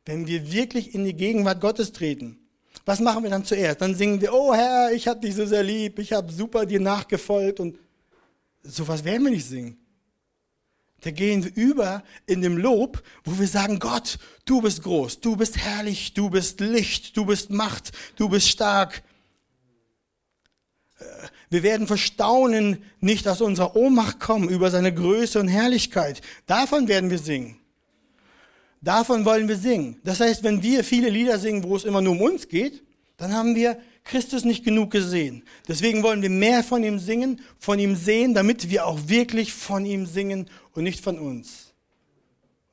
Wenn 0.07 0.27
wir 0.27 0.51
wirklich 0.53 0.95
in 0.95 1.05
die 1.05 1.15
Gegenwart 1.15 1.61
Gottes 1.61 1.93
treten, 1.93 2.39
was 2.85 3.01
machen 3.01 3.23
wir 3.23 3.31
dann 3.31 3.45
zuerst? 3.45 3.81
Dann 3.81 3.95
singen 3.95 4.21
wir, 4.21 4.33
oh 4.33 4.55
Herr, 4.55 4.93
ich 4.93 5.09
habe 5.09 5.21
dich 5.21 5.35
so 5.35 5.47
sehr 5.47 5.63
lieb, 5.63 5.99
ich 5.99 6.13
habe 6.13 6.31
super 6.31 6.67
dir 6.67 6.81
nachgefolgt, 6.81 7.61
und 7.61 7.79
sowas 8.63 9.05
werden 9.05 9.25
wir 9.25 9.31
nicht 9.31 9.47
singen. 9.47 9.79
Da 11.01 11.11
gehen 11.11 11.45
wir 11.45 11.55
über 11.55 12.03
in 12.27 12.41
dem 12.41 12.57
Lob, 12.57 13.03
wo 13.25 13.39
wir 13.39 13.47
sagen, 13.47 13.79
Gott, 13.79 14.19
du 14.47 14.63
bist 14.63 14.83
groß, 14.83 15.21
du 15.21 15.37
bist 15.37 15.59
herrlich, 15.59 16.15
du 16.15 16.31
bist 16.31 16.61
Licht, 16.61 17.17
du 17.17 17.27
bist 17.27 17.51
Macht, 17.51 17.93
du 18.17 18.31
bist 18.31 18.49
stark. 18.49 19.03
Äh, 20.99 21.05
wir 21.51 21.63
werden 21.63 21.87
verstaunen, 21.87 22.83
nicht 23.01 23.29
aus 23.29 23.43
unserer 23.43 23.77
Ohnmacht 23.77 24.19
kommen 24.19 24.49
über 24.49 24.71
seine 24.71 24.95
Größe 24.95 25.39
und 25.39 25.49
Herrlichkeit. 25.49 26.23
Davon 26.47 26.89
werden 26.89 27.11
wir 27.11 27.19
singen. 27.19 27.59
Davon 28.85 29.25
wollen 29.25 29.49
wir 29.49 29.57
singen. 29.57 29.99
Das 30.05 30.21
heißt, 30.21 30.43
wenn 30.43 30.63
wir 30.63 30.85
viele 30.85 31.09
Lieder 31.09 31.39
singen, 31.39 31.65
wo 31.65 31.75
es 31.75 31.85
immer 31.85 32.03
nur 32.03 32.13
um 32.13 32.21
uns 32.21 32.49
geht, 32.49 32.83
dann 33.17 33.33
haben 33.33 33.55
wir 33.55 33.79
Christus 34.05 34.45
nicht 34.45 34.63
genug 34.63 34.91
gesehen. 34.91 35.43
Deswegen 35.67 36.03
wollen 36.03 36.21
wir 36.21 36.29
mehr 36.29 36.63
von 36.63 36.85
ihm 36.85 36.99
singen, 36.99 37.41
von 37.59 37.79
ihm 37.79 37.97
sehen, 37.97 38.35
damit 38.35 38.69
wir 38.69 38.87
auch 38.87 39.09
wirklich 39.09 39.55
von 39.55 39.87
ihm 39.87 40.05
singen 40.05 40.51
und 40.73 40.85
nicht 40.85 41.03
von 41.03 41.19
uns. 41.19 41.73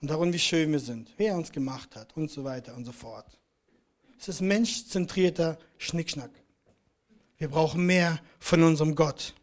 Und 0.01 0.09
darum, 0.09 0.34
wie 0.34 0.39
schön 0.39 0.70
wir 0.74 0.82
sind, 0.82 1.14
wer 1.16 1.36
uns 1.36 1.49
gemacht 1.49 1.95
hat 1.95 2.18
und 2.18 2.30
so 2.30 2.43
weiter 2.43 2.76
und 2.76 2.84
so 2.84 2.91
fort. 2.91 3.39
Es 4.20 4.28
ist 4.28 4.41
menschzentrierter 4.41 5.57
Schnickschnack. 5.78 6.32
Wir 7.38 7.47
brauchen 7.47 7.86
mehr 7.86 8.20
von 8.38 8.62
unserem 8.64 8.95
Gott. 8.95 9.34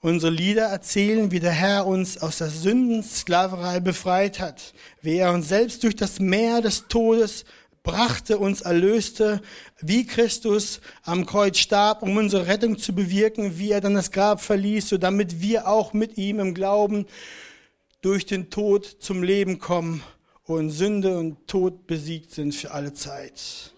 Unsere 0.00 0.32
Lieder 0.32 0.66
erzählen, 0.66 1.30
wie 1.30 1.40
der 1.40 1.52
Herr 1.52 1.86
uns 1.86 2.18
aus 2.18 2.38
der 2.38 2.50
Sündensklaverei 2.50 3.80
befreit 3.80 4.40
hat, 4.40 4.74
wie 5.00 5.16
er 5.16 5.32
uns 5.32 5.48
selbst 5.48 5.82
durch 5.82 5.96
das 5.96 6.20
Meer 6.20 6.60
des 6.60 6.86
Todes 6.88 7.44
brachte, 7.82 8.38
uns 8.38 8.60
erlöste, 8.60 9.40
wie 9.80 10.06
Christus 10.06 10.80
am 11.04 11.24
Kreuz 11.24 11.58
starb, 11.58 12.02
um 12.02 12.16
unsere 12.16 12.46
Rettung 12.46 12.78
zu 12.78 12.94
bewirken, 12.94 13.58
wie 13.58 13.70
er 13.70 13.80
dann 13.80 13.94
das 13.94 14.10
Grab 14.10 14.42
verließ, 14.42 14.88
so 14.90 14.98
damit 14.98 15.40
wir 15.40 15.68
auch 15.68 15.92
mit 15.92 16.18
ihm 16.18 16.40
im 16.40 16.52
Glauben 16.52 17.06
durch 18.02 18.26
den 18.26 18.50
Tod 18.50 18.84
zum 19.00 19.22
Leben 19.22 19.58
kommen 19.58 20.02
und 20.44 20.70
Sünde 20.70 21.16
und 21.16 21.46
Tod 21.46 21.86
besiegt 21.86 22.32
sind 22.32 22.54
für 22.54 22.72
alle 22.72 22.92
Zeit. 22.92 23.72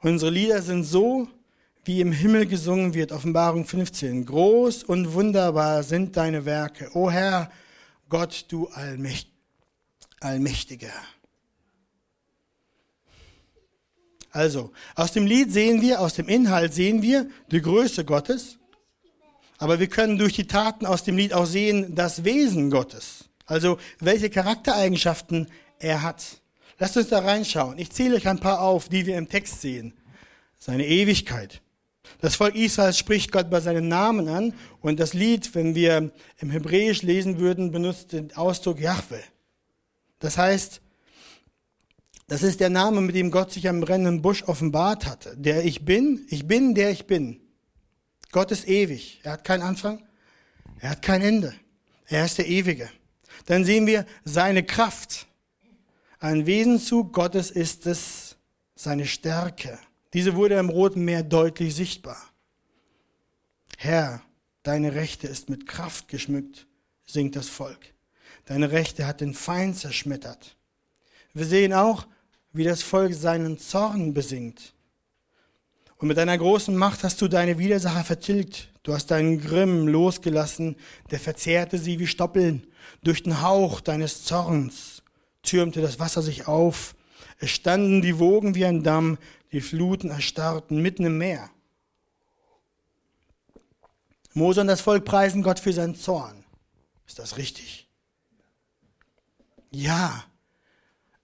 Unsere 0.00 0.30
Lieder 0.30 0.62
sind 0.62 0.84
so, 0.84 1.28
wie 1.84 2.00
im 2.00 2.12
Himmel 2.12 2.46
gesungen 2.46 2.94
wird, 2.94 3.12
Offenbarung 3.12 3.64
15. 3.64 4.26
Groß 4.26 4.84
und 4.84 5.14
wunderbar 5.14 5.82
sind 5.82 6.16
deine 6.16 6.44
Werke, 6.44 6.90
o 6.94 7.10
Herr, 7.10 7.50
Gott, 8.08 8.46
du 8.48 8.68
Allmächtiger. 10.20 10.92
Also, 14.32 14.70
aus 14.94 15.12
dem 15.12 15.26
Lied 15.26 15.52
sehen 15.52 15.80
wir, 15.80 16.00
aus 16.00 16.14
dem 16.14 16.28
Inhalt 16.28 16.72
sehen 16.74 17.02
wir 17.02 17.28
die 17.50 17.60
Größe 17.60 18.04
Gottes, 18.04 18.58
aber 19.58 19.80
wir 19.80 19.88
können 19.88 20.18
durch 20.18 20.34
die 20.34 20.46
Taten 20.46 20.86
aus 20.86 21.02
dem 21.02 21.16
Lied 21.16 21.32
auch 21.32 21.46
sehen 21.46 21.94
das 21.94 22.24
Wesen 22.24 22.70
Gottes. 22.70 23.24
Also, 23.46 23.78
welche 23.98 24.30
Charaktereigenschaften 24.30 25.48
er 25.80 26.02
hat. 26.02 26.40
Lasst 26.78 26.96
uns 26.96 27.08
da 27.08 27.18
reinschauen. 27.18 27.78
Ich 27.78 27.90
zähle 27.90 28.16
euch 28.16 28.28
ein 28.28 28.38
paar 28.38 28.60
auf, 28.60 28.88
die 28.88 29.04
wir 29.06 29.18
im 29.18 29.28
Text 29.28 29.60
sehen. 29.60 29.92
Seine 30.58 30.86
Ewigkeit. 30.86 31.60
Das 32.20 32.34
Volk 32.34 32.54
Israels 32.54 32.98
spricht 32.98 33.32
Gott 33.32 33.50
bei 33.50 33.60
seinem 33.60 33.88
Namen 33.88 34.28
an 34.28 34.54
und 34.80 35.00
das 35.00 35.14
Lied, 35.14 35.54
wenn 35.54 35.74
wir 35.74 36.10
im 36.38 36.50
Hebräisch 36.50 37.02
lesen 37.02 37.38
würden, 37.38 37.70
benutzt 37.70 38.12
den 38.12 38.34
Ausdruck 38.36 38.80
Yahweh. 38.80 39.22
Das 40.18 40.36
heißt, 40.36 40.80
das 42.28 42.42
ist 42.42 42.60
der 42.60 42.70
Name, 42.70 43.00
mit 43.00 43.14
dem 43.14 43.30
Gott 43.30 43.52
sich 43.52 43.68
am 43.68 43.80
brennenden 43.80 44.22
Busch 44.22 44.44
offenbart 44.44 45.06
hatte. 45.06 45.36
Der 45.36 45.64
ich 45.64 45.84
bin, 45.84 46.26
ich 46.28 46.46
bin, 46.46 46.74
der 46.74 46.90
ich 46.90 47.06
bin. 47.06 47.40
Gott 48.30 48.52
ist 48.52 48.68
ewig. 48.68 49.20
Er 49.24 49.32
hat 49.32 49.44
keinen 49.44 49.62
Anfang, 49.62 50.02
er 50.78 50.90
hat 50.90 51.02
kein 51.02 51.22
Ende. 51.22 51.54
Er 52.06 52.24
ist 52.24 52.38
der 52.38 52.48
Ewige. 52.48 52.90
Dann 53.46 53.64
sehen 53.64 53.86
wir 53.86 54.04
seine 54.24 54.62
Kraft. 54.62 55.26
Ein 56.18 56.46
Wesenszug 56.46 57.12
Gottes 57.12 57.50
ist 57.50 57.86
es, 57.86 58.36
seine 58.74 59.06
Stärke. 59.06 59.78
Diese 60.12 60.34
wurde 60.34 60.58
im 60.58 60.68
Roten 60.68 61.04
Meer 61.04 61.22
deutlich 61.22 61.74
sichtbar. 61.74 62.18
Herr, 63.78 64.22
deine 64.62 64.94
Rechte 64.94 65.26
ist 65.26 65.48
mit 65.48 65.66
Kraft 65.66 66.08
geschmückt, 66.08 66.66
singt 67.06 67.36
das 67.36 67.48
Volk. 67.48 67.94
Deine 68.46 68.72
Rechte 68.72 69.06
hat 69.06 69.20
den 69.20 69.34
Feind 69.34 69.76
zerschmettert. 69.76 70.56
Wir 71.32 71.46
sehen 71.46 71.72
auch, 71.72 72.06
wie 72.52 72.64
das 72.64 72.82
Volk 72.82 73.14
seinen 73.14 73.58
Zorn 73.58 74.12
besingt. 74.12 74.74
Und 75.98 76.08
mit 76.08 76.16
deiner 76.16 76.36
großen 76.36 76.74
Macht 76.74 77.04
hast 77.04 77.20
du 77.20 77.28
deine 77.28 77.58
Widersacher 77.58 78.04
vertilgt. 78.04 78.68
Du 78.82 78.94
hast 78.94 79.10
deinen 79.10 79.38
Grimm 79.38 79.86
losgelassen, 79.86 80.76
der 81.10 81.20
verzehrte 81.20 81.78
sie 81.78 81.98
wie 81.98 82.06
Stoppeln. 82.06 82.66
Durch 83.04 83.22
den 83.22 83.42
Hauch 83.42 83.80
deines 83.80 84.24
Zorns 84.24 85.02
türmte 85.42 85.82
das 85.82 86.00
Wasser 86.00 86.22
sich 86.22 86.48
auf. 86.48 86.96
Es 87.40 87.50
standen 87.50 88.02
die 88.02 88.18
Wogen 88.18 88.54
wie 88.54 88.66
ein 88.66 88.82
Damm, 88.82 89.18
die 89.50 89.62
Fluten 89.62 90.10
erstarrten 90.10 90.80
mitten 90.80 91.06
im 91.06 91.18
Meer. 91.18 91.50
Mose 94.34 94.60
und 94.60 94.68
das 94.68 94.82
Volk 94.82 95.04
preisen 95.04 95.42
Gott 95.42 95.58
für 95.58 95.72
seinen 95.72 95.96
Zorn. 95.96 96.44
Ist 97.06 97.18
das 97.18 97.38
richtig? 97.38 97.88
Ja, 99.70 100.24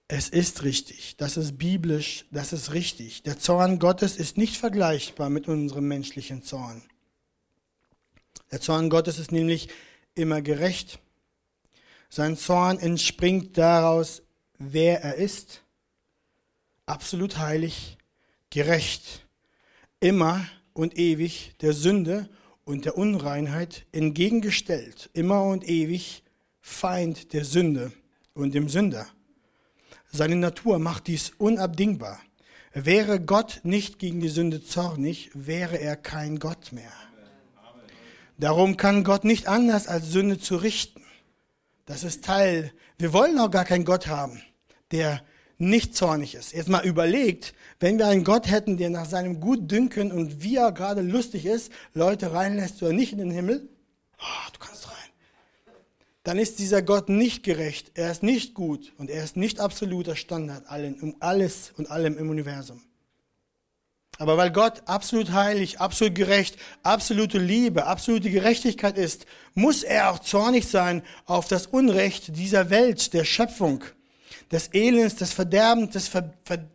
es 0.07 0.29
ist 0.29 0.63
richtig, 0.63 1.17
das 1.17 1.37
ist 1.37 1.57
biblisch, 1.57 2.25
das 2.31 2.51
ist 2.51 2.73
richtig. 2.73 3.23
Der 3.23 3.37
Zorn 3.37 3.77
Gottes 3.77 4.17
ist 4.17 4.37
nicht 4.37 4.57
vergleichbar 4.57 5.29
mit 5.29 5.47
unserem 5.47 5.87
menschlichen 5.87 6.43
Zorn. 6.43 6.81
Der 8.51 8.59
Zorn 8.59 8.89
Gottes 8.89 9.19
ist 9.19 9.31
nämlich 9.31 9.69
immer 10.15 10.41
gerecht. 10.41 10.99
Sein 12.09 12.37
Zorn 12.37 12.79
entspringt 12.79 13.57
daraus, 13.57 14.23
wer 14.57 15.03
er 15.03 15.15
ist. 15.15 15.61
Absolut 16.87 17.37
heilig, 17.37 17.97
gerecht, 18.49 19.27
immer 19.99 20.47
und 20.71 20.97
ewig 20.97 21.53
der 21.59 21.73
Sünde 21.73 22.29
und 22.63 22.85
der 22.85 22.97
Unreinheit 22.97 23.85
entgegengestellt, 23.91 25.09
immer 25.11 25.43
und 25.43 25.67
ewig 25.67 26.23
Feind 26.61 27.33
der 27.33 27.43
Sünde 27.43 27.91
und 28.33 28.55
dem 28.55 28.69
Sünder. 28.69 29.05
Seine 30.11 30.37
Natur 30.37 30.79
macht 30.79 31.07
dies 31.07 31.31
unabdingbar. 31.37 32.21
Wäre 32.73 33.19
Gott 33.19 33.59
nicht 33.63 33.99
gegen 33.99 34.21
die 34.21 34.29
Sünde 34.29 34.63
zornig, 34.63 35.29
wäre 35.33 35.77
er 35.81 35.97
kein 35.97 36.39
Gott 36.39 36.71
mehr. 36.71 36.93
Darum 38.37 38.77
kann 38.77 39.03
Gott 39.03 39.25
nicht 39.25 39.49
anders 39.49 39.87
als 39.87 40.09
Sünde 40.09 40.39
zu 40.39 40.55
richten. 40.55 41.03
Das 41.85 42.05
ist 42.05 42.23
Teil, 42.23 42.71
wir 42.97 43.11
wollen 43.11 43.37
auch 43.39 43.51
gar 43.51 43.65
keinen 43.65 43.83
Gott 43.83 44.07
haben, 44.07 44.41
der 44.91 45.21
nicht 45.57 45.95
zornig 45.95 46.35
ist. 46.35 46.53
Jetzt 46.53 46.69
mal 46.69 46.85
überlegt, 46.85 47.53
wenn 47.79 47.97
wir 47.97 48.07
einen 48.07 48.23
Gott 48.23 48.49
hätten, 48.49 48.77
der 48.77 48.89
nach 48.89 49.05
seinem 49.05 49.39
Gutdünken 49.39 50.11
und 50.11 50.43
wie 50.43 50.57
er 50.57 50.71
gerade 50.71 51.01
lustig 51.01 51.45
ist, 51.45 51.71
Leute 51.93 52.33
reinlässt 52.33 52.81
oder 52.81 52.93
nicht 52.93 53.11
in 53.11 53.19
den 53.19 53.31
Himmel, 53.31 53.67
oh, 54.19 54.51
du 54.53 54.59
kannst 54.59 54.77
dann 56.27 56.39
ist 56.39 56.59
dieser 56.59 56.81
Gott 56.81 57.07
nicht 57.07 57.43
gerecht, 57.43 57.91
er 57.93 58.11
ist 58.11 58.21
nicht 58.21 58.53
gut 58.53 58.91
und 58.97 59.09
er 59.09 59.23
ist 59.23 59.37
nicht 59.37 59.61
absoluter 59.61 60.17
Standard 60.17 60.67
allen, 60.67 60.99
um 60.99 61.15
alles 61.21 61.71
und 61.77 61.89
allem 61.89 62.17
im 62.17 62.29
Universum. 62.29 62.81
Aber 64.17 64.35
weil 64.35 64.51
Gott 64.51 64.81
absolut 64.87 65.31
heilig, 65.31 65.79
absolut 65.79 66.15
gerecht, 66.15 66.57
absolute 66.83 67.37
Liebe, 67.37 67.85
absolute 67.85 68.29
Gerechtigkeit 68.29 68.97
ist, 68.97 69.25
muss 69.53 69.83
er 69.83 70.11
auch 70.11 70.19
zornig 70.19 70.67
sein 70.67 71.01
auf 71.27 71.47
das 71.47 71.65
Unrecht 71.65 72.35
dieser 72.35 72.69
Welt, 72.69 73.13
der 73.13 73.23
Schöpfung, 73.23 73.85
des 74.51 74.69
Elends, 74.73 75.15
des 75.15 75.33
Verderbens, 75.33 75.91
des 75.91 76.07
Ver, 76.07 76.33
Ver 76.43 76.67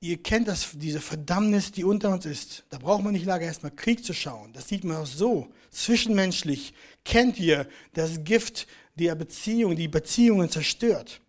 Ihr 0.00 0.22
kennt 0.22 0.46
das, 0.46 0.70
diese 0.74 1.00
Verdammnis, 1.00 1.72
die 1.72 1.82
unter 1.82 2.10
uns 2.10 2.24
ist. 2.24 2.64
Da 2.70 2.78
braucht 2.78 3.02
man 3.02 3.12
nicht 3.12 3.26
lange 3.26 3.44
erstmal 3.44 3.72
Krieg 3.72 4.04
zu 4.04 4.14
schauen. 4.14 4.52
Das 4.52 4.68
sieht 4.68 4.84
man 4.84 4.98
auch 4.98 5.06
so. 5.06 5.48
Zwischenmenschlich 5.70 6.72
kennt 7.04 7.38
ihr 7.40 7.66
das 7.94 8.22
Gift 8.22 8.68
der 8.94 9.16
Beziehung, 9.16 9.74
die 9.74 9.88
Beziehungen 9.88 10.50
zerstört. 10.50 11.20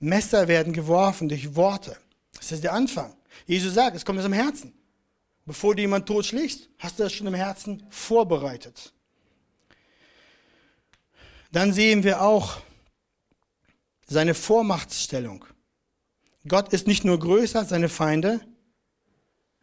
Messer 0.00 0.48
werden 0.48 0.74
geworfen 0.74 1.28
durch 1.30 1.56
Worte. 1.56 1.96
Das 2.34 2.52
ist 2.52 2.62
der 2.62 2.74
Anfang. 2.74 3.14
Jesus 3.46 3.74
sagt, 3.74 3.96
es 3.96 4.04
kommt 4.04 4.18
aus 4.18 4.24
dem 4.26 4.34
Herzen. 4.34 4.74
Bevor 5.46 5.74
du 5.74 5.80
jemanden 5.80 6.06
totschlägst, 6.06 6.68
hast 6.76 6.98
du 6.98 7.04
das 7.04 7.12
schon 7.12 7.26
im 7.26 7.34
Herzen 7.34 7.86
vorbereitet. 7.88 8.92
Dann 11.50 11.72
sehen 11.72 12.02
wir 12.04 12.22
auch, 12.22 12.60
seine 14.06 14.34
Vormachtstellung. 14.34 15.44
Gott 16.46 16.72
ist 16.72 16.86
nicht 16.86 17.04
nur 17.04 17.18
größer 17.18 17.60
als 17.60 17.68
seine 17.70 17.88
Feinde, 17.88 18.40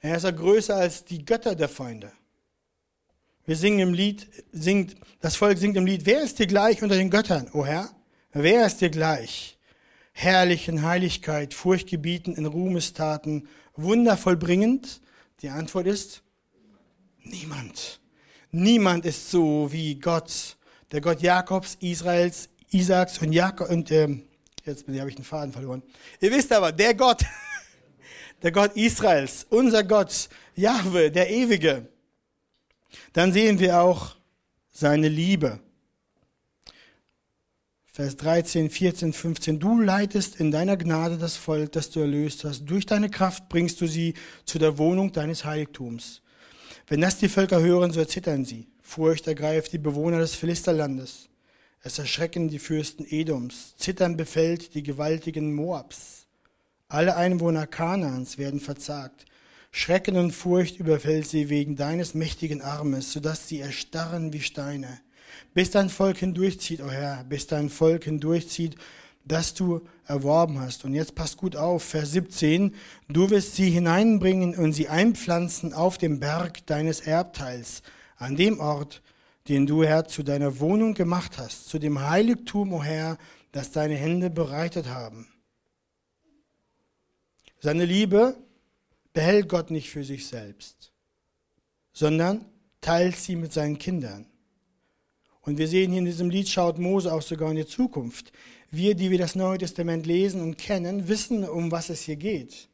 er 0.01 0.17
ist 0.17 0.23
ja 0.23 0.31
größer 0.31 0.75
als 0.75 1.03
die 1.05 1.25
Götter 1.25 1.55
der 1.55 1.69
Feinde. 1.69 2.11
Wir 3.45 3.55
singen 3.55 3.79
im 3.79 3.93
Lied, 3.93 4.27
singt, 4.51 4.95
das 5.19 5.35
Volk 5.35 5.57
singt 5.57 5.77
im 5.77 5.85
Lied, 5.85 6.05
wer 6.05 6.21
ist 6.21 6.37
dir 6.39 6.47
gleich 6.47 6.83
unter 6.83 6.95
den 6.95 7.09
Göttern, 7.09 7.49
o 7.53 7.65
Herr? 7.65 7.89
Wer 8.31 8.65
ist 8.65 8.81
dir 8.81 8.89
gleich? 8.89 9.57
Herrlich 10.13 10.67
in 10.67 10.83
Heiligkeit, 10.83 11.53
furchtgebieten 11.53 12.35
in 12.35 12.45
Ruhmestaten, 12.45 13.47
wundervoll 13.75 14.37
bringend? 14.37 15.01
Die 15.41 15.49
Antwort 15.49 15.87
ist, 15.87 16.21
niemand. 17.23 17.99
Niemand 18.51 19.05
ist 19.05 19.31
so 19.31 19.71
wie 19.71 19.95
Gott, 19.95 20.54
der 20.91 21.01
Gott 21.01 21.21
Jakobs, 21.21 21.77
Israels, 21.81 22.49
Isaaks 22.71 23.19
und 23.19 23.33
Jakob 23.33 23.69
und 23.69 23.91
ähm, 23.91 24.23
Jetzt 24.65 24.87
habe 24.87 25.09
ich 25.09 25.15
den 25.15 25.23
Faden 25.23 25.53
verloren. 25.53 25.83
Ihr 26.19 26.31
wisst 26.31 26.51
aber, 26.51 26.71
der 26.71 26.95
Gott, 26.95 27.23
der 28.41 28.51
Gott 28.51 28.75
Israels, 28.75 29.45
unser 29.49 29.83
Gott, 29.83 30.27
Jahwe, 30.55 31.11
der 31.11 31.29
Ewige. 31.29 31.87
Dann 33.13 33.31
sehen 33.31 33.59
wir 33.59 33.79
auch 33.79 34.15
seine 34.71 35.07
Liebe. 35.07 35.59
Vers 37.93 38.17
13, 38.17 38.69
14, 38.71 39.13
15. 39.13 39.59
Du 39.59 39.79
leitest 39.79 40.39
in 40.39 40.51
deiner 40.51 40.77
Gnade 40.77 41.17
das 41.17 41.37
Volk, 41.37 41.71
das 41.73 41.91
du 41.91 41.99
erlöst 42.01 42.43
hast. 42.43 42.65
Durch 42.65 42.85
deine 42.85 43.09
Kraft 43.09 43.47
bringst 43.47 43.79
du 43.79 43.87
sie 43.87 44.15
zu 44.45 44.57
der 44.57 44.77
Wohnung 44.79 45.11
deines 45.11 45.45
Heiligtums. 45.45 46.23
Wenn 46.87 47.01
das 47.01 47.19
die 47.19 47.29
Völker 47.29 47.61
hören, 47.61 47.91
so 47.91 47.99
erzittern 47.99 48.43
sie. 48.45 48.67
Furcht 48.87 49.25
ergreift 49.25 49.73
die 49.73 49.79
Bewohner 49.79 50.19
des 50.19 50.35
Philisterlandes. 50.35 51.27
Es 51.81 51.97
erschrecken 51.97 52.49
die 52.49 52.59
Fürsten 52.59 53.05
Edoms, 53.09 53.75
Zittern 53.77 54.15
befällt 54.15 54.75
die 54.75 54.83
gewaltigen 54.83 55.55
Moabs. 55.55 56.27
Alle 56.87 57.15
Einwohner 57.17 57.65
Kanaans 57.65 58.37
werden 58.37 58.59
verzagt. 58.59 59.25
Schrecken 59.71 60.17
und 60.17 60.31
Furcht 60.31 60.79
überfällt 60.79 61.27
sie 61.27 61.49
wegen 61.49 61.75
deines 61.75 62.13
mächtigen 62.13 62.61
Armes, 62.61 63.11
sodass 63.11 63.47
sie 63.47 63.59
erstarren 63.59 64.31
wie 64.33 64.41
Steine. 64.41 65.01
Bis 65.55 65.71
dein 65.71 65.89
Volk 65.89 66.17
hindurchzieht, 66.17 66.79
o 66.79 66.85
oh 66.85 66.91
Herr, 66.91 67.23
bis 67.23 67.47
dein 67.47 67.69
Volk 67.69 68.03
hindurchzieht, 68.03 68.75
das 69.25 69.55
du 69.55 69.81
erworben 70.05 70.59
hast. 70.59 70.85
Und 70.85 70.93
jetzt 70.93 71.15
passt 71.15 71.37
gut 71.37 71.55
auf, 71.55 71.83
Vers 71.83 72.11
17. 72.11 72.75
Du 73.09 73.31
wirst 73.31 73.55
sie 73.55 73.71
hineinbringen 73.71 74.55
und 74.55 74.73
sie 74.73 74.89
einpflanzen 74.89 75.73
auf 75.73 75.97
dem 75.97 76.19
Berg 76.19 76.67
deines 76.67 76.99
Erbteils, 76.99 77.81
an 78.15 78.35
dem 78.35 78.59
Ort, 78.59 79.01
den 79.47 79.67
du, 79.67 79.83
Herr, 79.83 80.07
zu 80.07 80.23
deiner 80.23 80.59
Wohnung 80.59 80.93
gemacht 80.93 81.37
hast, 81.37 81.69
zu 81.69 81.79
dem 81.79 81.99
Heiligtum, 81.99 82.73
o 82.73 82.77
oh 82.77 82.83
Herr, 82.83 83.17
das 83.51 83.71
deine 83.71 83.95
Hände 83.95 84.29
bereitet 84.29 84.87
haben. 84.87 85.27
Seine 87.59 87.85
Liebe 87.85 88.37
behält 89.13 89.49
Gott 89.49 89.71
nicht 89.71 89.89
für 89.89 90.03
sich 90.03 90.27
selbst, 90.27 90.91
sondern 91.93 92.45
teilt 92.81 93.15
sie 93.15 93.35
mit 93.35 93.53
seinen 93.53 93.77
Kindern. 93.77 94.27
Und 95.41 95.57
wir 95.57 95.67
sehen 95.67 95.91
hier 95.91 95.99
in 95.99 96.05
diesem 96.05 96.29
Lied, 96.29 96.49
schaut 96.49 96.79
Mose 96.79 97.13
auch 97.13 97.21
sogar 97.21 97.49
in 97.51 97.55
die 97.55 97.65
Zukunft. 97.65 98.31
Wir, 98.71 98.95
die 98.95 99.11
wir 99.11 99.19
das 99.19 99.35
Neue 99.35 99.59
Testament 99.59 100.05
lesen 100.05 100.41
und 100.41 100.57
kennen, 100.57 101.07
wissen, 101.07 101.47
um 101.47 101.71
was 101.71 101.89
es 101.89 102.01
hier 102.01 102.15
geht. 102.15 102.67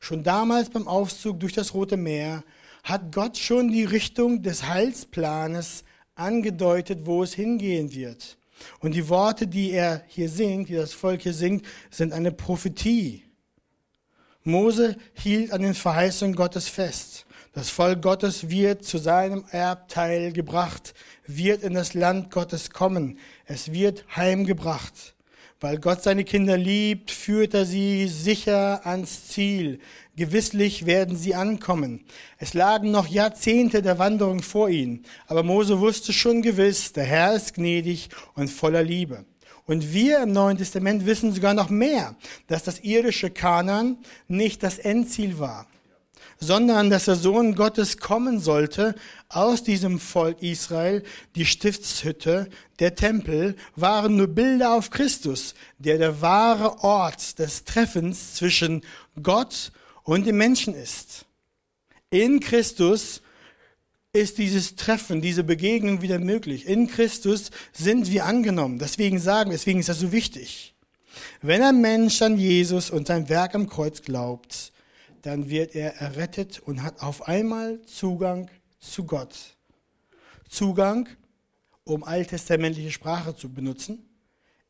Schon 0.00 0.22
damals 0.24 0.68
beim 0.68 0.88
Aufzug 0.88 1.40
durch 1.40 1.52
das 1.52 1.74
Rote 1.74 1.96
Meer 1.96 2.44
hat 2.86 3.12
Gott 3.12 3.36
schon 3.36 3.72
die 3.72 3.84
Richtung 3.84 4.42
des 4.42 4.68
Heilsplanes 4.68 5.82
angedeutet, 6.14 7.00
wo 7.02 7.24
es 7.24 7.34
hingehen 7.34 7.92
wird. 7.92 8.38
Und 8.78 8.94
die 8.94 9.08
Worte, 9.08 9.48
die 9.48 9.72
er 9.72 10.04
hier 10.06 10.28
singt, 10.28 10.68
die 10.68 10.76
das 10.76 10.92
Volk 10.92 11.22
hier 11.22 11.34
singt, 11.34 11.66
sind 11.90 12.12
eine 12.12 12.30
Prophetie. 12.30 13.24
Mose 14.44 14.96
hielt 15.14 15.50
an 15.50 15.62
den 15.62 15.74
Verheißungen 15.74 16.36
Gottes 16.36 16.68
fest. 16.68 17.26
Das 17.52 17.70
Volk 17.70 18.02
Gottes 18.02 18.50
wird 18.50 18.84
zu 18.84 18.98
seinem 18.98 19.44
Erbteil 19.50 20.32
gebracht, 20.32 20.94
wird 21.26 21.64
in 21.64 21.74
das 21.74 21.94
Land 21.94 22.30
Gottes 22.30 22.70
kommen. 22.70 23.18
Es 23.46 23.72
wird 23.72 24.04
heimgebracht. 24.14 25.16
Weil 25.58 25.78
Gott 25.78 26.02
seine 26.02 26.24
Kinder 26.24 26.58
liebt, 26.58 27.10
führt 27.10 27.54
er 27.54 27.64
sie 27.64 28.08
sicher 28.08 28.86
ans 28.86 29.28
Ziel. 29.28 29.80
Gewisslich 30.16 30.86
werden 30.86 31.14
sie 31.14 31.34
ankommen. 31.34 32.06
Es 32.38 32.54
lagen 32.54 32.90
noch 32.90 33.06
Jahrzehnte 33.06 33.82
der 33.82 33.98
Wanderung 33.98 34.42
vor 34.42 34.70
ihnen, 34.70 35.04
aber 35.26 35.42
Mose 35.42 35.78
wusste 35.78 36.14
schon 36.14 36.40
gewiss, 36.40 36.94
der 36.94 37.04
Herr 37.04 37.34
ist 37.34 37.54
gnädig 37.54 38.08
und 38.34 38.48
voller 38.48 38.82
Liebe. 38.82 39.26
Und 39.66 39.92
wir 39.92 40.22
im 40.22 40.32
Neuen 40.32 40.56
Testament 40.56 41.04
wissen 41.04 41.34
sogar 41.34 41.52
noch 41.52 41.68
mehr, 41.68 42.16
dass 42.46 42.62
das 42.62 42.80
irdische 42.80 43.30
Kanan 43.30 43.98
nicht 44.26 44.62
das 44.62 44.78
Endziel 44.78 45.38
war, 45.38 45.66
sondern 46.38 46.88
dass 46.88 47.06
der 47.06 47.16
Sohn 47.16 47.54
Gottes 47.54 47.98
kommen 47.98 48.40
sollte 48.40 48.94
aus 49.28 49.64
diesem 49.64 49.98
Volk 49.98 50.40
Israel. 50.40 51.02
Die 51.34 51.44
Stiftshütte, 51.44 52.48
der 52.78 52.94
Tempel 52.94 53.54
waren 53.74 54.16
nur 54.16 54.28
Bilder 54.28 54.72
auf 54.72 54.88
Christus, 54.88 55.54
der 55.78 55.98
der 55.98 56.22
wahre 56.22 56.82
Ort 56.82 57.38
des 57.38 57.64
Treffens 57.64 58.34
zwischen 58.34 58.82
Gott 59.22 59.72
und 59.72 59.85
dem 60.06 60.36
Menschen 60.36 60.74
ist. 60.74 61.26
In 62.10 62.40
Christus 62.40 63.22
ist 64.12 64.38
dieses 64.38 64.76
Treffen, 64.76 65.20
diese 65.20 65.44
Begegnung 65.44 66.00
wieder 66.00 66.18
möglich. 66.18 66.66
In 66.66 66.86
Christus 66.86 67.50
sind 67.72 68.10
wir 68.10 68.24
angenommen. 68.24 68.78
Deswegen 68.78 69.18
sagen, 69.18 69.50
deswegen 69.50 69.80
ist 69.80 69.88
das 69.88 70.00
so 70.00 70.12
wichtig. 70.12 70.74
Wenn 71.42 71.62
ein 71.62 71.80
Mensch 71.80 72.22
an 72.22 72.38
Jesus 72.38 72.90
und 72.90 73.08
sein 73.08 73.28
Werk 73.28 73.54
am 73.54 73.68
Kreuz 73.68 74.02
glaubt, 74.02 74.72
dann 75.22 75.50
wird 75.50 75.74
er 75.74 75.96
errettet 75.96 76.60
und 76.60 76.82
hat 76.82 77.02
auf 77.02 77.26
einmal 77.26 77.82
Zugang 77.82 78.48
zu 78.78 79.04
Gott. 79.04 79.34
Zugang, 80.48 81.08
um 81.84 82.04
alttestamentliche 82.04 82.92
Sprache 82.92 83.34
zu 83.34 83.48
benutzen, 83.52 84.05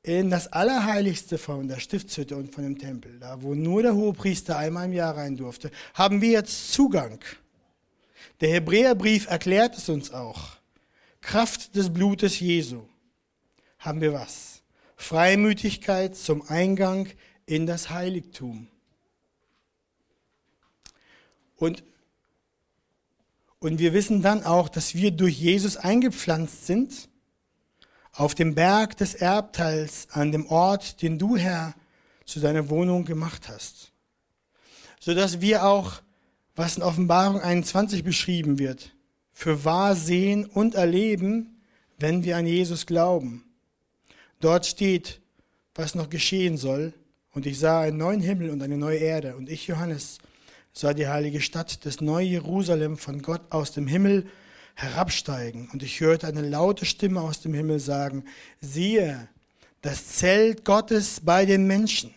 in 0.07 0.31
das 0.31 0.53
Allerheiligste 0.53 1.37
von 1.37 1.67
der 1.67 1.81
Stiftshütte 1.81 2.37
und 2.37 2.55
von 2.55 2.63
dem 2.63 2.79
Tempel, 2.79 3.19
da 3.19 3.43
wo 3.43 3.57
nur 3.57 3.83
der 3.83 3.97
Hohepriester 3.97 4.57
einmal 4.57 4.87
im 4.87 4.93
Jahr 4.93 5.17
rein 5.17 5.37
durfte, 5.37 5.73
haben 5.95 6.21
wir 6.21 6.31
jetzt 6.31 6.73
Zugang. 6.73 7.19
Der 8.41 8.51
Hebräerbrief 8.51 9.27
erklärt 9.27 9.77
es 9.77 9.89
uns 9.89 10.13
auch. 10.13 10.59
Kraft 11.21 11.75
des 11.75 11.93
Blutes 11.93 12.39
Jesu 12.39 12.83
haben 13.81 14.01
wir 14.01 14.13
was? 14.13 14.63
Freimütigkeit 14.95 16.17
zum 16.17 16.49
Eingang 16.49 17.09
in 17.45 17.67
das 17.67 17.91
Heiligtum. 17.91 18.69
Und, 21.57 21.83
und 23.59 23.81
wir 23.81 23.93
wissen 23.93 24.23
dann 24.23 24.45
auch, 24.45 24.69
dass 24.69 24.95
wir 24.95 25.11
durch 25.11 25.37
Jesus 25.37 25.77
eingepflanzt 25.77 26.67
sind 26.67 27.09
auf 28.17 28.35
dem 28.35 28.55
Berg 28.55 28.97
des 28.97 29.15
Erbteils, 29.15 30.09
an 30.11 30.33
dem 30.33 30.47
Ort, 30.47 31.03
den 31.03 31.19
du, 31.19 31.37
Herr, 31.37 31.75
zu 32.25 32.41
deiner 32.41 32.71
Wohnung 32.71 33.05
gemacht 33.05 33.49
hast. 33.49 33.93
Sodass 35.01 35.41
wir 35.41 35.65
auch, 35.65 36.01
was 36.57 36.79
in 36.79 36.83
Offenbarung 36.83 37.41
21 37.41 38.03
beschrieben 38.03 38.59
wird, 38.59 38.91
für 39.33 39.65
wahr 39.65 39.95
sehen 39.95 40.47
und 40.47 40.75
erleben, 40.75 41.61
wenn 41.99 42.25
wir 42.25 42.39
an 42.39 42.47
Jesus 42.47 42.87
glauben. 42.87 43.45
Dort 44.41 44.67
steht, 44.67 45.21
was 45.75 45.95
noch 45.95 46.09
geschehen 46.09 46.57
soll, 46.57 46.95
und 47.33 47.45
ich 47.45 47.59
sah 47.59 47.83
einen 47.83 47.99
neuen 47.99 48.23
Himmel 48.23 48.49
und 48.49 48.63
eine 48.63 48.79
neue 48.79 48.97
Erde, 48.97 49.37
und 49.37 49.51
ich, 49.51 49.67
Johannes, 49.67 50.19
sah 50.73 50.95
die 50.95 51.07
heilige 51.07 51.43
Stadt, 51.43 51.85
das 51.85 52.01
neue 52.01 52.27
Jerusalem 52.27 52.97
von 52.97 53.21
Gott 53.21 53.43
aus 53.51 53.73
dem 53.73 53.87
Himmel 53.87 54.27
herabsteigen. 54.77 55.69
Und 55.73 55.83
ich 55.83 56.01
hörte 56.01 56.29
eine 56.29 56.43
laute 56.43 56.85
Stimme 56.85 57.21
aus 57.23 57.41
dem 57.41 57.55
Himmel 57.55 57.81
sagen, 57.81 58.25
siehe, 58.61 59.29
das 59.81 60.07
Zelt 60.17 60.65
Gottes 60.65 61.21
bei 61.21 61.47
den 61.47 61.67
Menschen. 61.67 62.15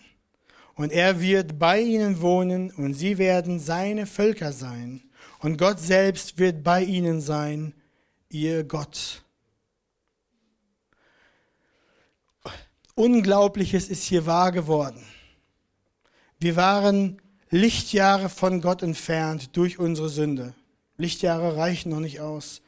Und 0.76 0.92
er 0.92 1.20
wird 1.20 1.58
bei 1.58 1.82
ihnen 1.82 2.22
wohnen 2.22 2.72
und 2.72 2.94
sie 2.94 3.18
werden 3.18 3.60
seine 3.60 4.06
Völker 4.06 4.54
sein. 4.54 5.02
Und 5.40 5.58
Gott 5.58 5.80
selbst 5.80 6.38
wird 6.38 6.64
bei 6.64 6.84
ihnen 6.84 7.22
sein, 7.22 7.74
ihr 8.30 8.64
Gott. 8.64 9.24
Unglaubliches 12.96 13.88
ist 13.88 14.04
hier 14.04 14.26
wahr 14.26 14.52
geworden. 14.52 15.02
Wir 16.40 16.56
waren 16.58 17.22
Lichtjahre 17.50 18.30
von 18.30 18.62
Gott 18.62 18.84
entfernt 18.84 19.56
durch 19.56 19.80
unsere 19.80 20.10
Sünde. 20.10 20.54
Lichtjahre 21.00 21.58
reichen 21.58 21.90
noch 21.90 22.00
nicht 22.00 22.20
aus. 22.20 22.62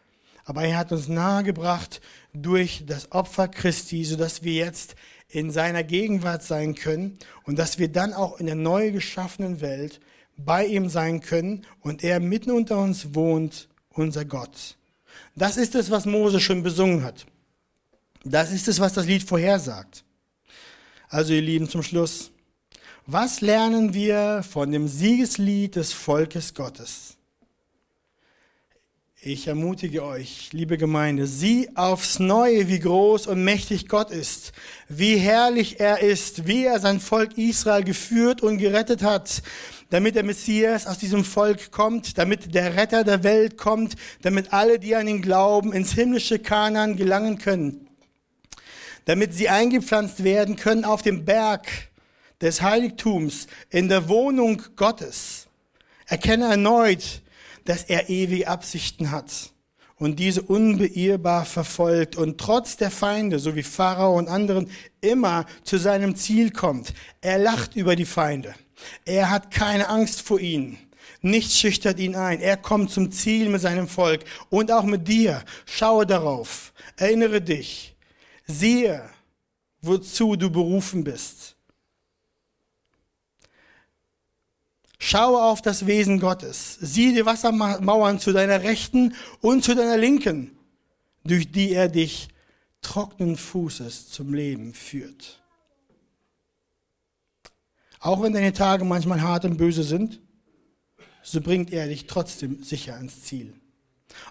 Aber 0.43 0.63
er 0.63 0.77
hat 0.77 0.91
uns 0.91 1.07
nahegebracht 1.07 2.01
durch 2.33 2.83
das 2.87 3.11
Opfer 3.11 3.47
Christi, 3.47 4.03
sodass 4.03 4.43
wir 4.43 4.53
jetzt 4.53 4.95
in 5.29 5.51
seiner 5.51 5.83
Gegenwart 5.83 6.43
sein 6.43 6.75
können 6.75 7.19
und 7.43 7.59
dass 7.59 7.77
wir 7.77 7.89
dann 7.89 8.13
auch 8.13 8.39
in 8.39 8.47
der 8.47 8.55
neu 8.55 8.91
geschaffenen 8.91 9.61
Welt 9.61 9.99
bei 10.37 10.65
ihm 10.65 10.89
sein 10.89 11.21
können 11.21 11.65
und 11.81 12.03
er 12.03 12.19
mitten 12.19 12.51
unter 12.51 12.79
uns 12.79 13.13
wohnt, 13.13 13.69
unser 13.89 14.25
Gott. 14.25 14.77
Das 15.35 15.57
ist 15.57 15.75
es, 15.75 15.91
was 15.91 16.05
Mose 16.05 16.39
schon 16.39 16.63
besungen 16.63 17.03
hat. 17.03 17.25
Das 18.23 18.51
ist 18.51 18.67
es, 18.67 18.79
was 18.79 18.93
das 18.93 19.05
Lied 19.05 19.23
vorhersagt. 19.23 20.03
Also 21.09 21.33
ihr 21.33 21.41
Lieben, 21.41 21.69
zum 21.69 21.83
Schluss. 21.83 22.31
Was 23.05 23.41
lernen 23.41 23.93
wir 23.93 24.43
von 24.49 24.71
dem 24.71 24.87
Siegeslied 24.87 25.75
des 25.75 25.91
Volkes 25.91 26.53
Gottes? 26.53 27.17
Ich 29.23 29.45
ermutige 29.45 30.03
euch, 30.03 30.49
liebe 30.51 30.79
Gemeinde, 30.79 31.27
sieh 31.27 31.69
aufs 31.75 32.17
Neue, 32.17 32.67
wie 32.69 32.79
groß 32.79 33.27
und 33.27 33.43
mächtig 33.43 33.87
Gott 33.87 34.09
ist, 34.09 34.51
wie 34.89 35.15
herrlich 35.15 35.79
er 35.79 35.99
ist, 35.99 36.47
wie 36.47 36.65
er 36.65 36.79
sein 36.79 36.99
Volk 36.99 37.37
Israel 37.37 37.83
geführt 37.83 38.41
und 38.41 38.57
gerettet 38.57 39.03
hat, 39.03 39.43
damit 39.91 40.15
der 40.15 40.23
Messias 40.23 40.87
aus 40.87 40.97
diesem 40.97 41.23
Volk 41.23 41.69
kommt, 41.69 42.17
damit 42.17 42.55
der 42.55 42.75
Retter 42.75 43.03
der 43.03 43.23
Welt 43.23 43.59
kommt, 43.59 43.93
damit 44.23 44.53
alle, 44.53 44.79
die 44.79 44.95
an 44.95 45.07
ihn 45.07 45.21
glauben, 45.21 45.71
ins 45.71 45.91
himmlische 45.91 46.39
Kanan 46.39 46.95
gelangen 46.95 47.37
können, 47.37 47.87
damit 49.05 49.35
sie 49.35 49.49
eingepflanzt 49.49 50.23
werden 50.23 50.55
können 50.55 50.83
auf 50.83 51.03
dem 51.03 51.25
Berg, 51.25 51.67
des 52.41 52.63
Heiligtums, 52.63 53.45
in 53.69 53.87
der 53.87 54.09
Wohnung 54.09 54.63
Gottes. 54.75 55.45
Erkenne 56.07 56.45
erneut, 56.45 57.21
dass 57.65 57.83
er 57.83 58.09
ewige 58.09 58.47
Absichten 58.47 59.11
hat 59.11 59.51
und 60.01 60.19
diese 60.19 60.41
unbeirrbar 60.41 61.45
verfolgt 61.45 62.15
und 62.15 62.39
trotz 62.39 62.75
der 62.75 62.89
Feinde, 62.89 63.37
so 63.37 63.55
wie 63.55 63.61
Pharao 63.61 64.17
und 64.17 64.29
anderen, 64.29 64.69
immer 64.99 65.45
zu 65.63 65.77
seinem 65.77 66.15
Ziel 66.15 66.49
kommt. 66.49 66.93
Er 67.21 67.37
lacht 67.37 67.75
über 67.75 67.95
die 67.95 68.05
Feinde. 68.05 68.55
Er 69.05 69.29
hat 69.29 69.51
keine 69.51 69.89
Angst 69.89 70.23
vor 70.23 70.39
ihnen. 70.39 70.79
Nichts 71.21 71.59
schüchtert 71.59 71.99
ihn 71.99 72.15
ein. 72.15 72.39
Er 72.39 72.57
kommt 72.57 72.89
zum 72.89 73.11
Ziel 73.11 73.49
mit 73.49 73.61
seinem 73.61 73.87
Volk 73.87 74.23
und 74.49 74.71
auch 74.71 74.85
mit 74.85 75.07
dir. 75.07 75.43
Schaue 75.65 76.07
darauf. 76.07 76.73
Erinnere 76.97 77.39
dich. 77.39 77.95
Siehe, 78.47 79.07
wozu 79.83 80.35
du 80.35 80.49
berufen 80.49 81.03
bist. 81.03 81.55
Schaue 85.03 85.41
auf 85.41 85.63
das 85.63 85.87
Wesen 85.87 86.19
Gottes. 86.19 86.77
Sieh 86.79 87.11
die 87.11 87.25
Wassermauern 87.25 88.19
zu 88.19 88.33
deiner 88.33 88.61
Rechten 88.61 89.15
und 89.41 89.63
zu 89.63 89.73
deiner 89.73 89.97
Linken, 89.97 90.55
durch 91.23 91.51
die 91.51 91.71
er 91.71 91.89
dich 91.89 92.27
trockenen 92.83 93.35
Fußes 93.35 94.11
zum 94.11 94.31
Leben 94.31 94.75
führt. 94.75 95.41
Auch 97.99 98.21
wenn 98.21 98.33
deine 98.33 98.53
Tage 98.53 98.85
manchmal 98.85 99.23
hart 99.23 99.43
und 99.43 99.57
böse 99.57 99.81
sind, 99.81 100.21
so 101.23 101.41
bringt 101.41 101.73
er 101.73 101.87
dich 101.87 102.05
trotzdem 102.05 102.63
sicher 102.63 102.93
ans 102.93 103.23
Ziel. 103.23 103.55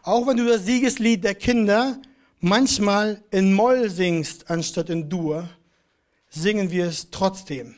Auch 0.05 0.29
wenn 0.29 0.37
du 0.37 0.47
das 0.47 0.66
Siegeslied 0.66 1.25
der 1.25 1.35
Kinder 1.35 2.01
manchmal 2.39 3.25
in 3.33 3.55
Moll 3.55 3.91
singst 3.91 4.49
anstatt 4.49 4.89
in 4.89 5.11
Dur, 5.11 5.51
singen 6.29 6.71
wir 6.71 6.87
es 6.87 7.11
trotzdem. 7.11 7.75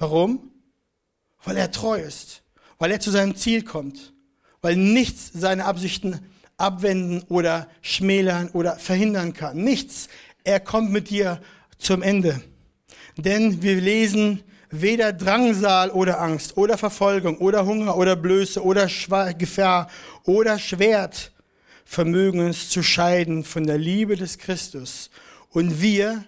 Warum? 0.00 0.50
Weil 1.44 1.56
er 1.56 1.70
treu 1.70 2.00
ist, 2.00 2.42
weil 2.78 2.90
er 2.90 3.00
zu 3.00 3.10
seinem 3.10 3.36
Ziel 3.36 3.62
kommt, 3.62 4.12
weil 4.60 4.76
nichts 4.76 5.30
seine 5.32 5.64
Absichten 5.64 6.20
abwenden 6.56 7.22
oder 7.28 7.68
schmälern 7.82 8.50
oder 8.52 8.76
verhindern 8.76 9.32
kann. 9.32 9.56
Nichts. 9.56 10.08
Er 10.44 10.60
kommt 10.60 10.90
mit 10.90 11.10
dir 11.10 11.40
zum 11.78 12.02
Ende. 12.02 12.40
Denn 13.16 13.62
wir 13.62 13.80
lesen, 13.80 14.42
weder 14.70 15.12
Drangsal 15.12 15.90
oder 15.90 16.20
Angst 16.20 16.56
oder 16.56 16.76
Verfolgung 16.76 17.38
oder 17.38 17.64
Hunger 17.64 17.96
oder 17.96 18.16
Blöße 18.16 18.62
oder 18.62 18.86
Gefahr 19.34 19.88
oder 20.24 20.58
Schwert 20.58 21.32
vermögen 21.84 22.40
uns 22.40 22.68
zu 22.68 22.82
scheiden 22.82 23.44
von 23.44 23.66
der 23.66 23.78
Liebe 23.78 24.16
des 24.16 24.38
Christus. 24.38 25.10
Und 25.50 25.80
wir 25.80 26.24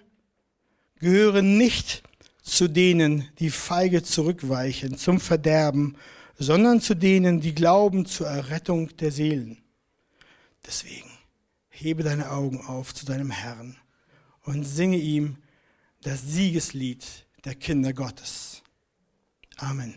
gehören 0.99 1.57
nicht 1.57 2.01
zu 2.51 2.67
denen, 2.67 3.29
die 3.39 3.49
feige 3.49 4.03
zurückweichen 4.03 4.97
zum 4.97 5.21
Verderben, 5.21 5.95
sondern 6.37 6.81
zu 6.81 6.95
denen, 6.95 7.39
die 7.39 7.55
glauben 7.55 8.05
zur 8.05 8.27
Errettung 8.27 8.95
der 8.97 9.11
Seelen. 9.11 9.63
Deswegen 10.65 11.09
hebe 11.69 12.03
deine 12.03 12.29
Augen 12.29 12.59
auf 12.65 12.93
zu 12.93 13.05
deinem 13.05 13.31
Herrn 13.31 13.77
und 14.43 14.65
singe 14.65 14.97
ihm 14.97 15.37
das 16.01 16.23
Siegeslied 16.23 17.05
der 17.45 17.55
Kinder 17.55 17.93
Gottes. 17.93 18.61
Amen. 19.55 19.95